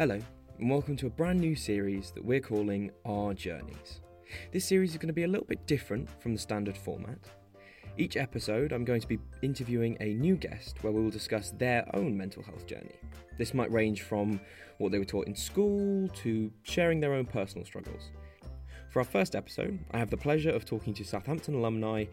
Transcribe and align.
Hello, 0.00 0.18
and 0.58 0.70
welcome 0.70 0.96
to 0.96 1.08
a 1.08 1.10
brand 1.10 1.38
new 1.38 1.54
series 1.54 2.10
that 2.12 2.24
we're 2.24 2.40
calling 2.40 2.90
Our 3.04 3.34
Journeys. 3.34 4.00
This 4.50 4.64
series 4.64 4.92
is 4.92 4.96
going 4.96 5.08
to 5.08 5.12
be 5.12 5.24
a 5.24 5.28
little 5.28 5.46
bit 5.46 5.66
different 5.66 6.08
from 6.22 6.32
the 6.32 6.40
standard 6.40 6.74
format. 6.74 7.18
Each 7.98 8.16
episode, 8.16 8.72
I'm 8.72 8.86
going 8.86 9.02
to 9.02 9.06
be 9.06 9.18
interviewing 9.42 9.98
a 10.00 10.14
new 10.14 10.36
guest 10.36 10.78
where 10.80 10.90
we 10.90 11.02
will 11.02 11.10
discuss 11.10 11.50
their 11.50 11.84
own 11.94 12.16
mental 12.16 12.42
health 12.42 12.66
journey. 12.66 12.94
This 13.36 13.52
might 13.52 13.70
range 13.70 14.00
from 14.00 14.40
what 14.78 14.90
they 14.90 14.98
were 14.98 15.04
taught 15.04 15.26
in 15.26 15.34
school 15.34 16.08
to 16.22 16.50
sharing 16.62 16.98
their 16.98 17.12
own 17.12 17.26
personal 17.26 17.66
struggles. 17.66 18.10
For 18.88 19.00
our 19.00 19.04
first 19.04 19.36
episode, 19.36 19.78
I 19.90 19.98
have 19.98 20.08
the 20.08 20.16
pleasure 20.16 20.48
of 20.48 20.64
talking 20.64 20.94
to 20.94 21.04
Southampton 21.04 21.56
alumni 21.56 22.06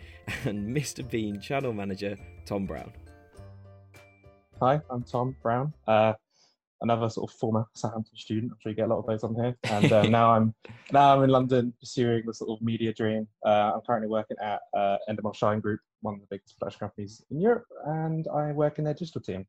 and 0.43 0.75
Mr. 0.77 1.09
Bean 1.09 1.39
channel 1.39 1.71
manager 1.71 2.17
Tom 2.45 2.65
Brown. 2.65 2.91
Hi, 4.59 4.81
I'm 4.89 5.03
Tom 5.03 5.37
Brown. 5.41 5.71
Uh, 5.87 6.15
another 6.81 7.09
sort 7.09 7.31
of 7.31 7.37
former 7.37 7.65
Southampton 7.73 8.15
student. 8.15 8.51
I'm 8.51 8.57
sure 8.61 8.71
you 8.71 8.75
get 8.75 8.85
a 8.85 8.93
lot 8.93 8.99
of 8.99 9.05
those 9.07 9.23
on 9.23 9.35
here. 9.35 9.55
And 9.63 9.91
uh, 9.91 10.03
now 10.03 10.31
I'm 10.31 10.53
now 10.91 11.15
I'm 11.15 11.23
in 11.23 11.29
London 11.29 11.73
pursuing 11.79 12.23
the 12.25 12.33
sort 12.33 12.51
of 12.51 12.61
media 12.63 12.93
dream. 12.93 13.27
Uh, 13.45 13.73
I'm 13.75 13.81
currently 13.85 14.09
working 14.09 14.37
at 14.41 14.59
uh, 14.75 14.97
Endemol 15.09 15.35
Shine 15.35 15.59
Group, 15.59 15.79
one 16.01 16.15
of 16.15 16.21
the 16.21 16.27
biggest 16.29 16.57
production 16.57 16.79
companies 16.79 17.23
in 17.31 17.41
Europe, 17.41 17.65
and 17.85 18.27
I 18.33 18.51
work 18.51 18.79
in 18.79 18.85
their 18.85 18.93
digital 18.93 19.21
team. 19.21 19.45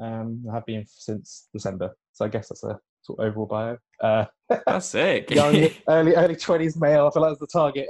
Um, 0.00 0.44
I 0.50 0.54
have 0.54 0.66
been 0.66 0.84
since 0.86 1.48
December, 1.52 1.96
so 2.12 2.24
I 2.24 2.28
guess 2.28 2.48
that's 2.48 2.62
a 2.64 2.78
sort 3.02 3.18
of 3.18 3.26
overall 3.26 3.46
bio. 3.46 3.78
Uh, 4.00 4.24
That's 4.66 4.86
sick. 4.86 5.30
young, 5.34 5.68
early 5.88 6.14
early 6.14 6.36
twenties 6.36 6.76
male. 6.76 7.06
I 7.06 7.10
feel 7.10 7.22
like 7.22 7.32
that's 7.32 7.40
the 7.40 7.46
target 7.46 7.88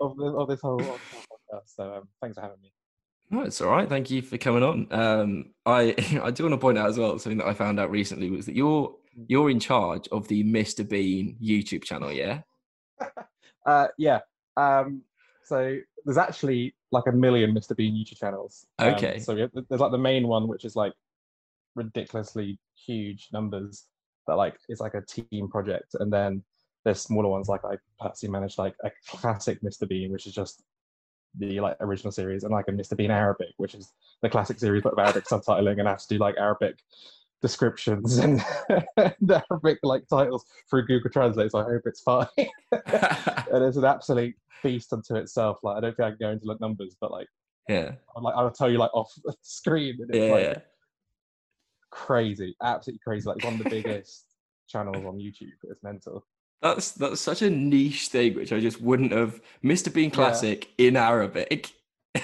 of, 0.00 0.16
the, 0.16 0.34
of 0.38 0.48
this 0.48 0.60
whole 0.60 0.78
podcast. 0.80 1.66
So 1.66 1.94
um, 1.94 2.08
thanks 2.22 2.36
for 2.36 2.40
having 2.40 2.56
me. 2.62 2.72
No, 3.30 3.40
it's 3.42 3.60
all 3.60 3.70
right. 3.70 3.88
Thank 3.88 4.10
you 4.10 4.22
for 4.22 4.38
coming 4.38 4.62
on. 4.62 4.86
Um, 4.90 5.50
I 5.66 5.94
I 6.22 6.30
do 6.30 6.44
want 6.44 6.52
to 6.54 6.58
point 6.58 6.78
out 6.78 6.88
as 6.88 6.98
well 6.98 7.18
something 7.18 7.38
that 7.38 7.46
I 7.48 7.54
found 7.54 7.80
out 7.80 7.90
recently 7.90 8.30
was 8.30 8.46
that 8.46 8.54
you're 8.54 8.94
you're 9.28 9.50
in 9.50 9.60
charge 9.60 10.08
of 10.12 10.26
the 10.28 10.42
Mr 10.44 10.88
Bean 10.88 11.36
YouTube 11.42 11.84
channel. 11.84 12.12
Yeah. 12.12 12.40
Uh, 13.66 13.88
yeah. 13.96 14.20
Um, 14.58 15.00
so 15.42 15.78
there's 16.04 16.18
actually 16.18 16.74
like 16.92 17.04
a 17.06 17.12
million 17.12 17.54
Mr. 17.54 17.74
Bean 17.74 17.94
YouTube 17.94 18.18
channels. 18.18 18.66
Um, 18.78 18.92
Okay. 18.92 19.18
so 19.18 19.34
we 19.34 19.40
have- 19.40 19.52
there's 19.54 19.80
like 19.80 19.90
the 19.90 19.96
main 19.96 20.28
one, 20.28 20.48
which 20.48 20.66
is 20.66 20.76
like 20.76 20.92
ridiculously 21.74 22.58
huge 22.76 23.28
numbers, 23.32 23.86
that 24.26 24.34
like 24.34 24.56
it's 24.68 24.82
like 24.82 24.92
a 24.92 25.00
team 25.00 25.48
project, 25.48 25.94
and 25.98 26.12
then 26.12 26.42
there's 26.84 27.00
smaller 27.00 27.30
ones 27.30 27.48
like 27.48 27.64
I 27.64 27.76
personally 27.98 28.32
manage 28.32 28.58
like 28.58 28.74
a 28.84 28.90
classic 29.08 29.62
Mr. 29.62 29.88
Bean, 29.88 30.12
which 30.12 30.26
is 30.26 30.34
just 30.34 30.62
the 31.38 31.60
like 31.60 31.76
original 31.80 32.12
series, 32.12 32.44
and 32.44 32.52
like 32.52 32.66
a 32.68 32.72
Mr. 32.72 32.96
Bean 32.96 33.10
Arabic, 33.10 33.54
which 33.56 33.74
is 33.74 33.92
the 34.22 34.28
classic 34.30 34.58
series 34.58 34.82
but 34.82 34.92
with 34.96 35.04
Arabic 35.04 35.24
subtitling, 35.24 35.78
and 35.80 35.88
I 35.88 35.92
have 35.92 36.00
to 36.02 36.08
do 36.08 36.18
like 36.18 36.36
Arabic 36.38 36.78
descriptions 37.42 38.18
and, 38.18 38.42
and 38.96 39.42
Arabic 39.50 39.78
like 39.82 40.06
titles 40.08 40.46
through 40.70 40.86
Google 40.86 41.10
Translate. 41.10 41.50
So 41.50 41.58
I 41.58 41.64
hope 41.64 41.82
it's 41.84 42.00
fine 42.00 42.26
and 42.38 43.64
it's 43.64 43.76
an 43.76 43.84
absolute 43.84 44.34
beast 44.62 44.92
unto 44.92 45.16
itself. 45.16 45.58
Like 45.62 45.76
I 45.76 45.80
don't 45.80 45.96
think 45.96 46.06
I 46.06 46.10
can 46.10 46.18
go 46.20 46.30
into 46.30 46.46
like 46.46 46.60
numbers, 46.60 46.96
but 47.00 47.10
like 47.10 47.28
yeah. 47.68 47.92
I'm 48.16 48.22
like 48.22 48.34
I'll 48.34 48.50
tell 48.50 48.70
you 48.70 48.78
like 48.78 48.94
off 48.94 49.12
the 49.24 49.34
screen. 49.42 49.96
And 50.00 50.10
it's 50.14 50.18
Yeah. 50.26 50.32
like 50.32 50.62
crazy, 51.90 52.56
absolutely 52.62 53.00
crazy. 53.04 53.28
Like 53.28 53.44
one 53.44 53.54
of 53.54 53.58
the 53.58 53.70
biggest 53.70 54.24
channels 54.68 55.04
on 55.04 55.18
YouTube. 55.18 55.52
It's 55.64 55.82
mental. 55.82 56.24
That's 56.62 56.92
that's 56.92 57.20
such 57.20 57.42
a 57.42 57.50
niche 57.50 58.08
thing, 58.08 58.34
which 58.34 58.52
I 58.52 58.60
just 58.60 58.80
wouldn't 58.80 59.12
have. 59.12 59.40
Mr 59.62 59.92
Bean 59.92 60.10
Classic 60.10 60.68
in 60.78 60.96
Arabic. 60.96 61.70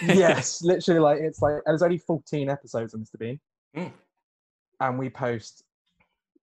yes, 0.02 0.62
literally 0.64 1.00
like 1.00 1.18
it's 1.20 1.42
like 1.42 1.54
there's 1.66 1.82
only 1.82 1.98
14 1.98 2.48
episodes 2.48 2.94
of 2.94 3.00
Mr. 3.00 3.18
Bean. 3.18 3.40
Mm. 3.76 3.92
And 4.80 4.98
we 4.98 5.10
post 5.10 5.64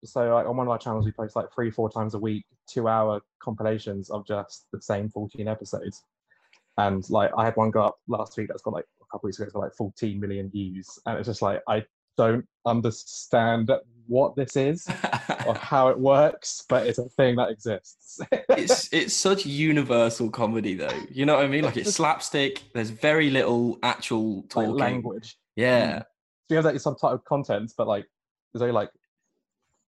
so 0.03 0.33
like 0.33 0.45
on 0.45 0.55
one 0.55 0.67
of 0.67 0.71
our 0.71 0.77
channels 0.77 1.05
we 1.05 1.11
post 1.11 1.35
like 1.35 1.47
three, 1.53 1.71
four 1.71 1.89
times 1.89 2.13
a 2.13 2.19
week, 2.19 2.45
two 2.67 2.87
hour 2.87 3.21
compilations 3.41 4.09
of 4.09 4.25
just 4.25 4.65
the 4.71 4.81
same 4.81 5.09
14 5.09 5.47
episodes. 5.47 6.03
And 6.77 7.07
like 7.09 7.31
I 7.37 7.45
had 7.45 7.55
one 7.55 7.71
go 7.71 7.81
up 7.81 7.97
last 8.07 8.37
week 8.37 8.47
that's 8.49 8.61
got 8.61 8.73
like 8.73 8.85
a 9.01 9.05
couple 9.11 9.27
weeks 9.27 9.37
ago, 9.37 9.45
it's 9.45 9.53
got 9.53 9.61
like 9.61 9.75
14 9.75 10.19
million 10.19 10.49
views. 10.49 10.87
And 11.05 11.17
it's 11.17 11.27
just 11.27 11.41
like 11.41 11.61
I 11.67 11.83
don't 12.17 12.45
understand 12.65 13.71
what 14.07 14.35
this 14.35 14.55
is 14.55 14.87
or 15.45 15.53
how 15.59 15.89
it 15.89 15.99
works, 15.99 16.63
but 16.67 16.87
it's 16.87 16.97
a 16.97 17.09
thing 17.09 17.35
that 17.35 17.49
exists. 17.49 18.19
it's 18.49 18.89
it's 18.93 19.13
such 19.13 19.45
universal 19.45 20.29
comedy 20.29 20.75
though. 20.75 20.89
You 21.11 21.25
know 21.25 21.35
what 21.35 21.45
I 21.45 21.47
mean? 21.47 21.63
Like 21.63 21.77
it's 21.77 21.93
slapstick. 21.93 22.63
There's 22.73 22.89
very 22.89 23.29
little 23.29 23.77
actual 23.83 24.45
like 24.55 24.69
language. 24.69 25.37
Yeah. 25.55 25.99
Mm. 25.99 25.99
So 25.99 26.05
we 26.51 26.55
have 26.55 26.65
like 26.65 26.75
subtitled 26.75 27.25
content, 27.25 27.73
but 27.77 27.87
like 27.87 28.05
there's 28.53 28.61
only 28.61 28.73
like 28.73 28.89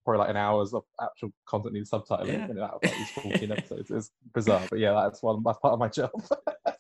probably 0.03 0.19
like 0.19 0.29
an 0.29 0.37
hour's 0.37 0.73
of 0.73 0.83
actual 1.01 1.31
content 1.45 1.73
needs 1.73 1.89
subtitling 1.91 2.27
Yeah. 2.27 2.45
and 2.45 2.59
out 2.59 2.73
of 2.75 2.83
like 2.83 2.97
these 2.97 3.11
14 3.11 3.51
episodes. 3.51 3.91
It's 3.91 4.11
bizarre, 4.33 4.67
but 4.69 4.79
yeah, 4.79 4.91
that's 4.93 5.21
one 5.23 5.41
that's 5.45 5.59
part 5.59 5.73
of 5.73 5.79
my 5.79 5.87
job. 5.87 6.11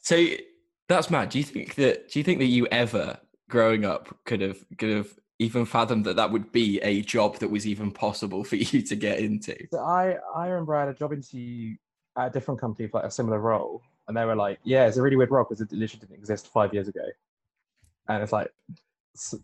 So 0.01 0.25
that's 0.87 1.09
mad. 1.09 1.29
Do 1.29 1.37
you 1.39 1.43
think 1.43 1.75
that? 1.75 2.09
Do 2.09 2.19
you 2.19 2.23
think 2.23 2.39
that 2.39 2.45
you 2.45 2.67
ever, 2.67 3.19
growing 3.49 3.83
up, 3.83 4.17
could 4.25 4.39
have 4.39 4.63
could 4.77 4.89
have 4.89 5.19
even 5.39 5.65
fathom 5.65 6.03
that 6.03 6.17
that 6.17 6.31
would 6.31 6.51
be 6.51 6.79
a 6.81 7.01
job 7.01 7.37
that 7.39 7.49
was 7.49 7.65
even 7.65 7.91
possible 7.91 8.43
for 8.49 8.57
you 8.57 8.81
to 8.81 8.95
get 8.95 9.19
into? 9.19 9.55
so 9.71 9.79
I 9.79 10.17
I 10.35 10.47
remember 10.47 10.75
I 10.75 10.81
had 10.81 10.89
a 10.89 10.93
job 10.93 11.13
interview 11.13 11.75
at 12.17 12.27
a 12.27 12.29
different 12.29 12.59
company 12.59 12.87
for 12.87 12.99
like 12.99 13.07
a 13.07 13.11
similar 13.11 13.39
role, 13.39 13.81
and 14.07 14.15
they 14.15 14.25
were 14.25 14.35
like, 14.35 14.59
"Yeah, 14.63 14.87
it's 14.87 14.97
a 14.97 15.01
really 15.01 15.15
weird 15.15 15.31
role 15.31 15.45
because 15.45 15.61
it 15.61 15.71
literally 15.71 16.01
didn't 16.01 16.17
exist 16.17 16.47
five 16.47 16.73
years 16.73 16.87
ago," 16.87 17.05
and 18.07 18.21
it's 18.21 18.31
like 18.31 18.51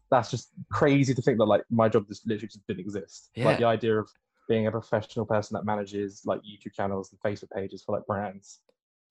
that's 0.10 0.32
just 0.32 0.50
crazy 0.72 1.14
to 1.14 1.22
think 1.22 1.38
that 1.38 1.46
like 1.46 1.64
my 1.70 1.90
job 1.90 2.08
just 2.08 2.26
literally 2.26 2.48
just 2.48 2.66
didn't 2.68 2.80
exist. 2.80 3.30
Yeah. 3.36 3.46
Like 3.46 3.60
the 3.60 3.66
idea 3.66 4.00
of 4.00 4.10
being 4.48 4.68
a 4.68 4.72
professional 4.72 5.26
person 5.26 5.56
that 5.56 5.66
manages 5.66 6.22
like 6.26 6.40
YouTube 6.42 6.74
channels 6.74 7.12
and 7.12 7.20
Facebook 7.20 7.50
pages 7.52 7.84
for 7.84 7.96
like 7.96 8.06
brands 8.06 8.60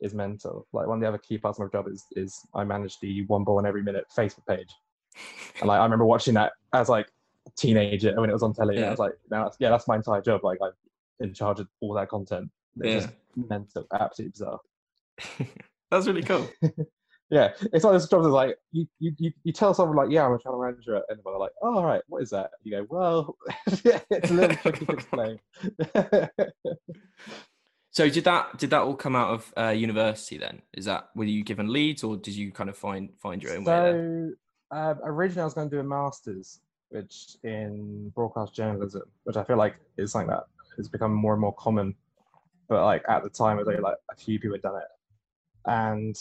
is 0.00 0.14
mental. 0.14 0.66
Like 0.72 0.86
one 0.86 0.98
of 0.98 1.02
the 1.02 1.08
other 1.08 1.18
key 1.18 1.38
parts 1.38 1.58
of 1.58 1.64
my 1.64 1.70
job 1.70 1.88
is 1.88 2.04
is 2.16 2.38
I 2.54 2.64
manage 2.64 2.98
the 3.00 3.24
one 3.26 3.44
ball 3.44 3.58
in 3.58 3.66
every 3.66 3.82
minute 3.82 4.06
Facebook 4.16 4.46
page. 4.46 4.72
And 5.60 5.68
like 5.68 5.80
I 5.80 5.84
remember 5.84 6.04
watching 6.04 6.34
that 6.34 6.52
as 6.72 6.88
like 6.88 7.06
a 7.46 7.50
teenager 7.56 8.18
when 8.20 8.30
it 8.30 8.32
was 8.32 8.42
on 8.42 8.54
telly. 8.54 8.74
And 8.76 8.82
Yeah. 8.82 8.88
I 8.88 8.90
was 8.90 8.98
like, 8.98 9.12
now 9.30 9.44
that's, 9.44 9.56
yeah, 9.60 9.70
that's 9.70 9.86
my 9.88 9.96
entire 9.96 10.20
job. 10.20 10.42
Like 10.44 10.58
I'm 10.62 10.72
in 11.20 11.32
charge 11.34 11.60
of 11.60 11.68
all 11.80 11.94
that 11.94 12.08
content. 12.08 12.50
It's 12.80 12.88
Yeah. 12.88 13.00
just 13.00 13.48
mental, 13.48 13.86
absolutely 13.92 14.30
bizarre. 14.32 14.60
That's 15.90 16.06
really 16.06 16.22
cool. 16.22 16.48
Yeah, 17.30 17.52
it's 17.72 17.84
of 17.84 17.92
those 17.92 18.06
jobs 18.08 18.24
that's 18.26 18.32
like 18.32 18.56
you, 18.70 18.86
you 19.00 19.12
you 19.18 19.32
you 19.44 19.52
tell 19.52 19.72
someone 19.72 19.96
like, 19.96 20.10
yeah, 20.10 20.26
I'm 20.26 20.34
a 20.34 20.38
channel 20.38 20.60
manager, 20.62 21.02
and 21.08 21.18
they're 21.24 21.38
like, 21.38 21.52
oh, 21.62 21.78
all 21.78 21.84
right, 21.84 22.02
what 22.06 22.22
is 22.22 22.30
that? 22.30 22.50
You 22.62 22.72
go, 22.72 22.86
well, 22.90 23.36
it's 23.66 24.30
a 24.30 24.34
little 24.34 24.56
tricky 24.56 24.84
to 24.84 24.92
explain. 24.92 25.40
So 27.90 28.08
did 28.10 28.24
that 28.24 28.58
did 28.58 28.70
that 28.70 28.82
all 28.82 28.94
come 28.94 29.14
out 29.16 29.30
of 29.30 29.54
uh, 29.56 29.68
university 29.70 30.36
then? 30.36 30.62
Is 30.74 30.84
that 30.84 31.08
were 31.14 31.24
you 31.24 31.44
given 31.44 31.72
leads 31.72 32.02
or 32.04 32.16
did 32.16 32.34
you 32.34 32.52
kind 32.52 32.68
of 32.68 32.76
find 32.76 33.10
find 33.18 33.42
your 33.42 33.52
own 33.56 33.64
way 33.64 33.72
there? 33.72 34.30
Um, 34.70 34.98
originally 35.04 35.42
I 35.42 35.44
was 35.44 35.54
going 35.54 35.70
to 35.70 35.76
do 35.76 35.80
a 35.80 35.84
master's, 35.84 36.60
which 36.88 37.36
in 37.44 38.10
broadcast 38.14 38.54
journalism, 38.54 39.02
which 39.24 39.36
I 39.36 39.44
feel 39.44 39.56
like 39.56 39.76
is 39.96 40.12
something 40.12 40.30
that 40.30 40.44
has 40.76 40.88
become 40.88 41.12
more 41.12 41.32
and 41.32 41.40
more 41.40 41.54
common. 41.54 41.94
But 42.68 42.84
like 42.84 43.02
at 43.08 43.22
the 43.22 43.30
time, 43.30 43.56
it 43.56 43.60
was 43.60 43.68
only 43.68 43.80
like 43.80 43.96
a 44.10 44.16
few 44.16 44.38
people 44.40 44.54
had 44.54 44.62
done 44.62 44.76
it, 44.76 44.88
and 45.66 46.16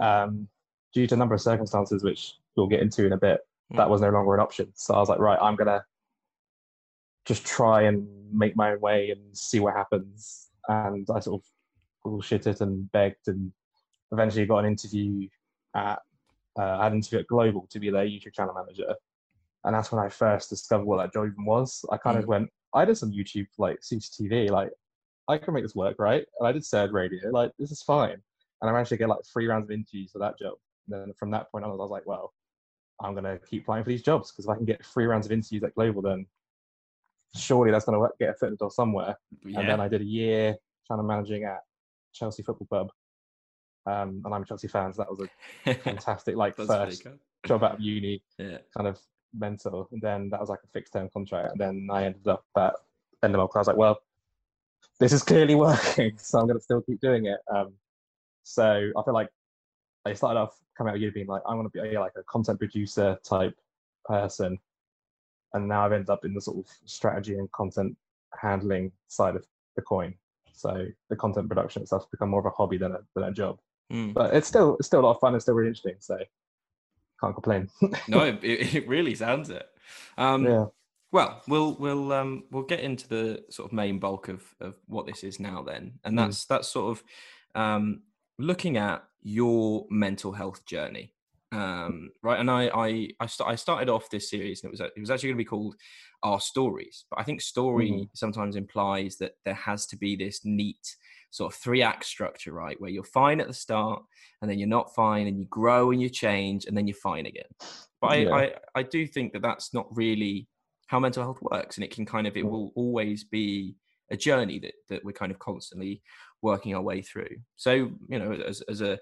um, 0.00 0.46
due 0.92 1.06
to 1.06 1.14
a 1.14 1.18
number 1.18 1.34
of 1.34 1.40
circumstances, 1.40 2.04
which 2.04 2.34
we'll 2.56 2.66
get 2.66 2.80
into 2.80 3.06
in 3.06 3.12
a 3.12 3.16
bit, 3.16 3.40
that 3.70 3.86
Mm. 3.86 3.90
was 3.90 4.00
no 4.00 4.10
longer 4.10 4.34
an 4.34 4.40
option. 4.40 4.70
So 4.74 4.94
I 4.94 4.98
was 4.98 5.08
like, 5.08 5.20
right, 5.20 5.38
I'm 5.40 5.56
gonna 5.56 5.84
just 7.24 7.46
try 7.46 7.82
and 7.82 8.06
make 8.32 8.56
my 8.56 8.72
own 8.72 8.80
way 8.80 9.10
and 9.10 9.36
see 9.36 9.60
what 9.60 9.74
happens. 9.74 10.50
And 10.68 11.06
I 11.14 11.20
sort 11.20 11.40
of 11.40 11.46
bullshitted 12.04 12.60
and 12.60 12.90
begged, 12.92 13.28
and 13.28 13.52
eventually 14.12 14.44
got 14.46 14.58
an 14.58 14.66
interview 14.66 15.28
at 15.74 16.00
uh, 16.58 16.78
I 16.78 16.84
had 16.84 16.92
an 16.92 16.98
interview 16.98 17.20
at 17.20 17.26
Global 17.26 17.66
to 17.70 17.80
be 17.80 17.90
their 17.90 18.04
YouTube 18.04 18.34
channel 18.34 18.54
manager. 18.54 18.94
And 19.64 19.74
that's 19.74 19.92
when 19.92 20.04
I 20.04 20.08
first 20.08 20.48
discovered 20.48 20.84
what 20.84 20.98
that 20.98 21.12
job 21.12 21.26
even 21.26 21.44
was. 21.44 21.84
I 21.90 21.98
kind 21.98 22.18
of 22.18 22.26
went, 22.26 22.48
I 22.74 22.84
did 22.84 22.96
some 22.96 23.12
YouTube 23.12 23.46
like 23.58 23.80
SUSUtv, 23.80 24.50
like 24.50 24.70
I 25.28 25.38
can 25.38 25.54
make 25.54 25.64
this 25.64 25.74
work, 25.74 25.96
right? 25.98 26.24
And 26.38 26.48
I 26.48 26.52
did 26.52 26.64
Surge 26.64 26.92
Radio, 26.92 27.30
like 27.30 27.52
this 27.58 27.70
is 27.70 27.82
fine. 27.82 28.22
And 28.60 28.68
I 28.68 28.72
managed 28.72 28.90
to 28.90 28.96
get 28.96 29.08
like 29.08 29.20
three 29.30 29.46
rounds 29.46 29.66
of 29.66 29.70
interviews 29.70 30.10
for 30.12 30.18
that 30.18 30.38
job. 30.38 30.54
And 30.88 31.00
then 31.00 31.12
from 31.18 31.30
that 31.32 31.50
point 31.50 31.64
on, 31.64 31.70
I 31.70 31.74
was 31.74 31.90
like, 31.90 32.06
well, 32.06 32.32
I'm 33.02 33.14
gonna 33.14 33.38
keep 33.38 33.62
applying 33.62 33.84
for 33.84 33.90
these 33.90 34.02
jobs 34.02 34.32
because 34.32 34.46
if 34.46 34.50
I 34.50 34.56
can 34.56 34.64
get 34.64 34.84
three 34.84 35.06
rounds 35.06 35.26
of 35.26 35.32
interviews 35.32 35.62
at 35.62 35.74
Global, 35.74 36.02
then 36.02 36.26
surely 37.36 37.70
that's 37.70 37.84
gonna 37.84 37.98
work, 37.98 38.18
get 38.18 38.30
a 38.30 38.34
foot 38.34 38.46
in 38.46 38.52
the 38.52 38.58
door 38.58 38.70
somewhere. 38.70 39.16
And 39.44 39.68
then 39.68 39.80
I 39.80 39.88
did 39.88 40.00
a 40.00 40.04
year 40.04 40.56
channel 40.88 41.04
managing 41.04 41.44
at 41.44 41.60
Chelsea 42.12 42.42
Football 42.42 42.66
Club. 42.66 42.88
Um, 43.86 44.22
and 44.24 44.34
I'm 44.34 44.42
a 44.42 44.44
Chelsea 44.44 44.68
fan, 44.68 44.92
so 44.92 45.02
that 45.02 45.10
was 45.10 45.20
a 45.66 45.74
fantastic 45.74 46.36
like 46.36 46.56
first 46.56 47.04
cool. 47.04 47.14
job 47.46 47.64
out 47.64 47.74
of 47.74 47.80
uni, 47.80 48.22
Yeah. 48.38 48.58
kind 48.76 48.86
of 48.86 48.98
mental. 49.36 49.88
And 49.92 50.00
then 50.02 50.28
that 50.30 50.40
was 50.40 50.48
like 50.50 50.60
a 50.64 50.68
fixed 50.68 50.92
term 50.92 51.08
contract. 51.12 51.52
And 51.52 51.60
then 51.60 51.88
I 51.90 52.04
ended 52.04 52.28
up 52.28 52.44
at 52.56 52.74
Endemol. 53.22 53.48
I 53.54 53.58
was 53.58 53.66
like, 53.66 53.76
well, 53.76 54.00
this 54.98 55.12
is 55.12 55.22
clearly 55.22 55.54
working, 55.66 56.18
so 56.18 56.38
I'm 56.40 56.46
gonna 56.46 56.60
still 56.60 56.82
keep 56.82 57.00
doing 57.00 57.26
it. 57.26 57.38
Um, 57.54 57.72
so 58.42 58.90
I 58.96 59.02
feel 59.02 59.14
like 59.14 59.28
I 60.04 60.12
started 60.14 60.38
off 60.40 60.58
coming 60.76 60.90
out 60.90 60.96
of 60.96 61.00
uni 61.02 61.12
being 61.12 61.26
like, 61.26 61.42
I 61.46 61.54
want 61.54 61.72
to 61.72 61.82
be 61.82 61.96
like 61.98 62.12
a 62.16 62.22
content 62.24 62.58
producer 62.58 63.18
type 63.24 63.54
person. 64.04 64.58
and 65.54 65.68
now 65.68 65.84
I've 65.84 65.92
ended 65.92 66.10
up 66.10 66.24
in 66.24 66.34
the 66.34 66.40
sort 66.40 66.58
of 66.58 66.72
strategy 66.84 67.34
and 67.34 67.50
content 67.52 67.96
handling 68.38 68.92
side 69.08 69.36
of 69.36 69.44
the 69.76 69.82
coin. 69.82 70.14
So 70.52 70.86
the 71.08 71.16
content 71.16 71.48
production 71.48 71.82
itself 71.82 72.02
has 72.04 72.10
become 72.10 72.28
more 72.30 72.40
of 72.40 72.46
a 72.46 72.50
hobby 72.50 72.76
than 72.78 72.92
a 72.92 72.98
than 73.14 73.24
a 73.24 73.32
job. 73.32 73.58
Mm. 73.90 74.14
But 74.14 74.34
it's 74.34 74.46
still 74.48 74.76
it's 74.76 74.86
still 74.86 75.00
a 75.00 75.06
lot 75.06 75.12
of 75.16 75.20
fun. 75.20 75.34
It's 75.34 75.44
still 75.44 75.54
really 75.54 75.68
interesting. 75.70 75.96
So 75.98 76.18
can't 77.20 77.34
complain. 77.34 77.68
no, 78.08 78.24
it, 78.42 78.42
it 78.42 78.88
really 78.88 79.14
sounds 79.14 79.50
it. 79.50 79.66
Um, 80.16 80.44
yeah. 80.46 80.66
Well, 81.12 81.42
we'll 81.48 81.74
we'll 81.74 82.12
um, 82.12 82.44
we'll 82.52 82.62
get 82.62 82.80
into 82.80 83.08
the 83.08 83.44
sort 83.50 83.68
of 83.68 83.72
main 83.72 83.98
bulk 83.98 84.28
of 84.28 84.42
of 84.60 84.76
what 84.86 85.06
this 85.06 85.24
is 85.24 85.40
now 85.40 85.62
then, 85.62 85.98
and 86.04 86.14
Mm. 86.14 86.18
that's 86.26 86.44
that's 86.46 86.68
sort 86.68 86.96
of 86.96 87.04
um, 87.60 88.02
looking 88.38 88.76
at 88.76 89.02
your 89.22 89.86
mental 89.90 90.32
health 90.32 90.64
journey, 90.66 91.12
um, 91.50 92.10
right? 92.22 92.38
And 92.38 92.48
I 92.48 92.68
I 92.72 93.08
I, 93.18 93.26
st- 93.26 93.48
I 93.50 93.56
started 93.56 93.88
off 93.88 94.08
this 94.08 94.30
series, 94.30 94.62
and 94.62 94.68
it 94.68 94.70
was 94.70 94.80
it 94.80 95.00
was 95.00 95.10
actually 95.10 95.30
going 95.30 95.38
to 95.38 95.44
be 95.44 95.48
called 95.48 95.74
Our 96.22 96.38
Stories, 96.40 97.06
but 97.10 97.18
I 97.18 97.24
think 97.24 97.40
story 97.40 97.90
Mhm. 97.90 98.08
sometimes 98.14 98.54
implies 98.54 99.16
that 99.16 99.32
there 99.44 99.54
has 99.54 99.86
to 99.86 99.96
be 99.96 100.14
this 100.14 100.44
neat 100.44 100.94
sort 101.30 101.52
of 101.52 101.58
three 101.58 101.82
act 101.82 102.04
structure, 102.04 102.52
right? 102.52 102.80
Where 102.80 102.90
you're 102.90 103.04
fine 103.04 103.40
at 103.40 103.46
the 103.46 103.54
start, 103.54 104.02
and 104.42 104.50
then 104.50 104.58
you're 104.58 104.68
not 104.68 104.94
fine, 104.94 105.26
and 105.26 105.38
you 105.38 105.46
grow 105.46 105.90
and 105.90 106.00
you 106.00 106.08
change, 106.08 106.66
and 106.66 106.76
then 106.76 106.86
you're 106.86 106.96
fine 106.96 107.26
again. 107.26 107.44
But 108.00 108.06
I, 108.08 108.16
Yeah. 108.16 108.34
I, 108.34 108.52
I 108.76 108.82
do 108.82 109.06
think 109.06 109.32
that 109.32 109.42
that's 109.42 109.72
not 109.74 109.86
really 109.94 110.48
how 110.88 110.98
mental 110.98 111.22
health 111.22 111.40
works, 111.42 111.76
and 111.76 111.84
it 111.84 111.94
can 111.94 112.04
kind 112.06 112.26
of 112.26 112.36
it 112.36 112.44
Mm. 112.44 112.50
will 112.50 112.72
always 112.74 113.24
be 113.24 113.76
a 114.10 114.16
journey 114.16 114.58
that 114.58 114.74
that 114.88 115.04
we're 115.04 115.12
kind 115.12 115.30
of 115.30 115.38
constantly 115.38 116.02
working 116.42 116.74
our 116.74 116.82
way 116.82 117.00
through. 117.02 117.36
So 117.56 117.72
you 117.72 118.18
know, 118.18 118.32
as 118.32 118.60
as 118.62 118.80
a 118.80 118.98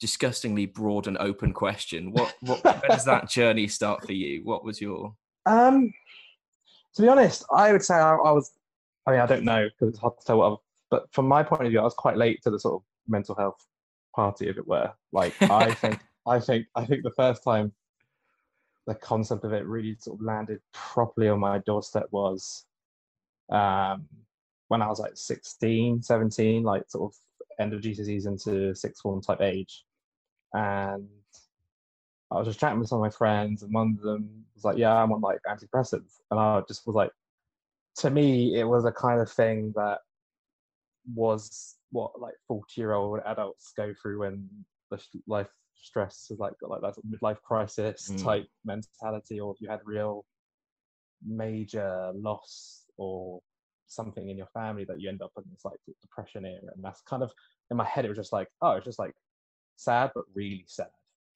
disgustingly 0.00 0.66
broad 0.66 1.06
and 1.06 1.16
open 1.18 1.52
question, 1.52 2.10
what 2.12 2.34
what 2.40 2.64
where 2.64 2.90
does 2.90 3.04
that 3.04 3.28
journey 3.38 3.68
start 3.68 4.04
for 4.04 4.12
you? 4.12 4.40
What 4.44 4.64
was 4.64 4.80
your 4.80 5.14
Um, 5.46 5.92
to 6.94 7.02
be 7.02 7.08
honest, 7.08 7.44
I 7.54 7.70
would 7.72 7.84
say 7.84 7.94
I, 7.94 8.14
I 8.16 8.32
was. 8.32 8.50
I 9.06 9.12
mean, 9.12 9.20
I 9.20 9.26
don't 9.26 9.44
know 9.44 9.68
because 9.68 9.94
it's 9.94 9.98
hard 10.00 10.18
to 10.18 10.26
tell 10.26 10.38
what. 10.38 10.60
But 10.90 11.06
from 11.12 11.28
my 11.28 11.42
point 11.42 11.64
of 11.64 11.70
view, 11.70 11.80
I 11.80 11.84
was 11.84 11.94
quite 11.94 12.16
late 12.16 12.42
to 12.42 12.50
the 12.50 12.58
sort 12.58 12.76
of 12.76 12.82
mental 13.06 13.34
health 13.34 13.64
party, 14.14 14.48
if 14.48 14.56
it 14.56 14.66
were. 14.66 14.92
Like, 15.12 15.40
I 15.42 15.72
think, 15.74 16.00
I 16.26 16.40
think, 16.40 16.66
I 16.74 16.84
think 16.84 17.02
the 17.02 17.12
first 17.12 17.42
time 17.44 17.72
the 18.86 18.94
concept 18.94 19.44
of 19.44 19.52
it 19.52 19.66
really 19.66 19.94
sort 20.00 20.18
of 20.18 20.24
landed 20.24 20.60
properly 20.72 21.28
on 21.28 21.38
my 21.38 21.58
doorstep 21.58 22.06
was 22.10 22.64
um, 23.50 24.08
when 24.68 24.80
I 24.80 24.88
was 24.88 24.98
like 24.98 25.12
16, 25.14 26.02
17, 26.02 26.62
like 26.62 26.84
sort 26.88 27.12
of 27.12 27.18
end 27.60 27.74
of 27.74 27.82
GCSEs 27.82 28.26
into 28.26 28.74
sixth 28.74 29.02
form 29.02 29.20
type 29.20 29.42
age, 29.42 29.84
and 30.54 31.06
I 32.30 32.36
was 32.36 32.46
just 32.46 32.60
chatting 32.60 32.78
with 32.78 32.88
some 32.88 32.98
of 32.98 33.02
my 33.02 33.10
friends, 33.10 33.62
and 33.62 33.72
one 33.72 33.96
of 33.98 34.02
them 34.02 34.44
was 34.54 34.64
like, 34.64 34.78
"Yeah, 34.78 34.94
I'm 34.94 35.12
on 35.12 35.20
like 35.20 35.40
antidepressants," 35.46 36.20
and 36.30 36.40
I 36.40 36.62
just 36.68 36.86
was 36.86 36.94
like, 36.94 37.10
to 37.98 38.10
me, 38.10 38.58
it 38.58 38.64
was 38.64 38.84
a 38.84 38.92
kind 38.92 39.20
of 39.20 39.30
thing 39.30 39.72
that 39.76 40.00
was 41.14 41.76
what 41.90 42.20
like 42.20 42.34
40 42.46 42.80
year 42.80 42.92
old 42.92 43.20
adults 43.26 43.72
go 43.76 43.94
through 44.00 44.20
when 44.20 44.48
the 44.90 44.98
life 45.26 45.48
stress 45.74 46.26
is 46.30 46.38
like 46.38 46.54
like 46.62 46.80
that 46.82 46.94
midlife 47.06 47.40
crisis 47.42 48.10
Mm. 48.10 48.24
type 48.24 48.46
mentality, 48.64 49.40
or 49.40 49.54
if 49.54 49.60
you 49.60 49.68
had 49.68 49.80
real 49.84 50.24
major 51.26 52.12
loss 52.14 52.84
or 52.96 53.40
something 53.86 54.28
in 54.28 54.36
your 54.36 54.48
family 54.54 54.84
that 54.84 55.00
you 55.00 55.08
end 55.08 55.22
up 55.22 55.32
in 55.36 55.44
this 55.50 55.64
like 55.64 55.78
depression 56.02 56.44
era, 56.44 56.72
and 56.74 56.84
that's 56.84 57.00
kind 57.02 57.22
of 57.22 57.30
in 57.70 57.76
my 57.76 57.84
head. 57.84 58.04
It 58.04 58.08
was 58.08 58.18
just 58.18 58.32
like, 58.32 58.48
oh, 58.62 58.72
it's 58.72 58.84
just 58.86 58.98
like 58.98 59.14
sad, 59.76 60.10
but 60.14 60.24
really 60.34 60.64
sad 60.68 60.88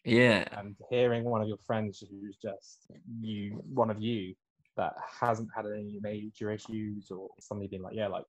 yeah 0.05 0.45
and 0.59 0.75
hearing 0.91 1.25
one 1.25 1.41
of 1.41 1.47
your 1.47 1.59
friends 1.59 2.03
who's 2.11 2.37
just 2.43 2.87
you 3.21 3.63
one 3.73 3.89
of 3.91 4.03
you 4.03 4.35
that 4.77 4.93
hasn't 5.21 5.49
had 5.55 5.65
any 5.67 5.99
major 6.03 6.51
issues 6.51 7.11
or 7.11 7.29
somebody 7.39 7.69
being 7.69 7.83
like 7.83 7.95
yeah 7.95 8.09
like 8.09 8.25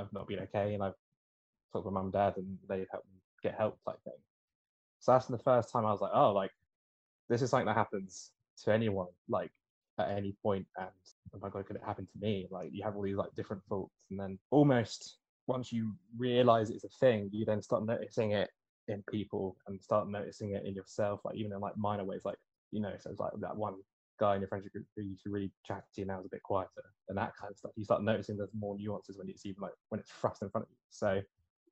i've 0.00 0.12
not 0.12 0.28
been 0.28 0.40
okay 0.40 0.74
and 0.74 0.82
i've 0.82 0.94
talked 1.72 1.84
with 1.84 1.94
my 1.94 2.00
mum 2.00 2.06
and 2.06 2.12
dad 2.12 2.34
and 2.36 2.58
they've 2.68 2.86
helped 2.90 3.06
me 3.08 3.20
get 3.42 3.54
help 3.56 3.78
type 3.84 3.96
thing. 4.04 4.12
So 4.98 5.12
that's 5.12 5.26
the 5.26 5.38
first 5.38 5.70
time 5.72 5.86
i 5.86 5.92
was 5.92 6.00
like 6.00 6.12
oh 6.14 6.32
like 6.32 6.50
this 7.28 7.42
is 7.42 7.50
something 7.50 7.66
that 7.66 7.76
happens 7.76 8.32
to 8.64 8.72
anyone 8.72 9.06
like 9.28 9.50
at 9.98 10.10
any 10.10 10.34
point 10.42 10.66
and 10.78 10.88
oh 11.34 11.38
my 11.40 11.48
god 11.48 11.66
could 11.66 11.76
it 11.76 11.82
happen 11.84 12.06
to 12.06 12.18
me? 12.20 12.46
Like 12.50 12.70
you 12.72 12.82
have 12.82 12.96
all 12.96 13.02
these 13.02 13.16
like 13.16 13.34
different 13.36 13.62
thoughts 13.68 13.94
and 14.10 14.18
then 14.18 14.38
almost 14.50 15.18
once 15.46 15.72
you 15.72 15.92
realize 16.16 16.70
it's 16.70 16.84
a 16.84 16.88
thing 16.88 17.28
you 17.32 17.44
then 17.44 17.62
start 17.62 17.84
noticing 17.84 18.32
it 18.32 18.50
in 18.88 19.02
people 19.10 19.56
and 19.66 19.80
start 19.80 20.08
noticing 20.08 20.52
it 20.52 20.64
in 20.64 20.74
yourself, 20.74 21.20
like 21.24 21.36
even 21.36 21.52
in 21.52 21.60
like 21.60 21.76
minor 21.76 22.04
ways, 22.04 22.22
like 22.24 22.38
you 22.72 22.80
know, 22.80 22.92
so 22.98 23.10
it's 23.10 23.20
like 23.20 23.32
that 23.40 23.56
one 23.56 23.74
guy 24.20 24.34
in 24.34 24.40
your 24.40 24.48
friendship 24.48 24.72
group 24.72 24.86
who 24.96 25.02
used 25.02 25.24
to 25.24 25.30
really 25.30 25.50
chat 25.66 25.82
to 25.94 26.00
you 26.02 26.06
now 26.06 26.20
is 26.20 26.26
a 26.26 26.28
bit 26.28 26.42
quieter 26.42 26.68
and 27.08 27.18
that 27.18 27.32
kind 27.40 27.50
of 27.50 27.56
stuff. 27.56 27.72
You 27.76 27.84
start 27.84 28.04
noticing 28.04 28.36
there's 28.36 28.50
more 28.56 28.76
nuances 28.78 29.18
when 29.18 29.28
it's 29.28 29.46
even 29.46 29.62
like 29.62 29.72
when 29.88 30.00
it's 30.00 30.10
thrust 30.10 30.42
in 30.42 30.50
front 30.50 30.66
of 30.66 30.70
you. 30.70 30.76
So 30.90 31.20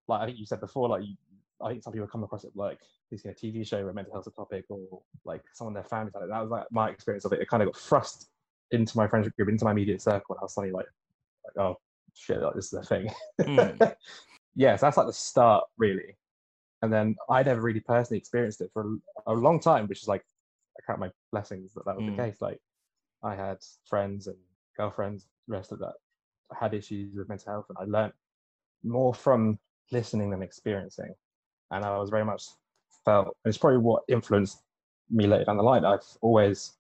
like 0.09 0.23
I 0.23 0.27
think 0.27 0.39
you 0.39 0.47
said 0.47 0.61
before, 0.61 0.89
like 0.89 1.05
you 1.05 1.15
I 1.63 1.71
think 1.71 1.83
some 1.83 1.93
people 1.93 2.09
come 2.09 2.23
across 2.23 2.45
it 2.45 2.53
like 2.55 2.79
they've 3.11 3.21
seen 3.21 3.33
a 3.33 3.35
TV 3.35 3.67
show 3.67 3.83
where 3.85 3.93
mental 3.93 4.13
health's 4.13 4.29
a 4.29 4.33
topic 4.33 4.65
or 4.69 5.03
like 5.25 5.43
someone 5.55 5.75
their 5.75 5.85
family 5.85 6.13
had 6.15 6.23
it. 6.23 6.29
That 6.31 6.41
was 6.41 6.51
like 6.51 6.65
my 6.71 6.91
experience 6.91 7.25
of 7.25 7.33
it. 7.33 7.41
It 7.41 7.49
kind 7.49 7.63
of 7.63 7.73
got 7.73 7.81
thrust 7.81 8.29
into 8.71 8.97
my 8.97 9.09
friendship 9.09 9.35
group, 9.37 9.49
into 9.49 9.65
my 9.65 9.73
immediate 9.73 10.01
circle, 10.01 10.35
and 10.35 10.39
I 10.41 10.45
was 10.45 10.55
suddenly 10.55 10.73
like, 10.73 10.87
like 11.45 11.65
oh 11.65 11.77
shit, 12.15 12.41
like 12.41 12.55
this 12.55 12.73
is 12.73 12.75
a 12.75 12.83
thing. 12.83 13.11
Mm. 13.41 13.95
yeah, 14.55 14.77
so 14.77 14.87
that's 14.87 14.97
like 14.97 15.07
the 15.07 15.13
start 15.13 15.65
really. 15.79 16.17
And 16.83 16.93
then 16.93 17.17
I 17.29 17.43
never 17.43 17.61
really 17.61 17.81
personally 17.81 18.19
experienced 18.19 18.61
it 18.61 18.71
for 18.73 18.99
a, 19.27 19.33
long 19.33 19.59
time, 19.59 19.89
which 19.89 20.01
is 20.01 20.07
like 20.07 20.23
count 20.87 21.01
my 21.01 21.11
blessings 21.33 21.73
that 21.75 21.85
that 21.85 21.97
was 21.97 22.05
Mm. 22.05 22.17
the 22.17 22.23
case. 22.23 22.41
Like 22.41 22.61
I 23.23 23.35
had 23.35 23.59
friends 23.87 24.27
and 24.27 24.37
girlfriends, 24.77 25.27
the 25.47 25.53
rest 25.55 25.73
of 25.73 25.79
that 25.81 25.95
had 26.59 26.75
issues 26.75 27.15
with 27.15 27.29
mental 27.29 27.53
health, 27.53 27.67
and 27.69 27.79
I 27.79 27.85
learned 27.85 28.13
more 28.83 29.13
from 29.15 29.59
listening 29.91 30.31
than 30.31 30.43
experiencing. 30.43 31.15
And 31.71 31.85
I 31.85 31.99
was 31.99 32.11
very 32.11 32.25
much 32.25 32.45
felt, 33.05 33.27
and 33.45 33.51
it's 33.51 33.59
probably 33.59 33.79
what 33.79 34.03
influenced 34.09 34.63
me 35.11 35.27
later 35.27 35.45
down 35.45 35.57
the 35.57 35.63
line. 35.63 35.85
I've 35.85 36.05
always 36.23 36.75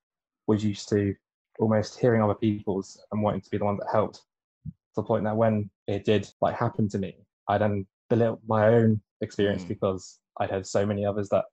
was 0.46 0.64
used 0.64 0.88
to 0.90 1.14
almost 1.58 1.98
hearing 1.98 2.22
other 2.22 2.34
people's 2.34 3.02
and 3.12 3.22
wanting 3.22 3.40
to 3.42 3.50
be 3.50 3.58
the 3.58 3.64
one 3.64 3.76
that 3.78 3.88
helped 3.92 4.22
to 4.64 4.72
the 4.96 5.02
point 5.02 5.24
that 5.24 5.36
when 5.36 5.68
it 5.86 6.04
did 6.04 6.30
like 6.40 6.54
happen 6.56 6.88
to 6.88 6.98
me, 6.98 7.16
I 7.48 7.58
then 7.58 7.86
belittled 8.08 8.40
my 8.46 8.68
own 8.68 9.00
experience 9.20 9.64
Mm. 9.64 9.68
because 9.68 10.20
I'd 10.38 10.50
had 10.50 10.66
so 10.66 10.86
many 10.86 11.04
others 11.04 11.28
that 11.30 11.44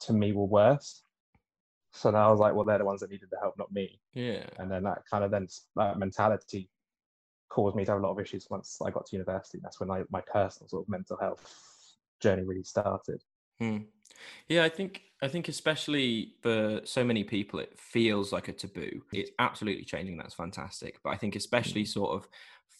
to 0.00 0.12
me 0.12 0.32
were 0.32 0.44
worse. 0.46 1.02
So 1.98 2.10
now 2.10 2.28
I 2.28 2.30
was 2.30 2.40
like, 2.40 2.54
well, 2.54 2.64
they're 2.64 2.78
the 2.78 2.84
ones 2.84 3.00
that 3.00 3.10
needed 3.10 3.28
the 3.30 3.38
help, 3.40 3.58
not 3.58 3.72
me. 3.72 4.00
yeah 4.14 4.46
And 4.58 4.70
then 4.70 4.84
that 4.84 5.02
kind 5.10 5.24
of 5.24 5.30
then 5.30 5.48
that 5.76 5.98
mentality 5.98 6.70
caused 7.48 7.76
me 7.76 7.84
to 7.84 7.92
have 7.92 8.00
a 8.00 8.06
lot 8.06 8.12
of 8.12 8.20
issues 8.20 8.46
once 8.50 8.78
I 8.84 8.90
got 8.90 9.06
to 9.06 9.16
university. 9.16 9.58
That's 9.62 9.80
when 9.80 9.90
I, 9.90 10.02
my 10.10 10.20
personal 10.20 10.68
sort 10.68 10.84
of 10.84 10.88
mental 10.88 11.16
health 11.18 11.96
journey 12.20 12.42
really 12.42 12.64
started. 12.64 13.22
Hmm. 13.58 13.78
Yeah, 14.48 14.64
I 14.64 14.68
think 14.68 15.02
I 15.22 15.28
think 15.28 15.48
especially 15.48 16.34
for 16.42 16.80
so 16.84 17.04
many 17.04 17.24
people, 17.24 17.58
it 17.58 17.78
feels 17.78 18.32
like 18.32 18.48
a 18.48 18.52
taboo. 18.52 19.02
It's 19.12 19.30
absolutely 19.38 19.84
changing. 19.84 20.16
That's 20.16 20.34
fantastic. 20.34 21.00
But 21.02 21.10
I 21.10 21.16
think 21.16 21.36
especially 21.36 21.84
sort 21.84 22.12
of 22.12 22.28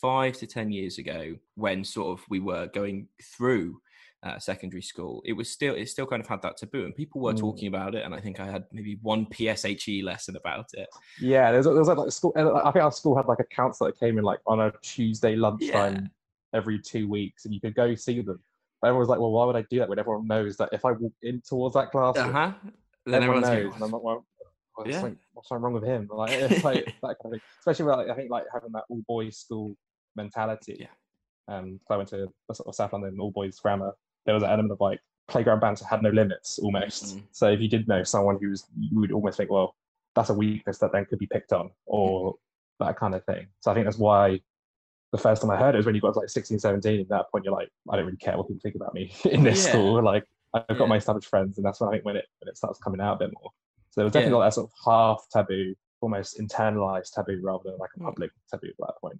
five 0.00 0.36
to 0.38 0.46
ten 0.46 0.70
years 0.70 0.98
ago, 0.98 1.36
when 1.54 1.84
sort 1.84 2.18
of 2.18 2.24
we 2.28 2.40
were 2.40 2.68
going 2.68 3.08
through 3.22 3.80
uh, 4.24 4.38
secondary 4.38 4.82
school, 4.82 5.22
it 5.24 5.32
was 5.32 5.48
still 5.48 5.74
it 5.74 5.86
still 5.88 6.06
kind 6.06 6.20
of 6.20 6.26
had 6.28 6.42
that 6.42 6.56
taboo, 6.56 6.84
and 6.84 6.94
people 6.94 7.20
were 7.20 7.32
Mm. 7.32 7.38
talking 7.38 7.68
about 7.68 7.94
it. 7.94 8.04
And 8.04 8.14
I 8.14 8.20
think 8.20 8.40
I 8.40 8.46
had 8.46 8.64
maybe 8.72 8.98
one 9.02 9.26
PSHE 9.26 10.02
lesson 10.02 10.36
about 10.36 10.66
it. 10.74 10.88
Yeah, 11.20 11.52
there's, 11.52 11.66
there's 11.66 11.86
like, 11.86 11.98
like 11.98 12.10
school. 12.12 12.32
I 12.36 12.72
think 12.72 12.84
our 12.84 12.92
school 12.92 13.16
had 13.16 13.26
like 13.26 13.38
a 13.40 13.44
counselor 13.44 13.90
that 13.90 13.98
came 14.00 14.18
in 14.18 14.24
like 14.24 14.40
on 14.46 14.60
a 14.60 14.72
Tuesday 14.82 15.36
lunchtime 15.36 16.10
every 16.52 16.80
two 16.80 17.08
weeks, 17.08 17.44
and 17.44 17.54
you 17.54 17.60
could 17.60 17.74
go 17.74 17.94
see 17.94 18.20
them. 18.20 18.40
But 18.80 18.88
everyone 18.88 19.00
was 19.00 19.08
like, 19.08 19.20
"Well, 19.20 19.30
why 19.32 19.44
would 19.44 19.56
I 19.56 19.62
do 19.70 19.78
that 19.80 19.88
when 19.88 19.98
everyone 19.98 20.26
knows 20.26 20.56
that 20.56 20.70
if 20.72 20.84
I 20.84 20.92
walk 20.92 21.12
in 21.22 21.40
towards 21.40 21.74
that 21.74 21.88
uh-huh. 21.94 22.52
Then 23.06 23.22
everyone 23.22 23.44
everyone's 23.44 23.46
knows?" 23.46 23.62
going, 23.64 23.74
And 23.74 23.82
I'm 23.84 23.90
like, 23.92 24.02
"Well, 24.02 24.26
what's, 24.74 24.90
Yeah. 24.90 25.00
something, 25.00 25.18
what's 25.32 25.50
wrong 25.50 25.72
with 25.72 25.84
him?" 25.84 26.08
Like, 26.12 26.30
it's 26.32 26.64
like 26.64 26.84
that 26.84 26.92
kind 27.02 27.16
of 27.24 27.30
thing. 27.32 27.40
Especially 27.60 27.84
with, 27.86 27.96
like, 27.96 28.08
I 28.08 28.14
think 28.14 28.30
like 28.30 28.44
having 28.52 28.72
that 28.72 28.84
all 28.88 29.02
boys 29.06 29.36
school 29.38 29.76
mentality. 30.16 30.76
Yeah. 30.80 30.88
Um, 31.56 31.80
so 31.86 31.94
I 31.94 31.96
went 31.96 32.08
to 32.10 32.28
a 32.50 32.54
sort 32.54 32.68
of 32.68 32.74
South 32.74 32.92
London 32.92 33.18
all 33.20 33.30
boys 33.30 33.58
grammar. 33.58 33.94
There 34.28 34.34
was 34.34 34.42
an 34.44 34.50
element 34.50 34.72
of 34.72 34.80
like 34.82 35.00
playground 35.26 35.60
banter 35.60 35.86
had 35.86 36.02
no 36.02 36.10
limits 36.10 36.58
almost. 36.58 37.16
Mhm. 37.16 37.22
So 37.32 37.48
if 37.48 37.60
you 37.62 37.68
did 37.68 37.88
know 37.88 38.02
someone 38.02 38.36
who 38.38 38.50
was, 38.50 38.66
you 38.78 39.00
would 39.00 39.10
almost 39.10 39.38
think, 39.38 39.50
well, 39.50 39.74
that's 40.14 40.28
a 40.28 40.34
weakness 40.34 40.76
that 40.78 40.92
then 40.92 41.06
could 41.06 41.18
be 41.18 41.26
picked 41.26 41.50
on 41.54 41.70
or 41.86 42.34
that 42.78 42.98
kind 42.98 43.14
of 43.14 43.24
thing. 43.24 43.46
So 43.60 43.70
I 43.70 43.74
think 43.74 43.86
that's 43.86 43.96
why 43.96 44.38
the 45.12 45.18
first 45.18 45.40
time 45.40 45.50
I 45.50 45.56
heard 45.56 45.74
it 45.74 45.78
was 45.78 45.86
when 45.86 45.94
you 45.94 46.02
got 46.02 46.12
to 46.12 46.18
like 46.20 46.28
16, 46.28 46.58
17. 46.58 47.00
At 47.00 47.08
that 47.08 47.30
point, 47.32 47.46
you're 47.46 47.54
like, 47.54 47.70
I 47.88 47.96
don't 47.96 48.04
really 48.04 48.18
care 48.18 48.36
what 48.36 48.48
people 48.48 48.60
think 48.62 48.74
about 48.74 48.92
me 48.92 49.10
in 49.32 49.42
this 49.44 49.64
Yeah. 49.64 49.70
school. 49.72 50.02
Like 50.02 50.24
I've 50.52 50.66
got 50.68 50.80
Yeah. 50.80 50.86
my 50.88 50.96
established 50.96 51.28
friends, 51.30 51.56
and 51.56 51.64
that's 51.64 51.80
when 51.80 51.88
I 51.88 51.92
think 51.92 52.04
when 52.04 52.16
it 52.16 52.26
when 52.40 52.50
it 52.50 52.58
starts 52.58 52.78
coming 52.78 53.00
out 53.00 53.14
a 53.14 53.18
bit 53.26 53.32
more. 53.40 53.50
So 53.92 54.02
there 54.02 54.04
was 54.04 54.12
definitely 54.12 54.32
Yeah. 54.32 54.38
like 54.40 54.46
that 54.48 54.54
sort 54.56 54.68
of 54.70 54.72
half 54.84 55.26
taboo, 55.32 55.74
almost 56.02 56.38
internalized 56.38 57.14
taboo 57.14 57.40
rather 57.42 57.64
than 57.70 57.78
like 57.78 57.90
a 57.96 58.00
Mm. 58.00 58.04
public 58.04 58.30
taboo 58.50 58.68
at 58.68 58.74
that 58.88 58.94
point. 59.00 59.18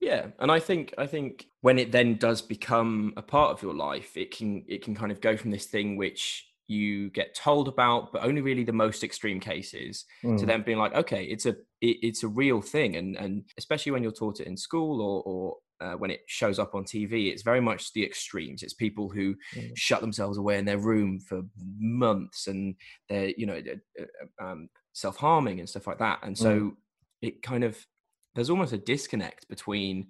Yeah, 0.00 0.28
and 0.38 0.50
I 0.50 0.60
think 0.60 0.94
I 0.96 1.06
think 1.06 1.46
when 1.60 1.78
it 1.78 1.92
then 1.92 2.16
does 2.16 2.40
become 2.40 3.12
a 3.16 3.22
part 3.22 3.50
of 3.52 3.62
your 3.62 3.74
life, 3.74 4.16
it 4.16 4.30
can 4.34 4.64
it 4.66 4.82
can 4.82 4.94
kind 4.94 5.12
of 5.12 5.20
go 5.20 5.36
from 5.36 5.50
this 5.50 5.66
thing 5.66 5.96
which 5.96 6.46
you 6.68 7.10
get 7.10 7.34
told 7.34 7.66
about, 7.68 8.12
but 8.12 8.22
only 8.24 8.40
really 8.40 8.62
the 8.64 8.72
most 8.72 9.02
extreme 9.04 9.40
cases, 9.40 10.04
Mm. 10.24 10.38
to 10.38 10.46
then 10.46 10.62
being 10.62 10.78
like, 10.78 10.94
okay, 10.94 11.24
it's 11.24 11.44
a 11.46 11.50
it, 11.82 11.98
it's 12.02 12.22
a 12.22 12.28
real 12.28 12.62
thing, 12.62 12.96
and 12.96 13.14
and 13.16 13.44
especially 13.58 13.92
when 13.92 14.02
you're 14.02 14.12
taught 14.12 14.40
it 14.40 14.46
in 14.46 14.56
school 14.56 15.02
or 15.02 15.22
or 15.26 15.56
uh, 15.82 15.94
when 15.96 16.10
it 16.10 16.20
shows 16.26 16.58
up 16.58 16.74
on 16.74 16.84
TV, 16.84 17.28
it's 17.30 17.42
very 17.42 17.60
much 17.60 17.92
the 17.92 18.04
extremes. 18.04 18.62
It's 18.62 18.74
people 18.74 19.10
who 19.10 19.34
Mm. 19.56 19.72
shut 19.76 20.00
themselves 20.00 20.38
away 20.38 20.56
in 20.58 20.64
their 20.64 20.78
room 20.78 21.20
for 21.20 21.42
months, 21.78 22.46
and 22.46 22.74
they're 23.10 23.34
you 23.36 23.44
know 23.46 23.60
uh, 24.00 24.44
um, 24.44 24.70
self 24.94 25.16
harming 25.18 25.60
and 25.60 25.68
stuff 25.68 25.86
like 25.86 25.98
that. 25.98 26.20
And 26.22 26.38
so 26.38 26.76
it 27.20 27.42
kind 27.42 27.64
of 27.64 27.86
there's 28.34 28.50
almost 28.50 28.72
a 28.72 28.78
disconnect 28.78 29.48
between 29.48 30.08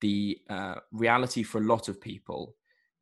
the 0.00 0.38
uh, 0.50 0.76
reality 0.90 1.42
for 1.42 1.58
a 1.58 1.64
lot 1.64 1.88
of 1.88 2.00
people 2.00 2.56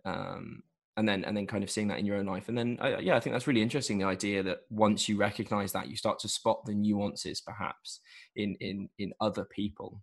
um, 0.04 0.62
and 0.96 1.08
then 1.08 1.24
and 1.24 1.36
then 1.36 1.46
kind 1.46 1.64
of 1.64 1.70
seeing 1.70 1.88
that 1.88 1.98
in 1.98 2.04
your 2.06 2.16
own 2.16 2.26
life. 2.26 2.48
And 2.48 2.58
then 2.58 2.78
uh, 2.80 2.98
yeah 3.00 3.16
i 3.16 3.20
think 3.20 3.32
that's 3.34 3.46
really 3.46 3.62
interesting 3.62 3.96
the 3.98 4.04
idea 4.04 4.42
that 4.42 4.60
once 4.68 5.08
you 5.08 5.16
recognize 5.16 5.72
that 5.72 5.88
you 5.88 5.96
start 5.96 6.18
to 6.20 6.28
spot 6.28 6.64
the 6.66 6.74
nuances 6.74 7.40
perhaps 7.40 8.00
in 8.36 8.54
in 8.60 8.88
in 8.98 9.12
other 9.20 9.44
people. 9.44 10.02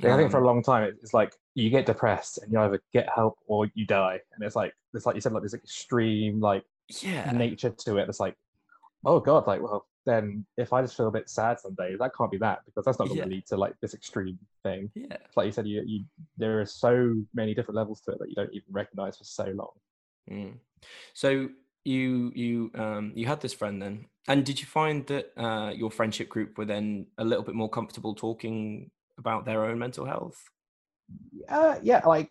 Yeah, 0.00 0.14
I 0.14 0.16
think 0.18 0.30
for 0.30 0.38
a 0.38 0.40
Um, 0.40 0.46
long 0.46 0.62
time 0.62 0.84
it's 1.02 1.14
like 1.14 1.32
you 1.54 1.70
get 1.70 1.86
depressed 1.86 2.38
and 2.38 2.52
you 2.52 2.60
either 2.60 2.80
get 2.92 3.08
help 3.14 3.38
or 3.46 3.66
you 3.74 3.86
die, 3.86 4.20
and 4.34 4.44
it's 4.44 4.56
like 4.56 4.72
it's 4.92 5.06
like 5.06 5.14
you 5.14 5.22
said 5.22 5.32
like 5.32 5.42
this 5.42 5.54
extreme 5.54 6.40
like 6.40 6.64
yeah. 7.00 7.30
nature 7.32 7.70
to 7.70 7.96
it. 7.96 8.08
It's 8.08 8.20
like, 8.20 8.36
oh 9.04 9.20
god, 9.20 9.46
like 9.46 9.62
well 9.62 9.86
then 10.06 10.46
if 10.56 10.72
I 10.72 10.80
just 10.82 10.96
feel 10.96 11.08
a 11.08 11.12
bit 11.12 11.28
sad 11.28 11.58
some 11.60 11.74
days, 11.74 11.98
that 11.98 12.12
can't 12.16 12.30
be 12.30 12.38
that 12.38 12.60
because 12.64 12.84
that's 12.84 12.98
not 12.98 13.08
going 13.08 13.18
Yeah. 13.18 13.24
to 13.24 13.30
lead 13.30 13.46
to 13.48 13.56
like 13.56 13.74
this 13.82 13.92
extreme 13.92 14.38
thing. 14.62 14.90
yeah 14.94 15.16
like 15.36 15.46
you 15.46 15.52
said, 15.52 15.66
you, 15.66 15.82
you 15.84 16.04
there 16.38 16.60
are 16.60 16.66
so 16.66 17.14
many 17.34 17.54
different 17.54 17.76
levels 17.76 18.00
to 18.02 18.12
it 18.12 18.18
that 18.20 18.28
you 18.28 18.34
don't 18.34 18.52
even 18.54 18.72
recognize 18.72 19.18
for 19.18 19.24
so 19.24 19.44
long. 19.44 19.72
Mm. 20.30 20.54
So 21.12 21.48
you 21.84 22.32
you 22.34 22.70
um 22.74 23.12
you 23.14 23.26
had 23.26 23.40
this 23.40 23.52
friend 23.52 23.80
then, 23.82 24.06
and 24.28 24.44
did 24.44 24.60
you 24.60 24.66
find 24.66 25.06
that 25.06 25.32
uh, 25.36 25.70
your 25.70 25.90
friendship 25.90 26.28
group 26.28 26.58
were 26.58 26.64
then 26.64 27.06
a 27.18 27.24
little 27.24 27.44
bit 27.44 27.54
more 27.54 27.68
comfortable 27.70 28.14
talking 28.14 28.90
about 29.18 29.44
their 29.44 29.64
own 29.64 29.78
mental 29.78 30.04
health? 30.04 30.42
Uh, 31.48 31.76
yeah, 31.82 32.04
like 32.04 32.30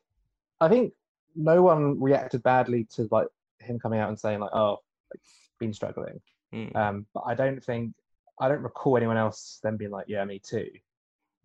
I 0.60 0.68
think 0.68 0.94
no 1.36 1.62
one 1.62 2.00
reacted 2.02 2.44
badly 2.44 2.86
to 2.96 3.08
like 3.12 3.28
him 3.60 3.80
coming 3.80 4.00
out 4.00 4.10
and 4.10 4.20
saying 4.20 4.40
like, 4.40 4.52
oh, 4.54 4.80
like, 5.14 5.22
been 5.60 5.74
struggling. 5.74 6.20
Mm. 6.56 6.76
Um, 6.76 7.06
but 7.14 7.24
I 7.28 7.36
don't 7.36 7.64
think 7.64 7.94
I 8.40 8.48
don't 8.50 8.62
recall 8.62 8.98
anyone 8.98 9.18
else 9.18 9.60
then 9.64 9.78
being 9.78 9.92
like, 9.92 10.06
yeah, 10.10 10.24
me 10.26 10.40
too. 10.40 10.70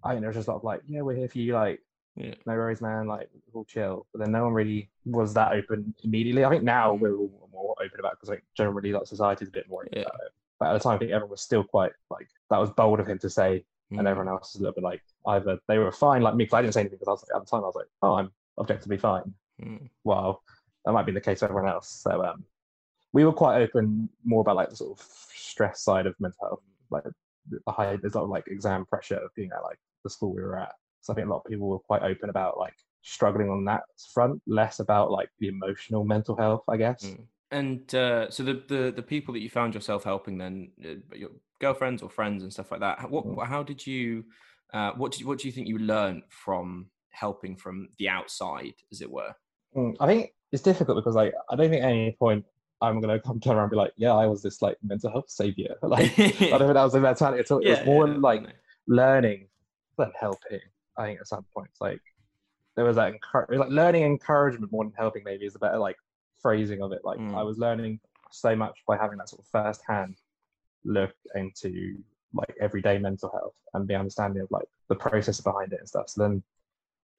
I 0.02 0.10
think 0.10 0.20
there 0.20 0.28
was 0.30 0.36
just 0.36 0.48
a 0.48 0.52
lot 0.52 0.58
of 0.58 0.64
like, 0.64 0.80
yeah, 0.88 1.02
we're 1.02 1.14
here 1.16 1.28
for 1.28 1.38
you, 1.38 1.52
like, 1.54 1.80
Yeah. 2.16 2.34
no 2.46 2.54
worries, 2.54 2.80
man, 2.80 3.06
like, 3.06 3.28
we'll 3.52 3.64
chill. 3.64 4.06
But 4.12 4.20
then 4.20 4.32
no 4.32 4.44
one 4.44 4.52
really 4.54 4.88
was 5.04 5.34
that 5.34 5.52
open 5.52 5.94
immediately. 6.02 6.44
I 6.44 6.48
think 6.50 6.64
now 6.64 6.94
we're 6.94 7.16
all 7.16 7.48
more 7.52 7.76
open 7.84 8.00
about 8.00 8.12
because 8.12 8.28
like 8.28 8.44
generally 8.56 8.92
like 8.92 9.06
society's 9.06 9.48
a 9.48 9.52
bit 9.52 9.68
more 9.68 9.82
open 9.82 9.98
Yeah. 9.98 10.02
about 10.06 10.20
it. 10.26 10.32
But 10.58 10.70
at 10.70 10.72
the 10.74 10.78
time, 10.80 10.94
I 10.96 10.98
think 10.98 11.10
everyone 11.12 11.30
was 11.30 11.40
still 11.42 11.64
quite 11.64 11.92
like 12.10 12.28
that 12.50 12.58
was 12.58 12.70
bold 12.70 13.00
of 13.00 13.06
him 13.06 13.18
to 13.20 13.30
say, 13.30 13.64
and 13.90 14.00
Mm. 14.00 14.08
everyone 14.10 14.28
else 14.28 14.54
was 14.54 14.60
a 14.60 14.62
little 14.64 14.74
bit 14.74 14.84
like 14.84 15.02
either 15.28 15.58
they 15.68 15.78
were 15.78 15.90
fine 15.92 16.22
like 16.22 16.34
me 16.34 16.44
because 16.44 16.54
I 16.58 16.62
didn't 16.62 16.74
say 16.74 16.80
anything 16.80 16.98
because 16.98 17.08
I 17.08 17.12
was 17.12 17.22
like, 17.28 17.36
at 17.36 17.44
the 17.44 17.50
time 17.50 17.62
I 17.64 17.66
was 17.66 17.76
like, 17.76 17.88
oh, 18.02 18.14
I'm 18.14 18.30
objectively 18.58 18.98
fine. 18.98 19.32
Mm. 19.62 19.88
Well, 20.04 20.42
that 20.84 20.92
might 20.92 21.06
be 21.06 21.12
the 21.12 21.20
case 21.20 21.38
for 21.40 21.46
everyone 21.46 21.68
else. 21.70 21.88
So 21.88 22.24
um, 22.24 22.44
we 23.12 23.24
were 23.24 23.32
quite 23.32 23.60
open 23.60 24.08
more 24.24 24.40
about 24.40 24.56
like 24.56 24.70
the 24.70 24.76
sort 24.76 24.98
of 24.98 25.06
stress 25.34 25.82
side 25.82 26.06
of 26.06 26.14
mental 26.20 26.38
health, 26.42 26.60
like 26.90 27.04
the 27.48 27.72
high. 27.72 27.96
There's 27.96 28.14
a 28.14 28.18
lot 28.18 28.24
of 28.24 28.30
like 28.30 28.46
exam 28.48 28.86
pressure 28.86 29.16
of 29.16 29.34
being 29.34 29.50
at 29.56 29.62
like 29.62 29.78
the 30.04 30.10
school 30.10 30.34
we 30.34 30.42
were 30.42 30.58
at. 30.58 30.72
So 31.00 31.12
I 31.12 31.16
think 31.16 31.26
a 31.26 31.30
lot 31.30 31.38
of 31.38 31.50
people 31.50 31.68
were 31.68 31.78
quite 31.78 32.02
open 32.02 32.30
about 32.30 32.58
like 32.58 32.74
struggling 33.02 33.48
on 33.48 33.64
that 33.64 33.82
front, 34.12 34.40
less 34.46 34.80
about 34.80 35.10
like 35.10 35.30
the 35.38 35.48
emotional 35.48 36.04
mental 36.04 36.36
health, 36.36 36.62
I 36.68 36.76
guess. 36.76 37.04
Mm. 37.04 37.26
And 37.52 37.94
uh, 37.96 38.30
so 38.30 38.44
the, 38.44 38.62
the 38.68 38.92
the 38.94 39.02
people 39.02 39.34
that 39.34 39.40
you 39.40 39.50
found 39.50 39.74
yourself 39.74 40.04
helping 40.04 40.38
then, 40.38 40.70
uh, 40.84 41.16
your 41.16 41.30
girlfriends 41.60 42.00
or 42.02 42.08
friends 42.08 42.44
and 42.44 42.52
stuff 42.52 42.70
like 42.70 42.80
that. 42.80 43.10
What 43.10 43.26
Mm. 43.26 43.44
how 43.44 43.62
did 43.64 43.84
you 43.86 44.24
uh, 44.72 44.92
what 44.92 45.10
did 45.10 45.22
you, 45.22 45.26
what 45.26 45.40
do 45.40 45.48
you 45.48 45.52
think 45.52 45.66
you 45.66 45.78
learned 45.78 46.22
from 46.28 46.90
helping 47.10 47.56
from 47.56 47.88
the 47.98 48.08
outside, 48.08 48.74
as 48.92 49.00
it 49.00 49.10
were? 49.10 49.34
Mm, 49.76 49.96
I 49.98 50.06
think 50.06 50.32
it's 50.52 50.62
difficult 50.62 50.96
because 50.96 51.16
like 51.16 51.34
I 51.50 51.56
don't 51.56 51.70
think 51.70 51.82
at 51.82 51.90
any 51.90 52.16
point 52.20 52.44
I'm 52.82 53.00
gonna 53.00 53.20
come 53.20 53.40
turn 53.40 53.54
around 53.56 53.64
and 53.64 53.70
be 53.72 53.76
like, 53.76 53.92
yeah, 53.96 54.12
I 54.14 54.26
was 54.26 54.42
this 54.42 54.62
like 54.62 54.76
mental 54.82 55.10
health 55.10 55.28
savior. 55.30 55.76
like 55.82 56.18
I 56.18 56.26
don't 56.30 56.38
think 56.38 56.74
that 56.74 56.82
was 56.84 56.92
the 56.92 57.00
mentality 57.00 57.40
at 57.40 57.50
all. 57.50 57.58
it 57.58 57.68
was 57.70 57.84
more 57.86 58.08
yeah, 58.08 58.16
like 58.18 58.42
no. 58.42 58.48
learning 58.88 59.48
than 59.98 60.12
helping. 60.18 60.60
I 60.96 61.06
think 61.06 61.20
at 61.20 61.26
some 61.28 61.44
points, 61.54 61.80
like 61.80 62.00
there 62.76 62.84
was 62.84 62.96
that 62.96 63.12
encour- 63.12 63.54
like 63.56 63.68
learning 63.70 64.04
encouragement 64.04 64.72
more 64.72 64.84
than 64.84 64.92
helping. 64.96 65.22
Maybe 65.24 65.44
is 65.46 65.54
a 65.56 65.58
better 65.58 65.78
like 65.78 65.96
phrasing 66.40 66.82
of 66.82 66.92
it. 66.92 67.00
Like 67.04 67.18
I 67.18 67.22
Mm. 67.22 67.46
was 67.46 67.58
learning 67.58 68.00
so 68.30 68.54
much 68.56 68.78
by 68.86 68.96
having 68.96 69.18
that 69.18 69.28
sort 69.28 69.42
of 69.42 69.48
first 69.48 69.82
hand 69.86 70.16
look 70.84 71.12
into 71.34 71.96
like 72.32 72.54
everyday 72.60 72.96
mental 72.96 73.28
health 73.30 73.54
and 73.74 73.86
the 73.88 73.94
understanding 73.94 74.40
of 74.40 74.50
like 74.50 74.68
the 74.88 74.94
process 74.94 75.40
behind 75.40 75.72
it 75.72 75.80
and 75.80 75.88
stuff. 75.88 76.08
So 76.08 76.22
then, 76.22 76.42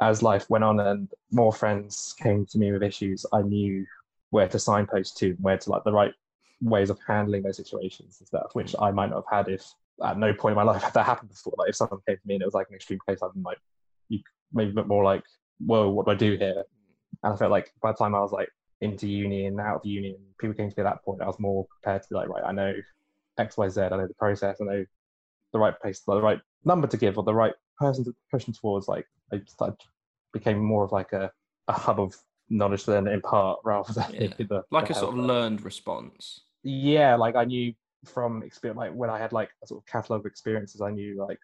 as 0.01 0.23
life 0.23 0.49
went 0.49 0.63
on 0.63 0.79
and 0.79 1.09
more 1.31 1.53
friends 1.53 2.15
came 2.17 2.45
to 2.47 2.57
me 2.57 2.71
with 2.71 2.81
issues, 2.81 3.25
I 3.31 3.41
knew 3.43 3.85
where 4.31 4.47
to 4.47 4.59
signpost 4.59 5.17
to, 5.17 5.37
where 5.39 5.57
to 5.57 5.69
like 5.69 5.83
the 5.83 5.91
right 5.91 6.13
ways 6.61 6.89
of 6.89 6.99
handling 7.07 7.43
those 7.43 7.57
situations 7.57 8.17
and 8.19 8.27
stuff, 8.27 8.49
which 8.53 8.75
I 8.79 8.91
might 8.91 9.09
not 9.09 9.23
have 9.29 9.45
had 9.45 9.53
if 9.53 9.63
at 10.03 10.17
no 10.17 10.33
point 10.33 10.53
in 10.53 10.57
my 10.57 10.63
life 10.71 10.81
had 10.81 10.93
that 10.95 11.05
happened 11.05 11.29
before. 11.29 11.53
Like 11.57 11.69
if 11.69 11.75
someone 11.75 11.99
came 12.07 12.17
to 12.17 12.27
me 12.27 12.35
and 12.35 12.41
it 12.41 12.45
was 12.45 12.53
like 12.53 12.67
an 12.69 12.75
extreme 12.75 12.99
case, 13.07 13.19
I'd 13.21 13.29
like, 13.43 13.59
you 14.09 14.19
maybe 14.53 14.71
a 14.71 14.75
bit 14.75 14.87
more 14.87 15.03
like, 15.03 15.23
whoa, 15.59 15.89
what 15.89 16.05
do 16.05 16.11
I 16.11 16.15
do 16.15 16.37
here? 16.37 16.63
And 17.23 17.33
I 17.33 17.35
felt 17.35 17.51
like 17.51 17.71
by 17.81 17.91
the 17.91 17.97
time 17.97 18.15
I 18.15 18.19
was 18.19 18.31
like 18.31 18.49
into 18.81 19.07
uni 19.07 19.45
and 19.45 19.59
out 19.59 19.77
of 19.77 19.85
uni, 19.85 20.09
and 20.09 20.37
people 20.39 20.55
came 20.55 20.69
to 20.69 20.75
me 20.75 20.85
at 20.85 20.91
that 20.91 21.03
point, 21.03 21.21
I 21.21 21.27
was 21.27 21.39
more 21.39 21.67
prepared 21.67 22.03
to 22.03 22.09
be 22.09 22.15
like, 22.15 22.29
right, 22.29 22.43
I 22.43 22.51
know 22.51 22.73
X, 23.37 23.57
Y, 23.57 23.69
Z, 23.69 23.81
I 23.81 23.89
know 23.89 24.07
the 24.07 24.13
process, 24.15 24.57
I 24.59 24.65
know 24.65 24.85
the 25.53 25.59
right 25.59 25.79
place, 25.79 26.01
the 26.01 26.21
right 26.21 26.39
number 26.65 26.87
to 26.87 26.97
give, 26.97 27.17
or 27.17 27.23
the 27.23 27.33
right 27.33 27.53
person 27.77 28.03
to 28.05 28.15
push 28.31 28.45
them 28.45 28.53
towards. 28.53 28.87
Like 28.87 29.05
I 29.31 29.41
started 29.47 29.77
became 30.33 30.59
more 30.59 30.85
of 30.85 30.91
like 30.91 31.11
a, 31.13 31.31
a 31.67 31.73
hub 31.73 31.99
of 31.99 32.15
knowledge 32.51 32.83
to 32.83 32.91
then 32.91 33.07
impart 33.07 33.59
rather 33.63 33.91
than 33.97 34.13
Yeah. 34.13 34.27
the, 34.37 34.63
like 34.71 34.87
the 34.89 34.93
a 34.93 34.95
sort 34.97 35.13
of 35.17 35.19
learned 35.19 35.63
response. 35.63 36.41
yeah 36.63 37.15
like 37.15 37.35
i 37.35 37.45
knew 37.45 37.73
from 38.05 38.43
experience 38.43 38.77
like 38.77 38.91
when 38.93 39.09
i 39.09 39.17
had 39.17 39.31
like 39.31 39.49
a 39.63 39.67
sort 39.67 39.81
of 39.81 39.85
catalog 39.87 40.19
of 40.21 40.25
experiences 40.25 40.81
i 40.81 40.91
knew 40.91 41.17
like 41.17 41.39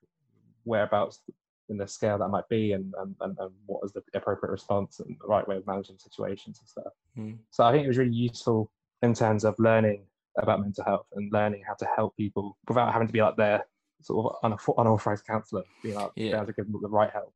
whereabouts 0.66 1.22
in 1.70 1.78
the 1.78 1.88
scale 1.88 2.18
that 2.18 2.28
might 2.30 2.48
be 2.50 2.74
and 2.74 2.94
and, 3.02 3.16
and, 3.22 3.38
and 3.40 3.52
what 3.66 3.82
was 3.82 3.92
the 3.94 4.02
appropriate 4.14 4.52
response 4.52 5.00
and 5.00 5.16
the 5.22 5.28
right 5.28 5.48
way 5.48 5.56
of 5.58 5.66
managing 5.68 5.98
situations 5.98 6.60
and 6.60 6.68
stuff 6.68 6.94
Mm. 7.18 7.38
so 7.52 7.64
i 7.64 7.72
think 7.72 7.84
it 7.84 7.88
was 7.88 7.98
really 7.98 8.14
useful 8.14 8.70
in 9.02 9.14
terms 9.14 9.44
of 9.44 9.56
learning 9.58 10.02
about 10.38 10.62
mental 10.62 10.84
health 10.84 11.08
and 11.16 11.32
learning 11.34 11.64
how 11.68 11.74
to 11.74 11.88
help 11.96 12.16
people 12.16 12.56
without 12.68 12.92
having 12.94 13.08
to 13.08 13.14
be 13.14 13.22
like 13.22 13.36
their 13.38 13.66
sort 14.02 14.18
of 14.26 14.52
unauthor- 14.52 14.76
unauthorized 14.78 15.26
counselor 15.26 15.64
being 15.82 15.96
like 15.96 16.12
Yeah. 16.16 16.36
able 16.38 16.46
to 16.48 16.54
give 16.54 16.72
them 16.72 16.80
the 16.82 16.90
right 16.90 17.10
help 17.12 17.34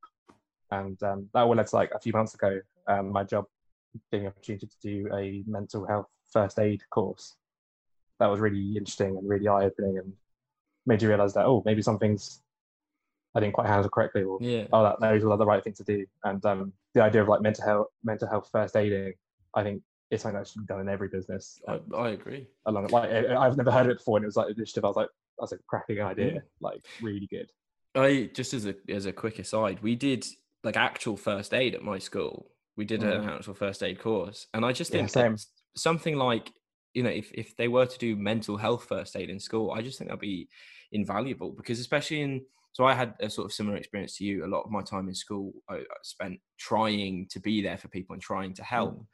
and 0.70 1.02
um, 1.02 1.28
that 1.34 1.42
all 1.42 1.54
led 1.56 1.66
to 1.66 1.74
like 1.76 1.90
a 1.94 1.98
few 1.98 2.12
months 2.12 2.34
ago 2.34 2.60
um, 2.86 3.10
my 3.10 3.24
job 3.24 3.44
being 4.10 4.26
opportunity 4.26 4.66
to 4.66 4.76
do 4.82 5.08
a 5.14 5.42
mental 5.46 5.86
health 5.86 6.06
first 6.30 6.58
aid 6.58 6.82
course 6.90 7.36
that 8.18 8.26
was 8.26 8.40
really 8.40 8.76
interesting 8.76 9.16
and 9.16 9.28
really 9.28 9.48
eye-opening 9.48 9.98
and 9.98 10.12
made 10.86 11.02
you 11.02 11.08
realize 11.08 11.34
that 11.34 11.44
oh 11.46 11.62
maybe 11.66 11.82
some 11.82 11.98
things 11.98 12.40
i 13.34 13.40
didn't 13.40 13.52
quite 13.54 13.66
handle 13.68 13.88
correctly 13.90 14.22
or 14.22 14.38
Yeah. 14.40 14.66
oh 14.72 14.82
that 14.82 15.00
those 15.00 15.24
are 15.24 15.36
the 15.36 15.46
right 15.46 15.62
thing 15.62 15.74
to 15.74 15.84
do 15.84 16.06
and 16.24 16.44
um, 16.46 16.72
the 16.94 17.02
idea 17.02 17.22
of 17.22 17.28
like 17.28 17.40
mental 17.42 17.64
health 17.64 17.86
mental 18.04 18.28
health 18.28 18.48
first 18.50 18.76
aiding 18.76 19.14
i 19.54 19.62
think 19.62 19.82
it's 20.10 20.22
something 20.22 20.38
that 20.38 20.48
should 20.48 20.66
be 20.66 20.66
done 20.66 20.80
in 20.80 20.88
every 20.88 21.08
business 21.08 21.60
I, 21.68 21.80
I 21.96 22.08
agree. 22.10 22.46
along 22.66 22.88
like 22.88 23.10
i've 23.10 23.56
never 23.56 23.70
heard 23.70 23.86
of 23.86 23.92
it 23.92 23.98
before 23.98 24.16
and 24.18 24.24
it 24.24 24.26
was 24.28 24.36
like 24.36 24.54
initiative 24.56 24.84
i 24.84 24.88
was 24.88 24.96
like 24.96 25.08
that's 25.38 25.52
a 25.52 25.58
cracking 25.66 26.00
idea 26.00 26.34
Yeah. 26.34 26.40
like 26.60 26.84
really 27.02 27.26
good 27.26 27.50
I 27.94 28.30
just 28.32 28.54
as 28.54 28.64
a 28.64 28.74
as 28.88 29.04
a 29.04 29.12
quick 29.12 29.38
aside, 29.38 29.80
we 29.82 29.94
did 29.96 30.24
like 30.64 30.78
actual 30.78 31.14
first 31.18 31.52
aid 31.52 31.74
at 31.74 31.82
my 31.82 31.98
school. 31.98 32.46
We 32.76 32.84
did 32.84 33.02
an 33.02 33.20
Mm. 33.22 33.24
actual 33.24 33.54
first 33.54 33.82
aid 33.82 33.98
course, 34.00 34.46
and 34.54 34.64
I 34.64 34.72
just 34.72 34.90
Yeah, 34.90 35.06
think 35.06 35.08
same. 35.08 35.42
something 35.76 36.16
like 36.16 36.52
you 36.94 37.02
know 37.02 37.10
if 37.10 37.32
if 37.34 37.56
they 37.56 37.68
were 37.68 37.86
to 37.86 37.98
do 37.98 38.16
mental 38.16 38.56
health 38.56 38.84
first 38.84 39.16
aid 39.16 39.30
in 39.30 39.40
school, 39.40 39.72
I 39.72 39.82
just 39.82 39.98
think 39.98 40.08
that'd 40.08 40.20
be 40.20 40.48
invaluable 40.92 41.52
because 41.52 41.80
especially 41.80 42.20
in 42.22 42.46
so 42.72 42.84
I 42.84 42.94
had 42.94 43.14
a 43.20 43.28
sort 43.28 43.46
of 43.46 43.52
similar 43.52 43.76
experience 43.76 44.16
to 44.18 44.24
you. 44.24 44.44
A 44.44 44.48
lot 44.48 44.62
of 44.64 44.70
my 44.70 44.82
time 44.82 45.08
in 45.08 45.14
school, 45.14 45.52
I, 45.68 45.76
I 45.76 45.84
spent 46.02 46.40
trying 46.58 47.28
to 47.30 47.40
be 47.40 47.62
there 47.62 47.76
for 47.78 47.88
people 47.88 48.14
and 48.14 48.22
trying 48.22 48.54
to 48.54 48.64
help, 48.64 48.98
Mm. 48.98 49.06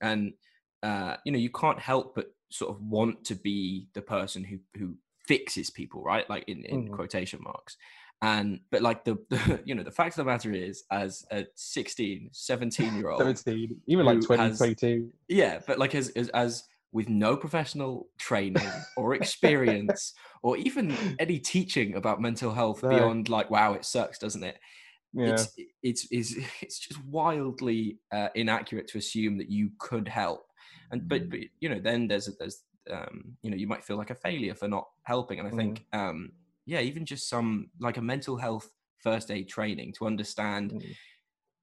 and 0.00 0.34
uh, 0.82 1.16
you 1.24 1.32
know 1.32 1.38
you 1.38 1.50
can't 1.50 1.78
help 1.78 2.14
but 2.14 2.28
sort 2.50 2.70
of 2.74 2.82
want 2.82 3.24
to 3.26 3.34
be 3.34 3.88
the 3.94 4.02
person 4.02 4.44
who 4.44 4.58
who 4.78 4.96
fixes 5.26 5.70
people, 5.70 6.02
right? 6.04 6.28
Like 6.30 6.44
in, 6.48 6.64
in 6.64 6.86
Mhm. 6.86 6.88
quotation 6.88 7.40
marks 7.42 7.76
and 8.22 8.60
but 8.70 8.82
like 8.82 9.04
the, 9.04 9.16
the 9.30 9.60
you 9.64 9.74
know 9.74 9.82
the 9.82 9.90
fact 9.90 10.12
of 10.18 10.24
the 10.24 10.30
matter 10.30 10.52
is 10.52 10.84
as 10.90 11.24
a 11.30 11.44
16 11.54 12.30
17 12.32 12.94
year 12.96 13.10
old 13.10 13.20
17 13.20 13.76
even 13.86 14.06
like 14.06 14.16
who 14.18 14.22
20 14.26 14.42
has- 14.42 14.58
22 14.58 15.10
yeah 15.28 15.60
but 15.66 15.78
like 15.78 15.94
as, 15.94 16.08
as 16.10 16.28
as 16.30 16.64
with 16.92 17.08
no 17.08 17.36
professional 17.36 18.08
training 18.18 18.70
or 18.96 19.14
experience 19.14 20.14
or 20.42 20.56
even 20.56 21.16
any 21.18 21.38
teaching 21.38 21.94
about 21.96 22.22
mental 22.22 22.52
health 22.52 22.82
No. 22.82 22.88
beyond 22.88 23.28
like 23.28 23.50
wow 23.50 23.74
it 23.74 23.84
sucks 23.84 24.18
doesn't 24.18 24.44
it? 24.44 24.56
Yeah. 25.12 25.30
it's 25.32 25.48
it's 25.82 26.06
it's 26.10 26.34
it's 26.62 26.78
just 26.78 27.04
wildly 27.04 27.98
uh, 28.12 28.28
inaccurate 28.34 28.86
to 28.88 28.98
assume 28.98 29.36
that 29.38 29.50
you 29.50 29.70
could 29.78 30.08
help. 30.08 30.46
And 30.90 31.08
but, 31.08 31.28
but 31.30 31.40
you 31.60 31.68
know 31.68 31.80
then 31.80 32.06
there's 32.08 32.28
there's 32.38 32.62
um, 32.90 33.36
you 33.42 33.50
know 33.50 33.56
you 33.56 33.66
might 33.66 33.84
feel 33.84 33.96
like 33.96 34.10
a 34.10 34.14
failure 34.14 34.54
for 34.54 34.68
not 34.68 34.86
helping. 35.02 35.38
And 35.38 35.48
i 35.48 35.50
Mm. 35.50 35.56
think 35.56 35.84
um, 35.92 36.32
yeah 36.66 36.80
even 36.80 37.04
just 37.06 37.28
some 37.28 37.70
like 37.80 37.96
a 37.96 38.02
mental 38.02 38.36
health 38.36 38.68
first 38.98 39.30
aid 39.30 39.48
training 39.48 39.92
to 39.92 40.06
understand 40.06 40.72
Mm. 40.72 40.94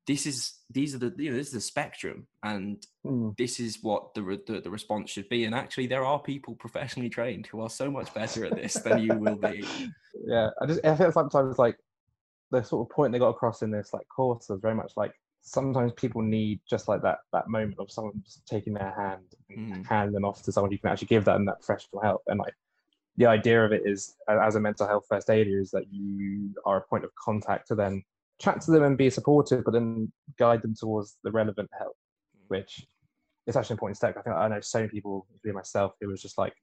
this 0.08 0.26
is 0.26 0.60
these 0.70 0.96
are 0.96 0.98
the 0.98 1.14
you 1.18 1.30
know 1.32 1.38
this 1.38 1.48
is 1.48 1.54
the 1.54 1.62
spectrum 1.62 2.28
and 2.44 2.86
Mm. 3.06 3.36
this 3.38 3.60
is 3.60 3.80
what 3.82 4.14
the, 4.14 4.24
re- 4.24 4.40
the 4.48 4.62
the 4.62 4.70
response 4.72 5.10
should 5.12 5.28
be 5.30 5.44
and 5.46 5.54
actually 5.54 5.88
there 5.88 6.06
are 6.06 6.20
people 6.20 6.56
professionally 6.56 7.10
trained 7.10 7.48
who 7.48 7.60
are 7.62 7.70
so 7.70 7.92
much 7.92 8.14
better 8.14 8.46
at 8.46 8.56
this 8.56 8.76
than 8.76 9.00
you 9.00 9.18
will 9.20 9.36
be 9.36 9.66
yeah 10.26 10.50
i 10.62 10.66
just 10.66 10.84
i 10.86 10.96
feel 10.96 11.12
sometimes 11.12 11.60
like 11.60 11.78
the 12.52 12.64
sort 12.64 12.88
of 12.88 12.96
point 12.96 13.12
they 13.12 13.20
got 13.20 13.30
across 13.30 13.62
in 13.62 13.72
this 13.72 13.94
like 13.94 14.08
course 14.08 14.48
was 14.50 14.62
very 14.62 14.76
much 14.76 14.94
like 14.96 15.14
sometimes 15.42 15.92
people 15.94 16.22
need 16.22 16.60
just 16.70 16.88
like 16.88 17.02
that 17.02 17.20
that 17.34 17.50
moment 17.50 17.76
of 17.80 17.92
someone 17.92 18.14
just 18.24 18.46
taking 18.48 18.74
their 18.74 18.94
hand 18.98 19.26
and 19.50 19.74
Mm. 19.74 19.86
handing 19.86 20.14
them 20.14 20.26
off 20.26 20.42
to 20.44 20.52
someone 20.52 20.72
who 20.72 20.78
can 20.78 20.90
actually 20.92 21.08
give 21.08 21.26
them 21.26 21.46
that 21.46 21.60
professional 21.62 22.02
help 22.02 22.22
and 22.28 22.40
like 22.40 22.56
the 23.18 23.26
idea 23.26 23.64
of 23.64 23.72
it 23.72 23.84
is 23.86 24.16
as 24.28 24.56
a 24.56 24.60
mental 24.60 24.88
health 24.88 25.06
first 25.08 25.30
aider 25.30 25.60
is 25.60 25.72
that 25.72 25.86
you 25.92 26.50
are 26.66 26.78
a 26.78 26.82
point 26.82 27.04
of 27.04 27.12
contact 27.16 27.68
to 27.68 27.76
then 27.76 28.04
chat 28.40 28.60
to 28.62 28.72
them 28.72 28.84
and 28.84 28.98
be 28.98 29.10
supportive 29.10 29.64
but 29.64 29.72
then 29.72 30.12
guide 30.40 30.62
them 30.62 30.74
towards 30.76 31.18
the 31.24 31.32
relevant 31.32 31.70
help 31.78 31.96
which 32.48 32.86
is 33.46 33.56
actually 33.56 33.74
an 33.74 33.76
important 33.76 33.98
step. 33.98 34.16
I 34.18 34.22
think 34.22 34.36
i 34.36 34.48
know 34.48 34.60
so 34.62 34.80
many 34.80 34.90
people 34.90 35.28
including 35.34 35.56
myself 35.56 35.94
who 36.02 36.08
was 36.08 36.22
just 36.22 36.38
like 36.38 36.54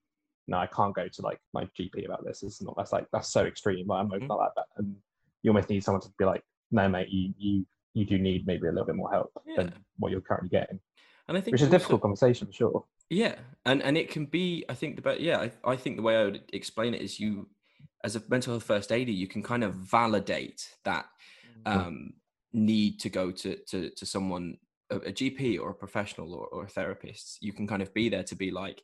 no 0.48 0.56
i 0.58 0.66
can't 0.66 0.94
go 0.94 1.06
to 1.06 1.22
like 1.22 1.38
my 1.54 1.64
gp 1.78 2.04
about 2.04 2.24
this. 2.24 2.42
It's 2.42 2.60
not 2.62 2.74
that's 2.76 2.92
like 2.92 3.06
that's 3.12 3.32
so 3.32 3.44
extreme 3.44 3.86
like, 3.86 4.00
i'm 4.00 4.10
Mhm. 4.10 4.26
not 4.28 4.38
like 4.38 4.54
that. 4.56 4.66
And 4.76 4.96
you 5.42 5.50
almost 5.50 5.68
need 5.70 5.84
someone 5.84 6.02
to 6.02 6.08
be 6.18 6.24
like 6.24 6.42
no 6.70 6.88
mate 6.88 7.08
you 7.10 7.32
you 7.38 7.66
you 7.94 8.04
do 8.04 8.18
need 8.18 8.46
maybe 8.46 8.66
a 8.66 8.70
little 8.72 8.86
bit 8.86 8.96
more 8.96 9.10
help 9.10 9.30
Yeah. 9.46 9.56
than 9.56 9.74
what 9.98 10.10
you're 10.12 10.20
currently 10.20 10.48
getting 10.48 10.80
and 11.28 11.36
i 11.36 11.40
think 11.40 11.52
which 11.52 11.62
is 11.62 11.68
a 11.68 11.70
difficult 11.70 12.02
conversation 12.02 12.46
for 12.48 12.52
sure 12.52 12.84
Yeah, 13.10 13.36
and 13.66 13.82
and 13.82 13.98
it 13.98 14.08
can 14.10 14.26
be. 14.26 14.64
I 14.68 14.74
think 14.74 14.96
the 14.96 15.02
but 15.02 15.20
yeah, 15.20 15.38
I, 15.40 15.72
I 15.72 15.76
think 15.76 15.96
the 15.96 16.02
way 16.02 16.16
I 16.16 16.24
would 16.24 16.44
explain 16.52 16.94
it 16.94 17.02
is 17.02 17.18
you, 17.18 17.50
as 18.04 18.14
a 18.16 18.22
mental 18.28 18.52
health 18.54 18.62
first 18.64 18.92
aider, 18.92 19.10
you 19.10 19.26
can 19.26 19.42
kind 19.42 19.64
of 19.64 19.74
validate 19.74 20.76
that 20.84 21.06
um, 21.66 22.14
need 22.52 23.00
to 23.00 23.10
go 23.10 23.32
to 23.32 23.56
to 23.66 23.90
to 23.90 24.06
someone 24.06 24.58
a, 24.90 24.98
a 24.98 25.12
GP 25.12 25.58
or 25.58 25.70
a 25.70 25.74
professional 25.74 26.34
or, 26.34 26.46
or 26.48 26.64
a 26.64 26.68
therapist. 26.68 27.38
You 27.42 27.52
can 27.52 27.66
kind 27.66 27.82
of 27.82 27.92
be 27.92 28.08
there 28.08 28.24
to 28.24 28.36
be 28.36 28.52
like, 28.52 28.82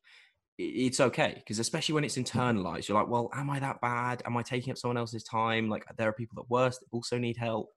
it's 0.58 1.00
okay 1.00 1.34
because 1.36 1.58
especially 1.60 1.94
when 1.94 2.04
it's 2.04 2.16
internalized, 2.18 2.88
you're 2.88 2.98
like, 2.98 3.08
well, 3.10 3.30
am 3.34 3.50
I 3.50 3.60
that 3.60 3.80
bad? 3.80 4.22
Am 4.26 4.36
I 4.36 4.42
taking 4.42 4.72
up 4.72 4.78
someone 4.78 4.98
else's 4.98 5.24
time? 5.24 5.68
Like 5.68 5.84
there 5.98 6.08
are 6.08 6.14
people 6.14 6.36
that 6.42 6.50
worse 6.50 6.78
that 6.78 6.86
also 6.92 7.18
need 7.18 7.36
help 7.36 7.70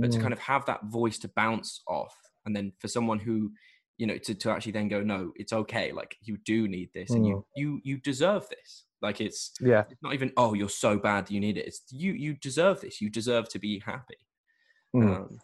but 0.00 0.10
to 0.10 0.18
Mm. 0.18 0.22
kind 0.22 0.32
of 0.32 0.38
have 0.40 0.64
that 0.66 0.84
voice 0.86 1.18
to 1.18 1.28
bounce 1.28 1.82
off 1.86 2.16
and 2.46 2.54
then 2.54 2.72
for 2.80 2.88
someone 2.88 3.18
who 3.18 3.52
you 3.98 4.06
know 4.06 4.18
to, 4.18 4.34
to 4.34 4.50
actually 4.50 4.72
then 4.72 4.88
go 4.88 5.00
no 5.02 5.32
it's 5.36 5.52
okay 5.52 5.92
like 5.92 6.16
you 6.22 6.36
do 6.44 6.66
need 6.66 6.90
this 6.92 7.10
and 7.10 7.26
you 7.26 7.44
you 7.56 7.80
you 7.84 7.96
deserve 7.98 8.48
this. 8.48 8.84
Like 9.00 9.20
it's 9.20 9.52
yeah. 9.60 9.84
it's 9.90 10.02
not 10.02 10.14
even 10.14 10.32
oh 10.36 10.54
you're 10.54 10.68
so 10.68 10.98
bad 10.98 11.30
you 11.30 11.40
need 11.40 11.58
it. 11.58 11.66
It's 11.66 11.82
you 11.90 12.12
you 12.12 12.34
deserve 12.34 12.80
this. 12.80 13.00
You 13.00 13.10
deserve 13.10 13.48
to 13.50 13.58
be 13.58 13.78
happy. 13.78 14.16
Mm. 14.94 15.16
um, 15.16 15.40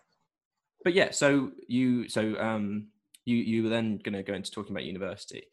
but 0.84 0.94
yeah 0.94 1.10
so 1.10 1.50
you 1.66 2.08
so 2.08 2.36
um 2.38 2.86
you 3.24 3.36
you 3.36 3.64
were 3.64 3.68
then 3.68 3.98
going 3.98 4.14
to 4.14 4.22
go 4.22 4.34
into 4.34 4.50
talking 4.50 4.72
about 4.72 4.84
university. 4.84 5.44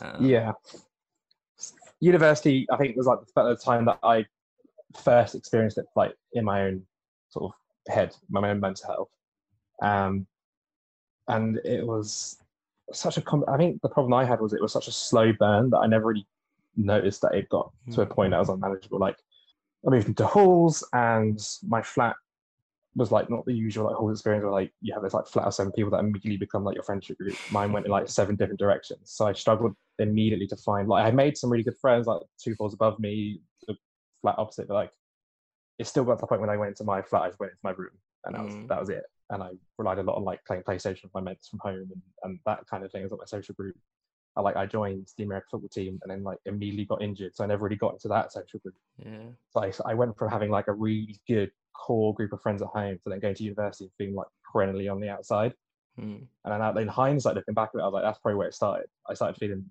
Um, 0.00 0.24
yeah. 0.24 0.52
University 2.00 2.66
i 2.72 2.76
think 2.76 2.96
was 2.96 3.06
like 3.06 3.18
the 3.20 3.42
the 3.42 3.56
time 3.56 3.84
that 3.84 3.98
i 4.02 4.24
first 5.04 5.34
experienced 5.34 5.78
it 5.78 5.86
like 5.94 6.12
in 6.32 6.44
my 6.44 6.62
own 6.62 6.82
sort 7.28 7.52
of 7.52 7.94
head 7.94 8.14
my 8.28 8.50
own 8.50 8.60
mental 8.60 8.88
health. 8.88 9.08
Um 9.82 10.26
and 11.28 11.58
it 11.64 11.86
was 11.86 12.38
such 12.92 13.16
a 13.16 13.22
com- 13.22 13.44
i 13.48 13.56
think 13.56 13.80
the 13.82 13.88
problem 13.88 14.12
i 14.12 14.24
had 14.24 14.40
was 14.40 14.52
it 14.52 14.60
was 14.60 14.72
such 14.72 14.88
a 14.88 14.92
slow 14.92 15.32
burn 15.38 15.70
that 15.70 15.78
i 15.78 15.86
never 15.86 16.06
really 16.06 16.26
noticed 16.76 17.20
that 17.22 17.34
it 17.34 17.48
got 17.48 17.70
to 17.92 18.00
a 18.02 18.06
point 18.06 18.30
that 18.30 18.38
was 18.38 18.48
unmanageable. 18.48 18.98
Like 18.98 19.16
i 19.86 19.90
moved 19.90 20.08
into 20.08 20.26
halls 20.26 20.86
and 20.92 21.38
my 21.68 21.82
flat 21.82 22.16
was 22.94 23.10
like 23.10 23.30
not 23.30 23.44
the 23.46 23.52
usual 23.54 23.86
like 23.86 23.96
halls 23.96 24.12
experience 24.18 24.42
where 24.42 24.52
like 24.52 24.72
you 24.80 24.92
have 24.94 25.02
this 25.02 25.14
like 25.14 25.26
flat 25.26 25.46
of 25.46 25.54
seven 25.54 25.72
people 25.72 25.90
that 25.90 26.00
immediately 26.00 26.36
become 26.36 26.62
like 26.64 26.74
your 26.74 26.84
friendship 26.84 27.16
group. 27.18 27.38
Mine 27.50 27.72
went 27.72 27.86
in 27.86 27.92
like 27.92 28.08
seven 28.08 28.36
different 28.36 28.58
directions. 28.58 29.00
So 29.04 29.26
i 29.26 29.32
struggled 29.32 29.74
immediately 29.98 30.46
to 30.48 30.56
find 30.56 30.88
like 30.88 31.04
i 31.06 31.10
made 31.10 31.36
some 31.36 31.50
really 31.50 31.62
good 31.64 31.76
friends 31.78 32.06
like 32.06 32.20
two 32.42 32.54
floors 32.54 32.74
above 32.74 32.98
me 32.98 33.40
the 33.68 33.74
flat 34.22 34.34
opposite 34.38 34.66
but 34.68 34.74
like 34.74 34.90
it 35.78 35.86
still 35.86 36.04
got 36.04 36.14
to 36.16 36.20
the 36.22 36.26
point 36.26 36.40
when 36.40 36.50
i 36.50 36.56
went 36.56 36.70
into 36.70 36.84
my 36.84 37.02
flat 37.02 37.22
i 37.22 37.28
just 37.28 37.38
went 37.38 37.52
into 37.52 37.60
my 37.62 37.70
room 37.72 37.90
and 38.24 38.34
that 38.34 38.44
was 38.44 38.54
Mm. 38.54 38.68
that 38.68 38.80
was 38.80 38.88
it 38.88 39.04
and 39.32 39.42
i 39.42 39.48
relied 39.78 39.98
a 39.98 40.02
lot 40.02 40.16
on 40.16 40.24
like 40.24 40.44
playing 40.46 40.62
playstation 40.62 41.02
with 41.02 41.14
my 41.14 41.20
mates 41.20 41.48
from 41.48 41.58
home 41.58 41.88
and, 41.92 42.02
and 42.22 42.38
that 42.46 42.60
kind 42.70 42.84
of 42.84 42.92
thing 42.92 43.04
as 43.04 43.10
like 43.10 43.20
my 43.20 43.26
social 43.26 43.54
group 43.54 43.74
I 44.36 44.40
like 44.40 44.56
I 44.56 44.66
joined 44.66 45.08
the 45.18 45.24
American 45.24 45.48
football 45.50 45.68
team 45.68 45.98
and 46.02 46.10
then 46.10 46.22
like 46.22 46.38
immediately 46.46 46.86
got 46.86 47.02
injured, 47.02 47.36
so 47.36 47.44
I 47.44 47.46
never 47.46 47.64
really 47.64 47.76
got 47.76 47.92
into 47.92 48.08
that 48.08 48.32
social 48.32 48.60
group. 48.60 48.74
yeah 48.98 49.28
So 49.50 49.62
I, 49.62 49.90
I 49.90 49.94
went 49.94 50.16
from 50.16 50.30
having 50.30 50.50
like 50.50 50.68
a 50.68 50.72
really 50.72 51.20
good 51.28 51.50
core 51.74 52.14
group 52.14 52.32
of 52.32 52.40
friends 52.40 52.62
at 52.62 52.68
home 52.68 52.98
to 53.02 53.10
then 53.10 53.20
going 53.20 53.34
to 53.34 53.42
university 53.42 53.84
and 53.84 53.92
feeling 53.98 54.14
like 54.14 54.28
perennially 54.50 54.88
on 54.88 55.00
the 55.00 55.08
outside. 55.08 55.52
Mm. 56.00 56.26
And 56.44 56.52
then 56.52 56.62
out- 56.62 56.78
in 56.78 56.88
hindsight, 56.88 57.34
looking 57.34 57.54
back 57.54 57.70
at 57.74 57.78
it, 57.78 57.82
I 57.82 57.86
was 57.86 57.92
like, 57.92 58.04
that's 58.04 58.18
probably 58.20 58.36
where 58.36 58.48
it 58.48 58.54
started. 58.54 58.86
I 59.08 59.14
started 59.14 59.38
feeling 59.38 59.64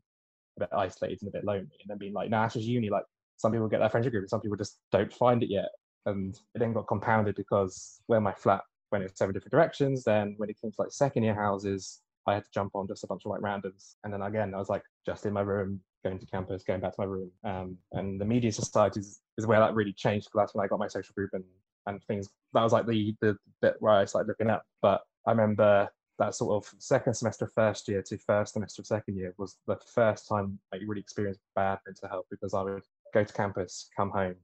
a 0.58 0.60
bit 0.62 0.69
isolated 0.74 1.19
and 1.21 1.30
a 1.30 1.32
bit 1.32 1.45
lonely, 1.45 1.78
and 1.82 1.88
then 1.88 1.97
being 1.97 2.13
like, 2.13 2.30
nah, 2.30 2.45
it's 2.45 2.54
just 2.54 2.67
uni. 2.67 2.89
Like 2.89 3.06
some 3.38 3.52
people 3.52 3.67
get 3.67 3.80
their 3.80 3.89
friendship 3.89 4.12
group, 4.12 4.24
and 4.24 4.30
some 4.30 4.41
people 4.41 4.58
just 4.58 4.80
don't 4.91 5.12
find 5.12 5.41
it 5.41 5.50
yet. 5.50 5.69
And 6.06 6.36
it 6.56 6.60
then 6.60 6.74
got 6.74 6.88
compounded 6.88 7.36
because 7.36 8.02
where 8.08 8.21
my 8.21 8.34
flat 8.34 8.62
went 8.91 9.04
in 9.04 9.15
seven 9.15 9.34
different 9.34 9.51
directions. 9.51 10.04
Then 10.04 10.36
when 10.38 10.49
it 10.49 10.58
came 10.62 10.71
to 10.71 10.82
like 10.82 10.91
second 10.91 11.23
year 11.23 11.36
houses, 11.36 12.01
I 12.27 12.36
had 12.36 12.45
to 12.45 12.51
jump 12.54 12.75
on 12.75 12.88
just 12.88 13.04
a 13.04 13.08
bunch 13.08 13.23
of 13.25 13.32
like 13.32 13.41
randoms. 13.41 13.95
And 14.04 14.13
then 14.13 14.21
again, 14.21 14.54
I 14.54 14.58
was 14.58 14.69
like 14.69 14.84
just 15.06 15.25
in 15.25 15.34
my 15.34 15.41
room, 15.41 15.80
going 16.04 16.19
to 16.19 16.25
campus, 16.25 16.63
going 16.63 16.82
back 16.82 16.95
to 16.95 17.01
my 17.01 17.06
room. 17.06 17.32
Um, 17.43 17.77
and 17.93 18.19
the 18.19 18.25
media 18.25 18.51
societies 18.51 19.21
is 19.38 19.47
where 19.47 19.60
that 19.60 19.73
really 19.73 19.93
changed 19.93 20.27
because 20.27 20.43
that's 20.43 20.56
when 20.56 20.63
I 20.63 20.67
got 20.67 20.80
my 20.80 20.88
social 20.88 21.13
group 21.13 21.32
and 21.34 21.43
and 21.88 22.04
things. 22.04 22.30
That 22.54 22.63
was 22.63 22.73
like 22.73 22.86
the 22.86 23.15
the 23.21 23.38
bit 23.62 23.75
where 23.80 23.93
I 23.93 24.06
started 24.06 24.27
looking 24.27 24.49
up. 24.49 24.63
But 24.82 25.01
I 25.25 25.32
remember 25.32 25.89
that 26.19 26.36
sort 26.36 26.63
of 26.63 26.71
second 26.77 27.15
semester 27.15 27.45
of 27.45 27.54
first 27.54 27.88
year 27.88 28.04
to 28.04 28.17
first 28.19 28.54
semester 28.54 28.82
of 28.82 28.86
second 28.86 29.17
year 29.17 29.34
was 29.38 29.58
the 29.65 29.77
first 29.93 30.27
time 30.27 30.60
I 30.71 30.77
really 30.86 31.01
experienced 31.01 31.41
bad 31.56 31.80
mental 31.86 32.10
health 32.10 32.25
because 32.30 32.54
I 32.54 32.62
would 32.62 32.84
go 33.13 33.23
to 33.23 33.34
campus, 33.34 33.89
come 33.97 34.12
home, 34.12 34.36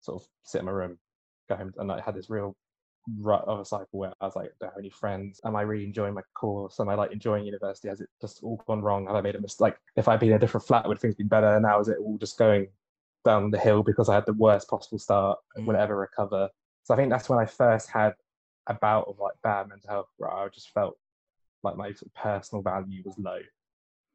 sort 0.00 0.22
of 0.22 0.28
sit 0.44 0.60
in 0.60 0.66
my 0.66 0.72
room, 0.72 0.98
go 1.48 1.56
home, 1.56 1.72
and 1.78 1.90
I 1.90 2.00
had 2.00 2.14
this 2.14 2.30
real 2.30 2.54
rut 3.18 3.44
of 3.46 3.60
a 3.60 3.64
cycle 3.64 3.98
where 3.98 4.12
I 4.20 4.26
was 4.26 4.36
like, 4.36 4.50
do 4.60 4.66
I 4.66 4.68
have 4.70 4.78
any 4.78 4.90
friends? 4.90 5.40
Am 5.44 5.56
I 5.56 5.62
really 5.62 5.84
enjoying 5.84 6.14
my 6.14 6.22
course? 6.34 6.78
Am 6.80 6.88
I 6.88 6.94
like 6.94 7.12
enjoying 7.12 7.44
university? 7.44 7.88
Has 7.88 8.00
it 8.00 8.08
just 8.20 8.42
all 8.42 8.62
gone 8.66 8.82
wrong? 8.82 9.06
Have 9.06 9.16
I 9.16 9.20
made 9.20 9.36
a 9.36 9.40
mistake? 9.40 9.60
Like, 9.60 9.78
if 9.96 10.08
I'd 10.08 10.20
been 10.20 10.30
in 10.30 10.36
a 10.36 10.38
different 10.38 10.66
flat, 10.66 10.86
would 10.86 10.98
things 10.98 11.14
been 11.14 11.28
better? 11.28 11.54
And 11.54 11.62
now 11.62 11.80
is 11.80 11.88
it 11.88 11.98
all 11.98 12.18
just 12.18 12.38
going 12.38 12.68
down 13.24 13.50
the 13.50 13.58
hill 13.58 13.82
because 13.82 14.08
I 14.08 14.14
had 14.14 14.26
the 14.26 14.32
worst 14.34 14.68
possible 14.68 14.98
start? 14.98 15.38
Mm. 15.58 15.66
Will 15.66 15.74
it 15.74 15.80
ever 15.80 15.96
recover? 15.96 16.48
So 16.84 16.94
I 16.94 16.96
think 16.96 17.10
that's 17.10 17.28
when 17.28 17.38
I 17.38 17.46
first 17.46 17.90
had 17.90 18.14
a 18.66 18.74
bout 18.74 19.06
of 19.08 19.18
like 19.18 19.34
bad 19.42 19.68
mental 19.68 19.90
health 19.90 20.08
where 20.16 20.32
I 20.32 20.48
just 20.48 20.70
felt 20.70 20.96
like 21.62 21.76
my 21.76 21.92
personal 22.14 22.62
value 22.62 23.02
was 23.04 23.18
low. 23.18 23.38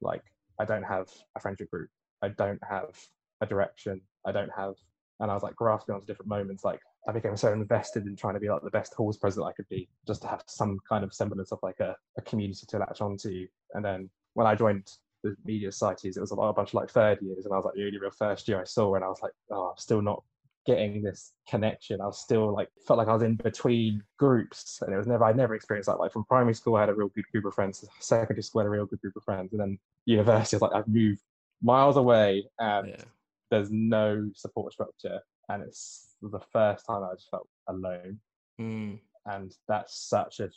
Like 0.02 0.24
I 0.60 0.65
don't 0.65 0.84
have 0.84 1.10
a 1.36 1.39
friendship 1.39 1.69
group. 1.69 1.89
I 2.21 2.30
don't 2.30 2.62
have 2.67 2.98
a 3.41 3.45
direction. 3.45 4.02
I 4.26 4.32
don't 4.32 4.52
have, 4.56 4.76
and 5.19 5.32
I 5.32 5.34
was 5.34 5.43
like 5.43 5.56
grasping 5.56 5.95
onto 5.95 6.06
different 6.06 6.30
moments. 6.30 6.63
Like 6.63 6.82
I 7.08 7.12
became 7.12 7.38
so 7.38 7.54
invested 7.54 8.06
in 8.06 8.15
trying 8.15 8.34
to 8.34 8.39
be 8.39 8.49
like 8.49 8.62
the 8.63 8.69
best 8.69 8.93
halls 8.93 9.17
president 9.17 9.49
I 9.49 9.54
could 9.54 9.69
be, 9.69 9.88
just 10.06 10.21
to 10.23 10.28
have 10.28 10.43
some 10.47 10.80
kind 10.88 11.04
of 11.04 11.13
semblance 11.13 11.51
of 11.51 11.60
like 11.63 11.80
a, 11.80 11.95
a 12.17 12.21
community 12.21 12.65
to 12.67 12.78
latch 12.80 13.01
onto. 13.01 13.47
And 13.73 13.84
then 13.84 14.10
when 14.34 14.47
I 14.47 14.56
joined 14.56 14.91
the 15.23 15.36
media 15.45 15.71
societies, 15.71 16.17
it 16.17 16.21
was 16.21 16.32
a 16.32 16.36
lot 16.36 16.49
a 16.49 16.54
bunch 16.54 16.69
of 16.69 16.75
like 16.75 16.89
third 16.89 17.19
years, 17.21 17.45
and 17.45 17.54
I 17.54 17.58
was 17.58 17.65
like 17.65 17.75
the 17.75 17.86
only 17.86 17.99
real 17.99 18.12
first 18.12 18.47
year 18.47 18.60
I 18.60 18.65
saw, 18.65 18.95
and 18.95 19.04
I 19.04 19.08
was 19.08 19.21
like, 19.21 19.34
oh, 19.51 19.69
I'm 19.69 19.78
still 19.78 20.01
not 20.01 20.23
getting 20.65 21.04
this 21.04 21.34
connection. 21.47 22.01
I 22.01 22.08
was 22.08 22.19
still 22.19 22.51
like 22.54 22.69
felt 22.88 22.97
like 22.97 23.08
I 23.08 23.13
was 23.13 23.21
in 23.23 23.36
between 23.36 24.04
groups, 24.17 24.80
and 24.82 24.93
it 24.93 24.97
was 24.97 25.08
never 25.08 25.23
I 25.23 25.32
never 25.32 25.56
experienced 25.56 25.88
that. 25.88 25.99
Like 25.99 26.12
from 26.12 26.25
primary 26.25 26.56
school, 26.56 26.75
I 26.75 26.82
had 26.82 26.89
a 26.89 26.93
real 26.93 27.10
good 27.10 27.25
group 27.32 27.45
of 27.45 27.54
friends. 27.54 27.86
Secondary 27.99 28.43
school, 28.43 28.62
I 28.62 28.63
had 28.63 28.67
a 28.67 28.71
real 28.71 28.86
good 28.86 29.01
group 29.01 29.15
of 29.15 29.23
friends, 29.23 29.54
and 29.54 29.62
then 29.62 29.80
university, 30.06 30.56
I 30.56 30.58
was 30.58 30.62
like 30.62 30.73
I've 30.73 30.88
moved 30.88 31.21
miles 31.62 31.97
away, 31.97 32.45
and 32.60 32.89
yeah 32.89 33.04
there's 33.55 33.71
no 33.71 34.29
support 34.35 34.73
structure, 34.73 35.19
and 35.49 35.63
it's 35.63 36.15
the 36.21 36.39
first 36.51 36.85
time 36.85 37.03
I 37.03 37.13
just 37.15 37.29
felt 37.29 37.47
alone, 37.67 38.19
Mm. 38.59 38.99
and 39.25 39.53
that's 39.67 39.93
such 40.09 40.39
a 40.39 40.49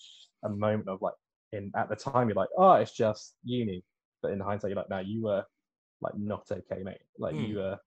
a 0.44 0.48
moment 0.48 0.88
of 0.88 1.02
like 1.02 1.14
in 1.52 1.72
at 1.74 1.88
the 1.88 1.96
time 1.96 2.28
you're 2.28 2.36
like 2.36 2.48
oh 2.56 2.74
it's 2.74 2.92
just 2.92 3.34
uni, 3.44 3.82
but 4.22 4.30
in 4.32 4.38
hindsight 4.40 4.70
you're 4.70 4.76
like 4.76 4.88
no 4.90 5.00
you 5.00 5.20
were 5.22 5.44
like 6.00 6.16
not 6.16 6.44
okay 6.52 6.82
mate, 6.84 7.02
like 7.18 7.34
Mm. 7.34 7.48
you 7.48 7.56
were 7.56 7.78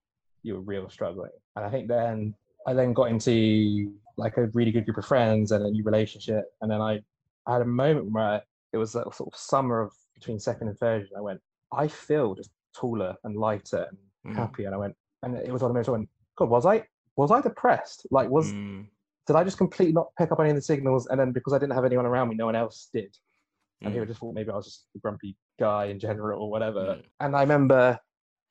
you 0.42 0.54
were 0.54 0.60
real 0.60 0.88
struggling, 0.90 1.30
and 1.56 1.64
I 1.64 1.70
think 1.70 1.88
then 1.88 2.34
I 2.66 2.74
then 2.74 2.92
got 2.92 3.10
into 3.10 3.92
like 4.18 4.36
a 4.36 4.46
really 4.48 4.72
good 4.72 4.84
group 4.84 4.98
of 4.98 5.06
friends 5.06 5.52
and 5.52 5.64
a 5.64 5.70
new 5.70 5.82
relationship, 5.84 6.44
and 6.60 6.70
then 6.70 6.80
I, 6.80 7.00
I 7.46 7.52
had 7.54 7.62
a 7.62 7.76
moment 7.84 8.12
where 8.12 8.42
it 8.72 8.76
was 8.76 8.92
that 8.92 9.12
sort 9.14 9.32
of 9.32 9.38
summer 9.38 9.80
of 9.80 9.92
between 10.14 10.38
second 10.38 10.68
and 10.68 10.78
third, 10.78 11.02
and 11.02 11.16
I 11.16 11.20
went 11.20 11.40
I 11.72 11.88
feel 11.88 12.34
just 12.34 12.50
taller 12.74 13.14
and 13.24 13.36
lighter 13.36 13.86
and 13.90 13.98
Mm. 14.24 14.36
happy, 14.36 14.64
and 14.66 14.74
I 14.74 14.78
went 14.78 14.94
and 15.22 15.36
it 15.36 15.52
was 15.52 15.62
one 15.62 15.70
of 15.70 15.74
those 15.76 15.88
I 15.88 15.92
went 15.92 16.08
God 16.36 16.48
was 16.50 16.66
I 16.66 16.84
was 17.16 17.30
I 17.30 17.40
depressed 17.40 18.06
like 18.10 18.28
was 18.28 18.52
Mm. 18.52 18.86
did 19.26 19.36
I 19.36 19.44
just 19.44 19.58
completely 19.58 19.92
not 19.92 20.08
pick 20.18 20.32
up 20.32 20.40
any 20.40 20.50
of 20.50 20.56
the 20.56 20.62
signals? 20.62 21.06
And 21.06 21.18
then 21.20 21.30
because 21.32 21.52
I 21.52 21.58
didn't 21.58 21.74
have 21.74 21.84
anyone 21.84 22.06
around 22.06 22.28
me, 22.28 22.34
no 22.34 22.46
one 22.46 22.56
else 22.56 22.88
did. 22.92 23.16
And 23.82 23.90
Mm. 23.90 23.94
people 23.94 24.06
just 24.06 24.20
thought 24.20 24.34
maybe 24.34 24.50
I 24.50 24.56
was 24.56 24.64
just 24.66 24.86
a 24.96 24.98
grumpy 24.98 25.36
guy 25.60 25.86
in 25.86 25.98
general 26.00 26.42
or 26.42 26.50
whatever. 26.50 26.80
Mm. 26.96 27.02
And 27.20 27.36
I 27.36 27.40
remember 27.42 27.98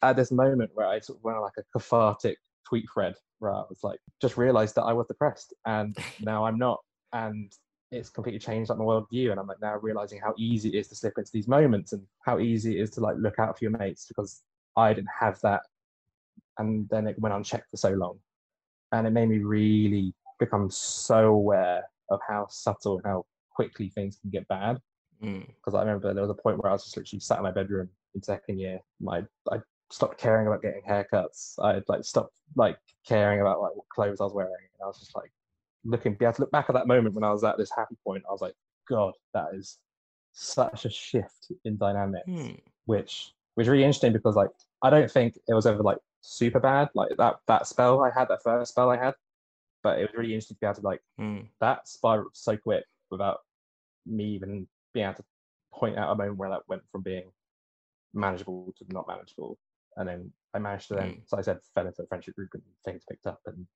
at 0.02 0.16
this 0.16 0.32
moment 0.32 0.72
where 0.74 0.88
I 0.88 1.00
sort 1.00 1.20
of 1.20 1.24
went 1.24 1.38
on 1.38 1.44
like 1.44 1.58
a 1.58 1.64
cathartic 1.78 2.38
tweet 2.68 2.86
thread 2.94 3.16
where 3.40 3.52
I 3.54 3.64
was 3.68 3.80
like, 3.84 4.00
just 4.22 4.38
realized 4.38 4.76
that 4.76 4.84
I 4.84 4.94
was 4.94 5.08
depressed 5.08 5.54
and 5.66 5.96
now 6.22 6.46
I'm 6.46 6.58
not. 6.58 6.80
And 7.14 7.52
it's 7.92 8.10
completely 8.10 8.40
changed 8.40 8.70
like 8.70 8.80
my 8.80 8.86
worldview. 8.86 9.32
And 9.32 9.40
I'm 9.40 9.48
like 9.48 9.62
now 9.62 9.78
realizing 9.82 10.22
how 10.22 10.34
easy 10.38 10.70
it 10.70 10.76
is 10.80 10.88
to 10.90 10.96
slip 10.96 11.18
into 11.18 11.32
these 11.34 11.48
moments 11.50 11.92
and 11.92 12.02
how 12.26 12.40
easy 12.40 12.78
it 12.78 12.82
is 12.84 12.90
to 12.92 13.02
like 13.02 13.18
look 13.18 13.38
out 13.40 13.58
for 13.58 13.66
your 13.66 13.78
mates 13.78 14.06
because 14.08 14.42
I 14.78 14.94
didn't 14.94 15.10
have 15.20 15.40
that. 15.42 15.64
And 16.62 16.88
then 16.90 17.08
it 17.08 17.20
went 17.20 17.36
unchecked 17.36 17.70
for 17.72 17.78
so 17.78 17.90
long. 17.92 18.20
And 18.92 19.08
it 19.08 19.12
made 19.12 19.30
me 19.30 19.40
really 19.40 20.14
become 20.40 20.70
so 20.70 21.28
aware 21.28 21.84
of 22.10 22.20
how 22.28 22.48
subtle 22.50 22.98
and 22.98 23.06
how 23.06 23.26
quickly 23.50 23.90
things 23.90 24.18
can 24.22 24.30
get 24.30 24.48
bad. 24.48 24.80
Mm. 25.24 25.48
Because 25.48 25.76
I 25.76 25.80
remember 25.80 26.14
there 26.14 26.24
was 26.24 26.32
a 26.32 26.42
point 26.42 26.62
where 26.62 26.70
I 26.70 26.74
was 26.74 26.84
just 26.84 26.98
literally 26.98 27.20
sat 27.20 27.38
in 27.38 27.44
my 27.44 27.52
bedroom 27.52 27.90
in 28.16 28.22
second 28.22 28.60
year. 28.60 28.80
My 29.00 29.24
I 29.52 29.58
stopped 29.92 30.18
caring 30.18 30.48
about 30.48 30.62
getting 30.62 30.82
haircuts. 30.88 31.56
I 31.60 31.82
like 31.88 32.04
stopped 32.04 32.34
like 32.56 32.78
caring 33.08 33.42
about 33.42 33.62
like 33.62 33.76
what 33.76 33.88
clothes 33.90 34.20
I 34.20 34.26
was 34.26 34.34
wearing. 34.34 34.52
And 34.52 34.84
I 34.84 34.88
was 34.88 35.00
just 35.00 35.16
like 35.16 35.32
looking, 35.84 36.16
be 36.16 36.26
able 36.26 36.34
to 36.34 36.42
look 36.42 36.52
back 36.52 36.66
at 36.70 36.74
that 36.74 36.88
moment 36.88 37.16
when 37.16 37.24
I 37.24 37.32
was 37.32 37.44
at 37.44 37.58
this 37.58 37.72
happy 37.76 37.96
point. 38.06 38.24
I 38.28 38.32
was 38.32 38.42
like, 38.42 38.56
God, 38.90 39.14
that 39.34 39.48
is 39.54 39.78
such 40.34 40.86
a 40.86 40.90
shift 40.90 41.52
in 41.66 41.78
dynamics, 41.78 42.26
Hmm. 42.28 42.52
which 42.86 43.34
was 43.56 43.68
really 43.68 43.84
interesting 43.84 44.14
because 44.14 44.36
like 44.36 44.50
I 44.82 44.90
don't 44.90 45.12
think 45.12 45.38
it 45.48 45.54
was 45.54 45.66
ever 45.66 45.84
like 45.84 45.98
super 46.22 46.60
bad. 46.60 46.90
Like 46.94 47.10
that 47.18 47.38
that 47.48 47.68
spell 47.68 48.02
I 48.02 48.12
had, 48.12 48.28
that 48.30 48.44
first 48.44 48.72
spell 48.72 48.90
I 48.90 48.98
had, 48.98 49.16
but 49.84 50.00
it 50.00 50.04
was 50.04 50.18
really 50.18 50.34
interesting 50.34 50.56
to 50.56 50.60
be 50.62 50.68
able 50.68 50.76
to 50.76 50.82
like 50.82 51.02
Mm. 51.20 51.48
that 51.60 51.88
spiral 51.88 52.30
so 52.34 52.58
quick 52.58 52.86
without 53.10 53.40
me 54.06 54.26
even 54.26 54.68
being 54.94 55.06
able 55.06 55.16
to 55.16 55.24
point 55.74 55.98
out 55.98 56.12
a 56.12 56.16
moment 56.16 56.38
where 56.38 56.50
that 56.50 56.68
went 56.68 56.82
from 56.92 57.02
being 57.02 57.32
manageable 58.14 58.74
to 58.78 58.86
not 58.90 59.08
manageable. 59.08 59.58
And 59.98 60.08
then 60.08 60.34
I 60.54 60.60
managed 60.60 60.88
to 60.90 60.96
then, 60.96 61.10
Mm. 61.12 61.22
so 61.28 61.38
I 61.38 61.42
said, 61.42 61.60
fell 61.76 61.88
into 61.88 62.02
a 62.04 62.08
friendship 62.08 62.36
group 62.36 62.54
and 62.54 62.64
things 62.86 63.04
picked 63.10 63.28
up 63.28 63.40
and 63.46 63.68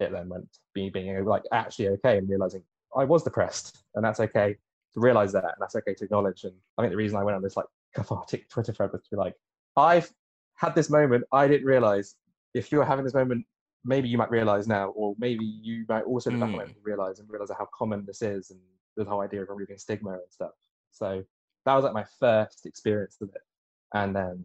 it 0.00 0.10
then 0.10 0.28
went 0.28 0.48
being, 0.72 0.90
being 0.92 1.24
like 1.24 1.44
actually 1.52 1.88
okay 1.88 2.18
and 2.18 2.28
realizing 2.28 2.62
I 2.96 3.04
was 3.04 3.22
depressed 3.22 3.84
and 3.94 4.04
that's 4.04 4.20
okay 4.20 4.56
to 4.94 5.00
realize 5.00 5.32
that 5.32 5.44
and 5.44 5.54
that's 5.60 5.76
okay 5.76 5.94
to 5.94 6.04
acknowledge. 6.04 6.44
And 6.44 6.54
I 6.78 6.82
think 6.82 6.92
the 6.92 6.96
reason 6.96 7.18
I 7.18 7.24
went 7.24 7.36
on 7.36 7.42
this 7.42 7.56
like 7.56 7.66
cathartic 7.94 8.48
Twitter 8.48 8.72
thread 8.72 8.92
was 8.92 9.02
to 9.02 9.10
be 9.10 9.16
like, 9.16 9.34
I've 9.76 10.10
had 10.56 10.74
this 10.74 10.90
moment, 10.90 11.24
I 11.32 11.48
didn't 11.48 11.66
realize 11.66 12.16
if 12.54 12.70
you're 12.70 12.84
having 12.84 13.04
this 13.04 13.14
moment, 13.14 13.44
maybe 13.84 14.08
you 14.08 14.16
might 14.18 14.30
realize 14.30 14.66
now, 14.66 14.88
or 14.90 15.14
maybe 15.18 15.44
you 15.44 15.84
might 15.88 16.02
also 16.04 16.30
look 16.30 16.40
back 16.40 16.66
and 16.68 16.74
realize 16.82 17.18
and 17.18 17.28
realize 17.28 17.50
how 17.58 17.68
common 17.76 18.04
this 18.06 18.22
is 18.22 18.50
and 18.50 18.60
the 18.96 19.04
whole 19.04 19.20
idea 19.20 19.42
of 19.42 19.48
removing 19.48 19.76
stigma 19.78 20.12
and 20.12 20.22
stuff. 20.30 20.52
So 20.92 21.24
that 21.66 21.74
was 21.74 21.84
like 21.84 21.92
my 21.92 22.04
first 22.20 22.66
experience 22.66 23.18
of 23.20 23.28
it. 23.30 23.42
And 23.92 24.14
then 24.14 24.44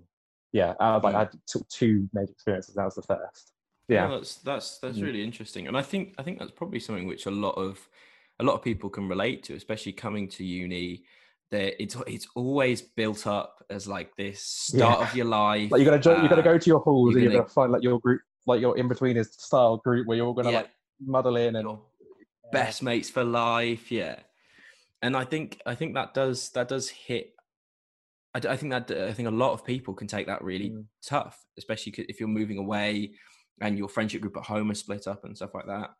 yeah, 0.52 0.74
I 0.80 0.96
was 0.96 1.04
like 1.04 1.16
I 1.16 1.28
took 1.46 1.68
two 1.70 2.10
major 2.14 2.32
experiences. 2.32 2.76
That 2.76 2.86
was 2.86 2.96
the 2.96 3.04
first. 3.04 3.54
Yeah. 3.88 4.08
That's 4.08 4.36
that's 4.38 4.80
that's 4.80 4.98
Mm. 4.98 5.04
really 5.04 5.24
interesting, 5.24 5.68
and 5.68 5.78
I 5.78 5.82
think 5.82 6.16
I 6.18 6.24
think 6.24 6.40
that's 6.40 6.52
probably 6.52 6.80
something 6.80 7.08
which 7.08 7.26
a 7.26 7.32
lot 7.32 7.54
of 7.54 7.88
a 8.40 8.44
lot 8.44 8.54
of 8.54 8.62
people 8.64 8.90
can 8.90 9.08
relate 9.08 9.44
to, 9.44 9.56
especially 9.56 9.94
coming 9.94 10.28
to 10.30 10.44
uni. 10.44 11.04
There, 11.52 11.74
it's 11.80 11.96
it's 12.08 12.28
always 12.36 12.82
built 12.82 13.26
up 13.26 13.64
as 13.72 13.88
like 13.88 14.16
this 14.16 14.42
start 14.44 15.00
Yeah. 15.00 15.08
of 15.10 15.16
your 15.16 15.26
life. 15.26 15.72
Like 15.72 15.80
you 15.80 15.86
gotta 15.86 16.00
jo- 16.00 16.22
you 16.22 16.30
gotta 16.30 16.42
uh, 16.42 16.44
go 16.44 16.58
to 16.60 16.68
your 16.70 16.80
halls 16.80 17.12
you're 17.14 17.18
and 17.20 17.24
you're 17.24 17.32
gonna- 17.32 17.44
gonna 17.44 17.54
find 17.54 17.72
like 17.72 17.82
your 17.84 18.00
group, 18.00 18.22
like 18.46 18.62
your 18.62 18.76
Inbetweeners 18.76 19.32
style 19.34 19.78
group 19.78 20.06
where 20.08 20.18
you're 20.18 20.28
all 20.28 20.34
gonna 20.34 20.52
Yeah. 20.52 20.58
like 20.60 20.70
muddle 21.04 21.38
in 21.38 21.56
and 21.56 21.68
your 21.68 21.82
best 22.52 22.84
mates 22.84 23.10
for 23.10 23.24
life 23.24 23.90
yeah 23.92 24.20
and 25.02 25.16
i 25.16 25.24
think 25.24 25.62
i 25.68 25.74
think 25.76 25.94
that 25.94 26.14
does 26.16 26.50
that 26.50 26.68
does 26.68 26.90
hit 26.90 27.34
I 28.34 28.56
think 28.58 28.72
that 28.72 28.92
i 28.92 29.14
think 29.14 29.28
a 29.28 29.32
lot 29.32 29.54
of 29.54 29.64
people 29.64 29.94
can 29.94 30.08
take 30.08 30.28
that 30.28 30.44
really 30.44 30.72
Mm. 30.72 30.86
tough 31.06 31.46
especially 31.58 31.94
if 32.10 32.20
you're 32.20 32.28
moving 32.30 32.58
away 32.58 33.14
and 33.62 33.78
your 33.78 33.88
friendship 33.88 34.22
group 34.22 34.36
at 34.38 34.44
home 34.44 34.72
is 34.72 34.80
split 34.80 35.08
up 35.08 35.24
and 35.26 35.36
stuff 35.38 35.54
like 35.54 35.68
that 35.68 35.92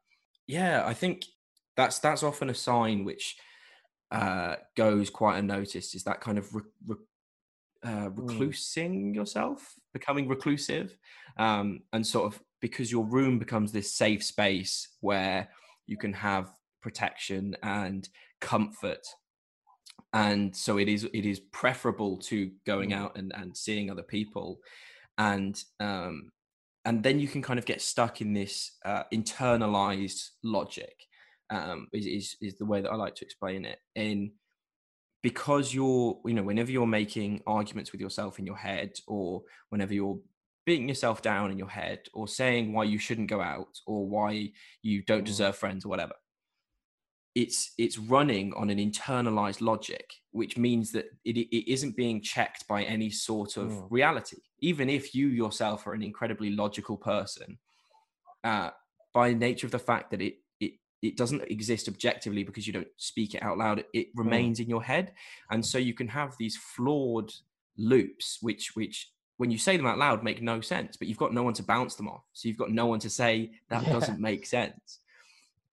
yeah 0.48 0.84
i 0.86 0.94
think 0.94 1.24
that's 1.78 2.00
that's 2.00 2.24
often 2.24 2.50
a 2.50 2.54
sign 2.56 3.06
which 3.06 3.38
uh 4.12 4.56
goes 4.76 5.10
quite 5.10 5.38
unnoticed 5.38 5.96
is 5.96 6.04
that 6.04 6.22
kind 6.22 6.38
of 6.38 6.54
re- 6.56 6.62
re- 6.88 6.96
uh, 7.84 8.10
reclusing 8.10 9.16
yourself, 9.16 9.74
becoming 9.94 10.28
reclusive, 10.28 10.98
um, 11.38 11.82
and 11.94 12.06
sort 12.06 12.26
of 12.34 12.42
because 12.60 12.92
your 12.92 13.06
room 13.06 13.40
becomes 13.40 13.72
this 13.72 13.94
safe 13.94 14.22
space 14.24 14.90
where 15.00 15.48
you 15.88 15.96
can 15.98 16.12
have 16.12 16.50
protection 16.82 17.56
and 17.64 18.10
comfort, 18.42 19.08
and 20.14 20.56
so 20.56 20.78
it 20.78 20.90
is 20.90 21.06
it 21.14 21.26
is 21.26 21.40
preferable 21.40 22.18
to 22.18 22.52
going 22.66 22.90
Mm. 22.90 22.98
out 22.98 23.18
and, 23.18 23.32
and 23.36 23.56
seeing 23.56 23.90
other 23.90 24.04
people, 24.04 24.60
and 25.18 25.64
um, 25.80 26.32
and 26.86 27.04
then 27.04 27.20
you 27.20 27.28
can 27.28 27.42
kind 27.42 27.60
of 27.60 27.66
get 27.66 27.82
stuck 27.82 28.20
in 28.22 28.34
this 28.34 28.78
uh, 28.86 29.04
internalized 29.14 30.30
logic. 30.44 31.06
Um, 31.52 31.88
is, 31.94 32.06
is 32.06 32.36
is 32.42 32.56
the 32.60 32.66
way 32.66 32.82
that 32.82 32.92
I 32.92 32.96
like 32.96 33.16
to 33.16 33.26
explain 33.26 33.66
it 33.66 33.80
in 33.96 34.32
because 35.24 35.74
you're 35.74 36.20
you 36.26 36.34
know 36.34 36.44
whenever 36.44 36.72
you're 36.72 36.86
making 36.86 37.42
arguments 37.48 37.92
with 37.92 38.00
yourself 38.02 38.38
in 38.40 38.46
your 38.46 38.56
head 38.58 38.92
or 39.08 39.42
whenever 39.70 39.94
you're 39.94 40.20
beating 40.66 40.88
yourself 40.88 41.22
down 41.24 41.50
in 41.52 41.58
your 41.58 41.70
head 41.70 42.02
or 42.14 42.28
saying 42.28 42.72
why 42.74 42.84
you 42.84 43.00
shouldn't 43.00 43.30
go 43.30 43.42
out 43.42 43.80
or 43.88 44.08
why 44.08 44.52
you 44.84 45.02
don't 45.02 45.24
Mm. 45.24 45.26
deserve 45.26 45.56
friends 45.56 45.86
or 45.86 45.90
whatever 45.90 46.14
it's 47.36 47.74
it's 47.78 47.98
running 47.98 48.54
on 48.54 48.70
an 48.70 48.78
internalized 48.78 49.62
logic 49.62 50.14
which 50.32 50.58
means 50.58 50.92
that 50.92 51.06
it, 51.26 51.38
it 51.38 51.72
isn't 51.72 51.96
being 51.96 52.22
checked 52.22 52.68
by 52.68 52.84
any 52.84 53.10
sort 53.10 53.58
of 53.58 53.70
Mm. 53.70 53.88
reality 53.90 54.38
even 54.60 54.90
if 54.90 55.16
you 55.16 55.28
yourself 55.28 55.86
are 55.88 55.94
an 55.94 56.04
incredibly 56.04 56.52
logical 56.52 56.98
person 56.98 57.58
uh, 58.44 58.70
by 59.14 59.34
nature 59.34 59.68
of 59.68 59.72
the 59.72 59.80
fact 59.80 60.12
that 60.12 60.22
it 60.22 60.36
it 61.02 61.16
doesn't 61.18 61.44
exist 61.50 61.88
objectively 61.88 62.44
because 62.44 62.68
you 62.68 62.74
don't 62.74 62.88
speak 62.98 63.34
it 63.36 63.42
out 63.44 63.58
loud 63.58 63.84
it 63.94 64.08
remains 64.16 64.60
in 64.60 64.70
your 64.70 64.84
head 64.84 65.14
and 65.52 65.66
so 65.66 65.78
you 65.78 65.94
can 65.94 66.08
have 66.08 66.36
these 66.38 66.58
flawed 66.58 67.32
loops 67.78 68.38
which 68.42 68.72
which 68.76 69.12
when 69.38 69.50
you 69.50 69.58
say 69.58 69.78
them 69.78 69.86
out 69.86 69.98
loud 69.98 70.24
make 70.24 70.42
no 70.42 70.60
sense 70.60 70.98
but 70.98 71.08
you've 71.08 71.18
got 71.18 71.34
no 71.34 71.44
one 71.44 71.54
to 71.54 71.64
bounce 71.64 71.96
them 71.96 72.08
off 72.10 72.24
so 72.34 72.48
you've 72.48 72.58
got 72.58 72.72
no 72.72 72.86
one 72.86 73.00
to 73.00 73.10
say 73.10 73.52
that 73.70 73.84
Yeah. 73.84 73.94
doesn't 73.94 74.20
make 74.20 74.46
sense 74.46 75.00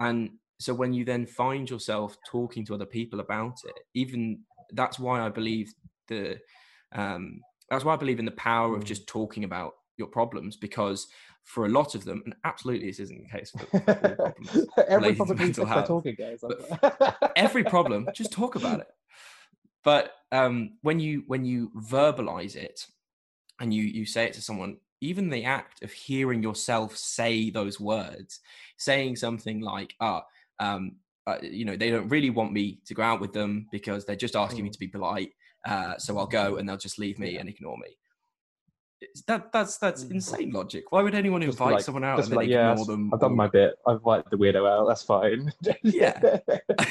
and 0.01 0.31
so 0.59 0.73
when 0.73 0.93
you 0.93 1.05
then 1.05 1.27
find 1.27 1.69
yourself 1.69 2.17
talking 2.27 2.65
to 2.67 2.75
other 2.75 2.87
people 2.87 3.21
about 3.21 3.59
it 3.65 3.79
even 3.95 4.41
that's 4.73 4.99
why 4.99 5.21
i 5.21 5.29
believe 5.29 5.73
the 6.09 6.39
um 6.93 7.41
that's 7.69 7.85
why 7.85 7.95
i 7.95 7.97
believe 7.97 8.19
in 8.21 8.25
the 8.25 8.31
power 8.33 8.77
of 8.77 8.83
Mm. 8.83 8.87
just 8.87 9.07
talking 9.09 9.45
about 9.45 9.73
your 9.99 10.09
problems 10.09 10.57
because 10.57 11.09
for 11.47 11.65
a 11.65 11.69
lot 11.69 11.95
of 11.95 12.05
them 12.05 12.21
and 12.27 12.35
absolutely 12.45 12.87
this 12.89 13.01
isn't 13.01 13.23
the 13.23 13.39
case 13.39 13.51
for, 13.51 13.67
for 13.81 14.07
all 14.09 14.17
problems 14.17 14.67
Every 14.89 15.15
problem 15.15 15.39
mental 15.47 15.65
they're 15.65 15.75
health. 15.75 15.87
talking, 15.87 16.17
guys. 16.19 16.45
every 17.37 17.65
problem 17.65 18.07
just 18.15 18.33
talk 18.33 18.55
about 18.57 18.81
it 18.81 18.89
but 19.85 20.13
um 20.33 20.73
when 20.83 20.99
you 21.01 21.23
when 21.29 21.45
you 21.45 21.71
verbalize 21.77 22.57
it 22.57 22.87
and 23.61 23.73
you 23.73 23.83
you 23.83 24.05
say 24.05 24.25
it 24.27 24.33
to 24.35 24.43
someone 24.43 24.77
even 25.01 25.31
the 25.31 25.45
act 25.45 25.83
of 25.83 25.93
hearing 25.93 26.43
yourself 26.43 26.97
say 26.97 27.51
those 27.51 27.79
words 27.79 28.41
saying 28.79 29.15
something 29.17 29.61
like 29.61 29.95
ah 30.01 30.23
um 30.59 30.97
uh, 31.29 31.39
you 31.43 31.65
know 31.65 31.77
they 31.77 31.91
don't 31.91 32.09
really 32.09 32.31
want 32.31 32.53
me 32.53 32.81
to 32.87 32.95
go 32.95 33.03
out 33.03 33.21
with 33.21 33.33
them 33.33 33.67
because 33.73 34.05
they're 34.05 34.17
just 34.17 34.37
asking 34.37 34.65
me 34.65 34.71
Mm. 34.71 34.73
to 34.73 34.79
be 34.79 34.89
polite 34.89 35.31
uh 35.67 35.97
so 35.99 36.19
i'll 36.19 36.27
go 36.27 36.57
and 36.57 36.69
they'll 36.69 36.77
just 36.89 36.99
leave 36.99 37.19
me 37.19 37.31
Yeah. 37.35 37.41
and 37.41 37.49
ignore 37.49 37.77
me 37.79 37.97
that 39.27 39.53
that's 39.53 39.77
that's 39.79 40.05
Mm. 40.05 40.13
insane 40.13 40.51
logic 40.53 40.91
why 40.91 41.03
would 41.03 41.15
anyone 41.15 41.43
invite 41.43 41.75
like- 41.75 41.85
someone 41.85 42.03
out 42.05 42.19
and 42.19 42.29
then 42.29 42.37
like, 42.37 42.49
yeah, 42.49 42.75
them 42.87 43.11
I've 43.13 43.21
done 43.21 43.37
my 43.37 43.47
bit. 43.47 43.75
I've 43.87 44.03
wiped 44.03 44.31
the 44.31 44.39
weirdo 44.39 44.67
out. 44.69 44.87
That's 44.89 45.03
fine. 45.03 45.53
Yeah. 45.83 46.39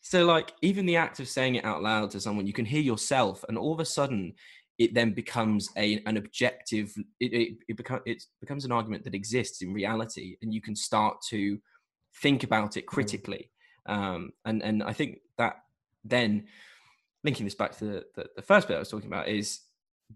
so 0.00 0.24
like 0.24 0.52
even 0.62 0.86
the 0.86 0.96
act 0.96 1.20
of 1.20 1.28
saying 1.28 1.54
it 1.56 1.64
out 1.64 1.82
loud 1.82 2.10
to 2.10 2.20
someone 2.20 2.46
you 2.46 2.52
can 2.52 2.64
hear 2.64 2.80
yourself 2.80 3.44
and 3.48 3.56
all 3.56 3.72
of 3.72 3.80
a 3.80 3.84
sudden 3.84 4.32
it 4.78 4.94
then 4.94 5.12
becomes 5.12 5.68
a 5.76 6.02
an 6.06 6.16
objective 6.16 6.92
it 7.20 7.32
it, 7.32 7.56
it, 7.68 7.76
become, 7.76 8.00
it 8.06 8.24
becomes 8.40 8.64
an 8.64 8.72
argument 8.72 9.04
that 9.04 9.14
exists 9.14 9.62
in 9.62 9.72
reality 9.72 10.36
and 10.42 10.52
you 10.52 10.60
can 10.60 10.74
start 10.74 11.16
to 11.28 11.58
think 12.22 12.42
about 12.42 12.76
it 12.76 12.86
critically 12.86 13.50
um 13.86 14.32
and 14.46 14.62
and 14.62 14.82
i 14.82 14.92
think 14.92 15.18
that 15.38 15.56
then 16.04 16.44
linking 17.22 17.44
this 17.44 17.54
back 17.54 17.76
to 17.76 17.84
the, 17.84 18.04
the, 18.16 18.24
the 18.36 18.42
first 18.42 18.66
bit 18.66 18.76
i 18.76 18.80
was 18.80 18.88
talking 18.88 19.08
about 19.08 19.28
is 19.28 19.60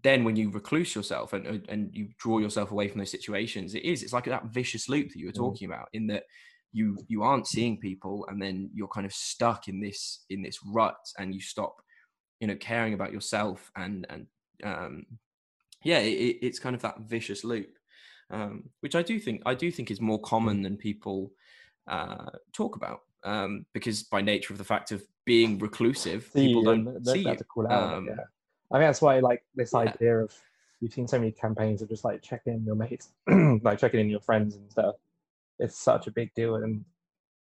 then 0.03 0.23
when 0.23 0.35
you 0.35 0.49
recluse 0.49 0.93
yourself 0.95 1.33
and 1.33 1.47
and- 1.69 1.89
you 1.95 2.09
draw 2.17 2.37
yourself 2.39 2.71
away 2.71 2.87
from 2.87 2.99
those 2.99 3.11
situations 3.11 3.75
it 3.75 3.83
is 3.83 4.03
it's 4.03 4.13
like 4.13 4.25
that 4.25 4.45
vicious 4.45 4.89
loop 4.89 5.07
that 5.09 5.17
you 5.19 5.27
were 5.27 5.31
Mm. 5.31 5.45
talking 5.45 5.67
about 5.67 5.87
in 5.93 6.07
that 6.07 6.23
you 6.73 6.97
you 7.07 7.23
aren't 7.23 7.47
seeing 7.47 7.79
people 7.79 8.25
and 8.29 8.41
then 8.41 8.69
you're 8.73 8.89
kind 8.89 9.05
of 9.05 9.13
stuck 9.13 9.67
in 9.69 9.79
this 9.79 10.25
in 10.29 10.41
this 10.41 10.59
rut 10.65 10.97
and 11.17 11.33
you 11.33 11.39
stop 11.41 11.81
you 12.41 12.47
know 12.47 12.55
caring 12.57 12.93
about 12.93 13.13
yourself 13.13 13.71
and 13.77 14.05
and 14.09 14.27
um 14.63 15.05
yeah 15.83 15.99
it, 15.99 16.13
it- 16.27 16.39
it's 16.45 16.59
kind 16.59 16.75
of 16.75 16.81
that 16.81 16.99
vicious 17.01 17.43
loop 17.45 17.71
um 18.31 18.63
which 18.81 18.95
i 18.95 19.01
do 19.01 19.19
think 19.19 19.41
i 19.45 19.53
do 19.53 19.71
think 19.71 19.89
is 19.91 20.01
more 20.01 20.19
common 20.21 20.61
than 20.61 20.75
people 20.75 21.31
uh 21.87 22.31
talk 22.51 22.75
about 22.75 23.01
um 23.23 23.65
because 23.73 24.03
by 24.03 24.19
nature 24.21 24.51
of 24.53 24.57
the 24.57 24.63
fact 24.65 24.91
of 24.91 25.01
being 25.25 25.57
reclusive 25.59 26.29
see 26.33 26.47
people 26.47 26.61
you, 26.63 26.83
don't 26.83 27.05
see 27.05 27.19
you 27.21 27.27
have 27.27 27.37
to 27.37 27.43
call 27.45 27.65
out. 27.71 27.93
Um, 27.93 28.05
yeah. 28.07 28.15
I 28.71 28.77
think 28.77 28.87
that's 28.87 29.01
why, 29.01 29.19
like, 29.19 29.43
this 29.55 29.71
yeah. 29.73 29.79
idea 29.79 30.17
of 30.19 30.33
you've 30.81 30.93
seen 30.93 31.07
so 31.07 31.19
many 31.19 31.31
campaigns 31.31 31.81
of 31.81 31.89
just 31.89 32.03
like 32.03 32.21
checking 32.21 32.63
your 32.65 32.75
mates, 32.75 33.09
like 33.63 33.79
checking 33.79 33.99
in 33.99 34.09
your 34.09 34.19
friends 34.19 34.55
and 34.55 34.69
stuff. 34.71 34.95
It's 35.59 35.79
such 35.79 36.07
a 36.07 36.11
big 36.11 36.33
deal, 36.33 36.55
and 36.55 36.83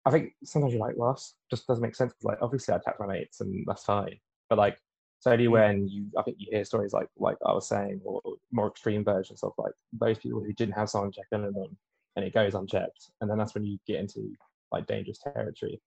I 0.06 0.12
think 0.12 0.34
sometimes 0.44 0.74
you're 0.74 0.82
like, 0.82 0.98
well, 0.98 1.20
just 1.50 1.68
doesn't 1.68 1.82
make 1.82 1.96
sense. 1.96 2.14
Like, 2.24 2.40
obviously, 2.42 2.74
I 2.74 2.80
text 2.84 3.00
my 3.00 3.08
mates, 3.08 3.42
and 3.42 3.64
that's 3.68 3.84
fine. 3.84 4.20
But 4.50 4.58
like, 4.58 4.80
it's 5.20 5.28
only 5.28 5.46
Mm. 5.46 5.52
when 5.52 5.88
you, 5.88 6.06
I 6.18 6.24
think 6.24 6.38
you 6.40 6.48
hear 6.50 6.64
stories 6.64 6.94
like 6.94 7.10
like 7.18 7.38
I 7.46 7.54
was 7.54 7.68
saying, 7.68 8.02
or 8.04 8.22
more 8.52 8.68
extreme 8.70 9.04
versions 9.04 9.44
of 9.44 9.52
like 9.58 9.74
those 9.94 10.18
people 10.18 10.42
who 10.42 10.54
didn't 10.54 10.76
have 10.76 10.90
someone 10.90 11.12
check 11.12 11.26
in 11.32 11.44
on 11.44 11.54
them, 11.54 11.78
and 12.16 12.26
it 12.26 12.34
goes 12.34 12.56
unchecked, 12.56 13.12
and 13.22 13.30
then 13.30 13.38
that's 13.38 13.54
when 13.54 13.66
you 13.66 13.78
get 13.86 14.00
into 14.00 14.34
like 14.72 14.88
dangerous 14.88 15.20
territory. 15.20 15.82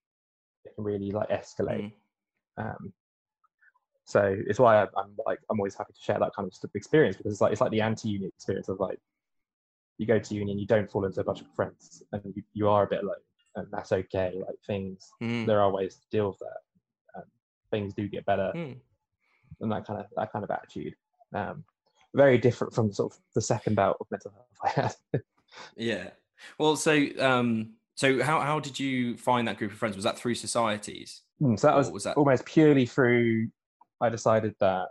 It 0.65 0.75
can 0.75 0.85
really 0.85 1.11
like 1.11 1.31
escalate. 1.31 1.93
Mm. 2.59 2.65
Um, 2.65 2.93
so 4.05 4.37
it's 4.47 4.59
why 4.59 4.77
I, 4.83 4.87
I'm 4.97 5.13
like 5.27 5.39
I'm 5.51 5.59
always 5.61 5.75
happy 5.75 5.93
to 5.93 6.01
share 6.01 6.19
that 6.19 6.33
kind 6.35 6.49
of 6.51 6.71
experience 6.75 7.17
because 7.17 7.33
it's 7.33 7.41
like 7.41 7.53
it's 7.53 7.61
like 7.61 7.71
the 7.71 7.81
anti-uni 7.81 8.27
experience 8.27 8.69
of 8.69 8.81
like 8.81 8.99
you 9.99 10.07
go 10.07 10.19
to 10.19 10.35
uni 10.35 10.51
and 10.51 10.61
you 10.61 10.67
don't 10.67 10.91
fall 10.91 11.05
into 11.05 11.21
a 11.21 11.25
bunch 11.25 11.41
of 11.41 11.47
friends 11.55 12.03
and 12.13 12.23
you, 12.35 12.43
you 12.55 12.69
are 12.69 12.85
a 12.85 12.87
bit 12.89 13.03
alone 13.05 13.15
and 13.57 13.67
that's 13.71 13.93
okay. 13.93 14.33
Like 14.35 14.57
things 14.67 15.11
Mm. 15.23 15.47
there 15.47 15.61
are 15.61 15.71
ways 15.71 15.97
to 15.97 16.07
deal 16.11 16.29
with 16.29 16.39
that. 16.41 16.59
Um, 17.17 17.25
things 17.71 17.95
do 17.95 18.09
get 18.09 18.25
better 18.27 18.51
Mm. 18.55 18.77
and 19.61 19.71
that 19.73 19.87
kind 19.87 20.01
of 20.01 20.07
that 20.17 20.33
kind 20.33 20.45
of 20.45 20.51
attitude. 20.51 20.95
Um, 21.35 21.65
very 22.15 22.37
different 22.39 22.75
from 22.75 22.93
sort 22.93 23.13
of 23.13 23.19
the 23.35 23.41
second 23.41 23.77
bout 23.77 23.97
of 24.01 24.07
mental 24.11 24.33
health 24.33 24.77
I 24.77 24.81
had. 25.15 25.23
Yeah. 25.77 26.11
Well, 26.59 26.77
so 26.77 27.07
um, 27.21 27.75
so 27.95 28.23
how 28.23 28.41
how 28.41 28.59
did 28.59 28.81
you 28.81 29.17
find 29.17 29.47
that 29.49 29.59
group 29.59 29.71
of 29.73 29.79
friends? 29.79 29.97
Was 29.97 30.05
that 30.05 30.19
through 30.19 30.35
societies? 30.35 31.23
Mm, 31.41 31.59
so 31.59 31.67
that 31.69 31.77
was, 31.77 31.91
was 31.91 32.05
that- 32.05 32.17
almost 32.17 32.45
purely 32.47 32.87
through. 32.87 33.49
I 34.03 34.09
decided 34.09 34.55
that 34.61 34.89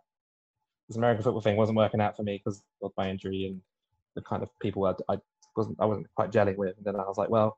this 0.88 0.98
American 0.98 1.24
football 1.24 1.42
thing 1.42 1.58
wasn't 1.58 1.78
working 1.78 2.02
out 2.02 2.16
for 2.16 2.24
me 2.24 2.38
because 2.38 2.64
of 2.82 2.92
my 2.98 3.10
injury 3.10 3.46
and 3.46 3.62
the 4.16 4.22
kind 4.22 4.42
of 4.42 4.50
people 4.60 4.86
I'd, 4.86 4.96
I 5.10 5.18
wasn't 5.56 5.78
I 5.80 5.86
wasn't 5.86 6.08
quite 6.16 6.32
gelling 6.32 6.58
with. 6.58 6.76
And 6.78 6.86
then 6.86 6.96
I 6.96 7.04
was 7.08 7.18
like, 7.18 7.30
well, 7.30 7.58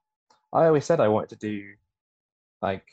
I 0.51 0.65
always 0.65 0.85
said 0.85 0.99
I 0.99 1.07
wanted 1.07 1.29
to 1.29 1.35
do 1.47 1.63
like 2.61 2.85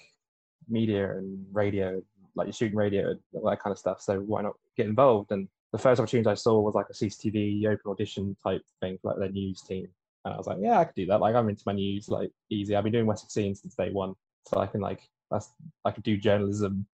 media 0.69 1.17
and 1.17 1.45
radio, 1.53 2.03
like 2.35 2.55
shooting 2.55 2.77
radio 2.77 3.11
and 3.11 3.21
all 3.35 3.51
that 3.51 3.63
kind 3.63 3.73
of 3.73 3.79
stuff. 3.79 4.01
So 4.01 4.21
why 4.21 4.43
not 4.43 4.55
get 4.77 4.87
involved? 4.87 5.33
And 5.33 5.49
the 5.73 5.79
first 5.79 6.01
opportunity 6.01 6.29
I 6.29 6.35
saw 6.35 6.61
was 6.61 6.75
like 6.75 6.87
a 6.91 6.93
SUSUtv 6.93 7.67
open 7.67 7.91
audition 7.91 8.37
type 8.43 8.63
thing 8.81 8.99
for 9.01 9.11
like 9.11 9.21
their 9.21 9.31
news 9.31 9.63
team. 9.63 9.89
And 10.25 10.35
I 10.35 10.37
was 10.37 10.47
like, 10.47 10.59
yeah, 10.61 10.79
I 10.79 10.85
could 10.85 10.97
do 10.97 11.07
that. 11.07 11.21
Like 11.21 11.35
I'm 11.35 11.49
into 11.49 11.63
my 11.65 11.73
news, 11.73 12.09
like 12.09 12.31
easy. 12.51 12.77
I've 12.77 12.85
been 12.85 12.93
doing 12.93 13.07
Wessex 13.07 13.33
Scene 13.33 13.55
since 13.55 13.75
day 13.75 13.91
one, 13.91 14.15
so 14.47 14.61
I 14.61 14.67
can 14.67 14.81
like 14.81 15.01
that's 15.31 15.51
I 15.85 15.93
could 15.93 16.03
do 16.03 16.17
journalism, 16.17 16.87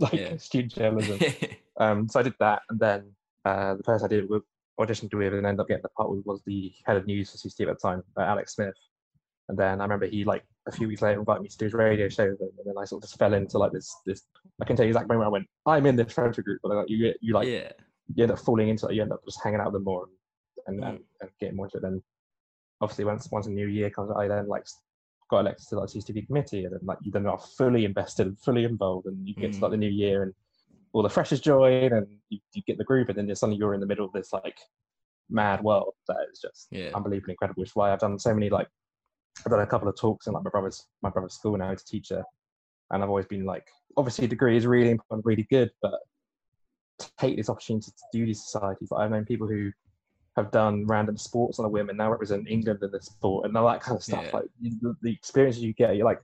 like 0.00 0.12
Yeah. 0.12 0.36
student 0.36 0.72
journalism. 0.74 1.18
um, 1.78 2.08
so 2.08 2.20
I 2.20 2.22
did 2.22 2.34
that, 2.40 2.62
and 2.70 2.78
then 2.80 3.12
uh, 3.44 3.74
the 3.74 3.82
person 3.82 4.04
I 4.06 4.08
did 4.08 4.28
with 4.28 4.42
auditioned 4.80 5.12
with 5.14 5.34
and 5.34 5.46
ended 5.46 5.60
up 5.60 5.68
getting 5.68 5.82
the 5.82 5.88
part 5.90 6.10
with 6.10 6.24
was 6.24 6.40
the 6.46 6.72
head 6.86 6.96
of 6.96 7.06
news 7.06 7.30
for 7.30 7.36
SUSUtv 7.36 7.68
at 7.70 7.78
the 7.80 7.88
time, 7.88 8.02
uh, 8.16 8.22
Alex 8.22 8.54
Smith. 8.54 8.74
And 9.50 9.58
then 9.58 9.80
I 9.80 9.84
remember 9.84 10.06
he 10.06 10.24
like 10.24 10.44
a 10.68 10.72
few 10.72 10.88
weeks 10.88 11.02
later 11.02 11.18
invited 11.18 11.42
me 11.42 11.48
to 11.48 11.58
do 11.58 11.64
his 11.66 11.74
radio 11.74 12.08
show 12.08 12.30
with 12.30 12.40
him, 12.40 12.48
and 12.58 12.66
then 12.66 12.74
I 12.80 12.84
sort 12.84 13.02
of 13.02 13.08
just 13.08 13.18
fell 13.18 13.34
into 13.34 13.58
like 13.58 13.72
this 13.72 13.94
this. 14.06 14.22
I 14.60 14.64
can 14.64 14.76
tell 14.76 14.84
you 14.86 14.90
exact 14.90 15.08
moment 15.08 15.26
I 15.26 15.30
went. 15.30 15.46
I'm 15.66 15.86
in 15.86 15.96
this 15.96 16.12
friendship 16.12 16.44
group, 16.44 16.60
but 16.62 16.74
like 16.74 16.88
you 16.88 17.12
you 17.20 17.34
like 17.34 17.48
yeah. 17.48 17.72
you 18.14 18.22
end 18.22 18.32
up 18.32 18.38
falling 18.38 18.68
into 18.68 18.86
it. 18.86 18.94
You 18.94 19.02
end 19.02 19.12
up 19.12 19.24
just 19.24 19.42
hanging 19.42 19.60
out 19.60 19.66
with 19.66 19.74
them 19.74 19.84
more 19.84 20.04
and 20.04 20.12
and, 20.66 20.80
Mm. 20.84 20.88
and, 20.88 21.04
and 21.22 21.30
getting 21.40 21.56
more 21.56 21.66
into 21.66 21.78
it. 21.78 21.82
Then 21.82 22.02
obviously 22.80 23.04
once 23.04 23.28
once 23.32 23.46
a 23.46 23.50
new 23.50 23.66
year 23.66 23.90
comes, 23.90 24.10
I 24.16 24.28
then 24.28 24.46
like 24.46 24.64
got 25.30 25.40
elected 25.40 25.68
to 25.68 25.78
like 25.78 25.88
SUSUtv 25.88 26.26
committee, 26.26 26.64
and 26.64 26.74
then 26.74 26.80
like 26.82 26.98
you 27.02 27.12
then 27.12 27.26
are 27.26 27.38
fully 27.38 27.84
invested 27.84 28.26
and 28.26 28.38
fully 28.38 28.64
involved, 28.64 29.06
and 29.06 29.26
you 29.26 29.34
get 29.34 29.52
to 29.52 29.58
Mm. 29.58 29.62
like 29.62 29.70
the 29.70 29.76
new 29.76 29.88
year 29.88 30.22
and 30.24 30.34
all 30.92 31.02
the 31.02 31.08
freshers 31.08 31.40
join, 31.40 31.92
and 31.92 32.06
you, 32.28 32.38
you 32.52 32.62
get 32.66 32.78
the 32.78 32.84
group, 32.84 33.08
and 33.08 33.16
then 33.16 33.34
suddenly 33.36 33.58
you're 33.58 33.74
in 33.74 33.80
the 33.80 33.86
middle 33.86 34.04
of 34.04 34.12
this 34.12 34.32
like 34.32 34.58
mad 35.30 35.62
world 35.62 35.94
that 36.08 36.16
is 36.32 36.40
just 36.40 36.68
Yeah. 36.70 36.90
unbelievably 36.94 37.32
incredible. 37.32 37.60
Which 37.60 37.70
is 37.70 37.76
why 37.76 37.92
I've 37.92 38.00
done 38.00 38.18
so 38.18 38.34
many 38.34 38.50
like 38.50 38.68
I've 39.46 39.52
done 39.52 39.60
a 39.60 39.66
couple 39.66 39.88
of 39.88 39.96
talks 39.96 40.26
in 40.26 40.32
like 40.32 40.42
my 40.42 40.50
brother's 40.50 40.86
my 41.02 41.10
brother's 41.10 41.34
school 41.34 41.56
now 41.56 41.70
as 41.70 41.82
a 41.82 41.84
teacher, 41.86 42.24
and 42.90 43.02
I've 43.02 43.08
always 43.08 43.26
been 43.26 43.44
like, 43.44 43.66
obviously 43.96 44.24
a 44.24 44.28
degree 44.28 44.56
is 44.56 44.66
really 44.66 44.90
important, 44.90 45.24
really 45.24 45.46
good, 45.48 45.70
but 45.80 46.00
take 47.18 47.36
this 47.36 47.48
opportunity 47.48 47.90
to 47.90 48.18
do 48.18 48.26
these 48.26 48.42
societies. 48.44 48.90
Like, 48.90 49.04
I've 49.04 49.10
known 49.10 49.24
people 49.24 49.46
who 49.46 49.70
have 50.36 50.50
done 50.50 50.86
random 50.86 51.16
sports 51.16 51.58
on 51.58 51.64
a 51.64 51.68
whim 51.68 51.88
and 51.88 51.98
now 51.98 52.10
represent 52.10 52.48
England 52.48 52.80
in 52.82 52.90
the 52.90 53.00
sport 53.00 53.46
and 53.46 53.56
all 53.56 53.66
that 53.66 53.80
kind 53.80 53.96
of 53.96 54.02
stuff. 54.02 54.24
Yeah. 54.26 54.36
Like 54.36 54.44
the, 54.60 54.96
the 55.02 55.12
experiences 55.12 55.62
you 55.62 55.72
get, 55.72 55.96
you're 55.96 56.04
like, 56.04 56.20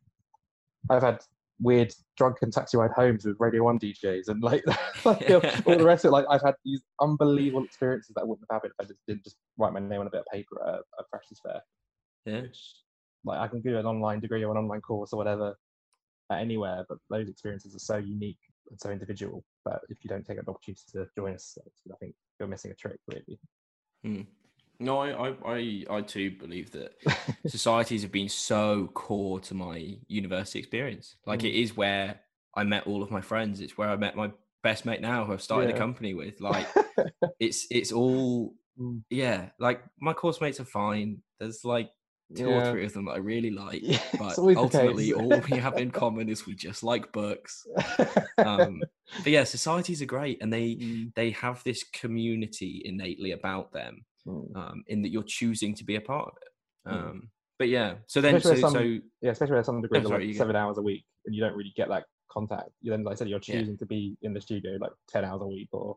I've 0.89 1.03
had 1.03 1.21
weird 1.61 1.93
drunken 2.17 2.51
taxi 2.51 2.77
ride 2.77 2.93
homes 2.93 3.25
with 3.25 3.37
Radio 3.41 3.65
One 3.65 3.79
DJs 3.79 4.29
and 4.29 4.43
like, 4.43 4.65
like 5.05 5.31
all 5.67 5.77
the 5.77 5.85
rest 5.85 6.05
of 6.05 6.11
it. 6.11 6.13
Like 6.13 6.27
I've 6.31 6.43
had 6.43 6.55
these 6.65 6.83
unbelievable 7.01 7.65
experiences 7.65 8.13
that 8.15 8.23
I 8.23 8.25
wouldn't 8.25 8.47
have 8.49 8.57
happened 8.57 8.73
if 8.79 8.85
I 8.85 8.89
just 8.89 9.01
didn't 9.09 9.25
just 9.25 9.37
write 9.59 9.73
my 9.73 9.81
name 9.81 10.01
on 10.01 10.07
a 10.07 10.11
bit 10.11 10.21
of 10.21 10.27
paper 10.33 10.63
at 10.63 10.75
a, 10.75 10.79
a 11.01 11.05
freshers 11.11 11.41
fair. 11.43 11.61
Yeah. 12.25 12.43
Which, 12.43 12.61
like 13.25 13.41
I 13.41 13.49
can 13.49 13.61
do 13.61 13.77
an 13.77 13.87
online 13.87 14.21
degree 14.21 14.45
or 14.45 14.53
an 14.53 14.59
online 14.59 14.81
course 14.81 15.13
or 15.13 15.17
whatever 15.17 15.57
at 16.31 16.41
anywhere, 16.41 16.85
but 16.89 16.99
those 17.11 17.29
experiences 17.29 17.75
are 17.75 17.81
so 17.81 17.97
unique 17.97 18.39
and 18.71 18.81
so 18.81 18.91
individual 18.91 19.45
that 19.65 19.81
if 19.89 19.99
you 20.03 20.09
don't 20.09 20.25
take 20.25 20.39
an 20.39 20.45
opportunity 20.49 20.83
to 20.93 21.07
join 21.17 21.35
us, 21.35 21.59
I 21.91 21.97
think 21.97 22.15
you're 22.39 22.49
missing 22.49 22.71
a 22.71 22.75
trick, 22.75 22.99
really. 23.09 23.39
No, 24.79 24.99
I, 25.01 25.35
I, 25.45 25.85
I, 25.91 26.01
too 26.03 26.33
believe 26.33 26.71
that 26.73 26.93
societies 27.47 28.03
have 28.03 28.13
been 28.13 28.29
so 28.29 28.91
core 28.93 29.41
to 29.41 29.55
my 29.55 29.97
university 30.07 30.59
experience. 30.59 31.17
Like 31.25 31.45
it 31.45 31.59
is 31.59 31.77
where 31.77 32.21
I 32.55 32.65
met 32.65 32.87
all 32.87 33.03
of 33.03 33.11
my 33.11 33.23
friends. 33.23 33.61
It's 33.61 33.79
where 33.79 33.89
I 33.89 33.97
met 33.97 34.17
my 34.17 34.31
best 34.63 34.85
mate 34.85 35.01
now, 35.01 35.25
who 35.25 35.33
I've 35.33 35.41
started 35.41 35.71
a 35.71 35.79
company 35.79 36.13
with. 36.15 36.41
Like 36.41 36.67
it's 37.41 37.67
it's 37.71 37.91
all 37.93 38.55
Mm. 38.79 39.03
yeah. 39.11 39.51
Like 39.59 39.83
my 40.01 40.13
course 40.13 40.41
mates 40.41 40.61
are 40.61 40.65
fine. 40.65 41.23
There's 41.39 41.65
like 41.65 41.91
two 42.35 42.49
or 42.49 42.71
three 42.71 42.85
of 42.85 42.93
them 42.93 43.05
that 43.07 43.13
I 43.13 43.19
really 43.19 43.51
like. 43.51 43.81
Yeah, 43.83 43.99
But 44.19 44.31
it's 44.31 44.39
always 44.39 44.57
the 44.57 44.61
ultimately, 44.63 45.13
all 45.13 45.41
we 45.49 45.57
have 45.57 45.79
in 45.79 45.91
common 46.03 46.29
is 46.29 46.47
we 46.47 46.55
just 46.55 46.83
like 46.83 47.13
books. 47.13 47.67
Um, 48.39 48.83
but 49.23 49.33
yeah, 49.33 49.45
societies 49.45 50.03
are 50.03 50.07
great, 50.07 50.43
and 50.43 50.53
they 50.53 50.77
Mm, 50.77 51.15
they 51.15 51.31
have 51.31 51.63
this 51.65 51.85
community 51.85 52.83
innately 52.85 53.33
about 53.33 53.73
them 53.73 54.05
mm. 54.27 54.57
um, 54.57 54.83
in 54.89 55.03
that 55.03 55.11
you're 55.11 55.23
choosing 55.23 55.75
to 55.77 55.85
be 55.85 55.97
a 55.97 56.01
part 56.01 56.29
of 56.29 56.35
it. 56.43 56.91
Mm. 56.91 56.93
Um, 57.11 57.31
but 57.59 57.69
yeah, 57.69 57.95
so 58.07 58.21
then 58.21 58.33
so, 58.35 58.51
Especially 58.51 58.51
with 58.51 58.61
some- 58.61 58.73
so 58.73 59.07
yeah, 59.23 59.31
especially 59.31 59.59
at 59.59 59.67
some 59.67 59.81
degrees 59.81 60.05
Oh, 60.05 60.09
sorry, 60.09 60.27
like 60.29 60.37
seven 60.37 60.57
hours 60.57 60.79
a 60.79 60.83
week, 60.83 61.05
and 61.25 61.35
you 61.35 61.41
don't 61.41 61.57
really 61.57 61.73
get 61.77 61.89
that 61.89 62.05
contact. 62.31 62.71
You 62.83 62.91
then, 62.91 63.05
like 63.05 63.13
I 63.13 63.17
said, 63.17 63.29
you're 63.29 63.41
Yeah. 63.47 63.59
choosing 63.61 63.79
to 63.79 63.87
be 63.87 64.17
in 64.23 64.35
the 64.35 64.41
studio 64.41 64.77
like 64.81 64.93
ten 65.09 65.25
hours 65.25 65.43
a 65.43 65.47
week, 65.47 65.69
or 65.73 65.97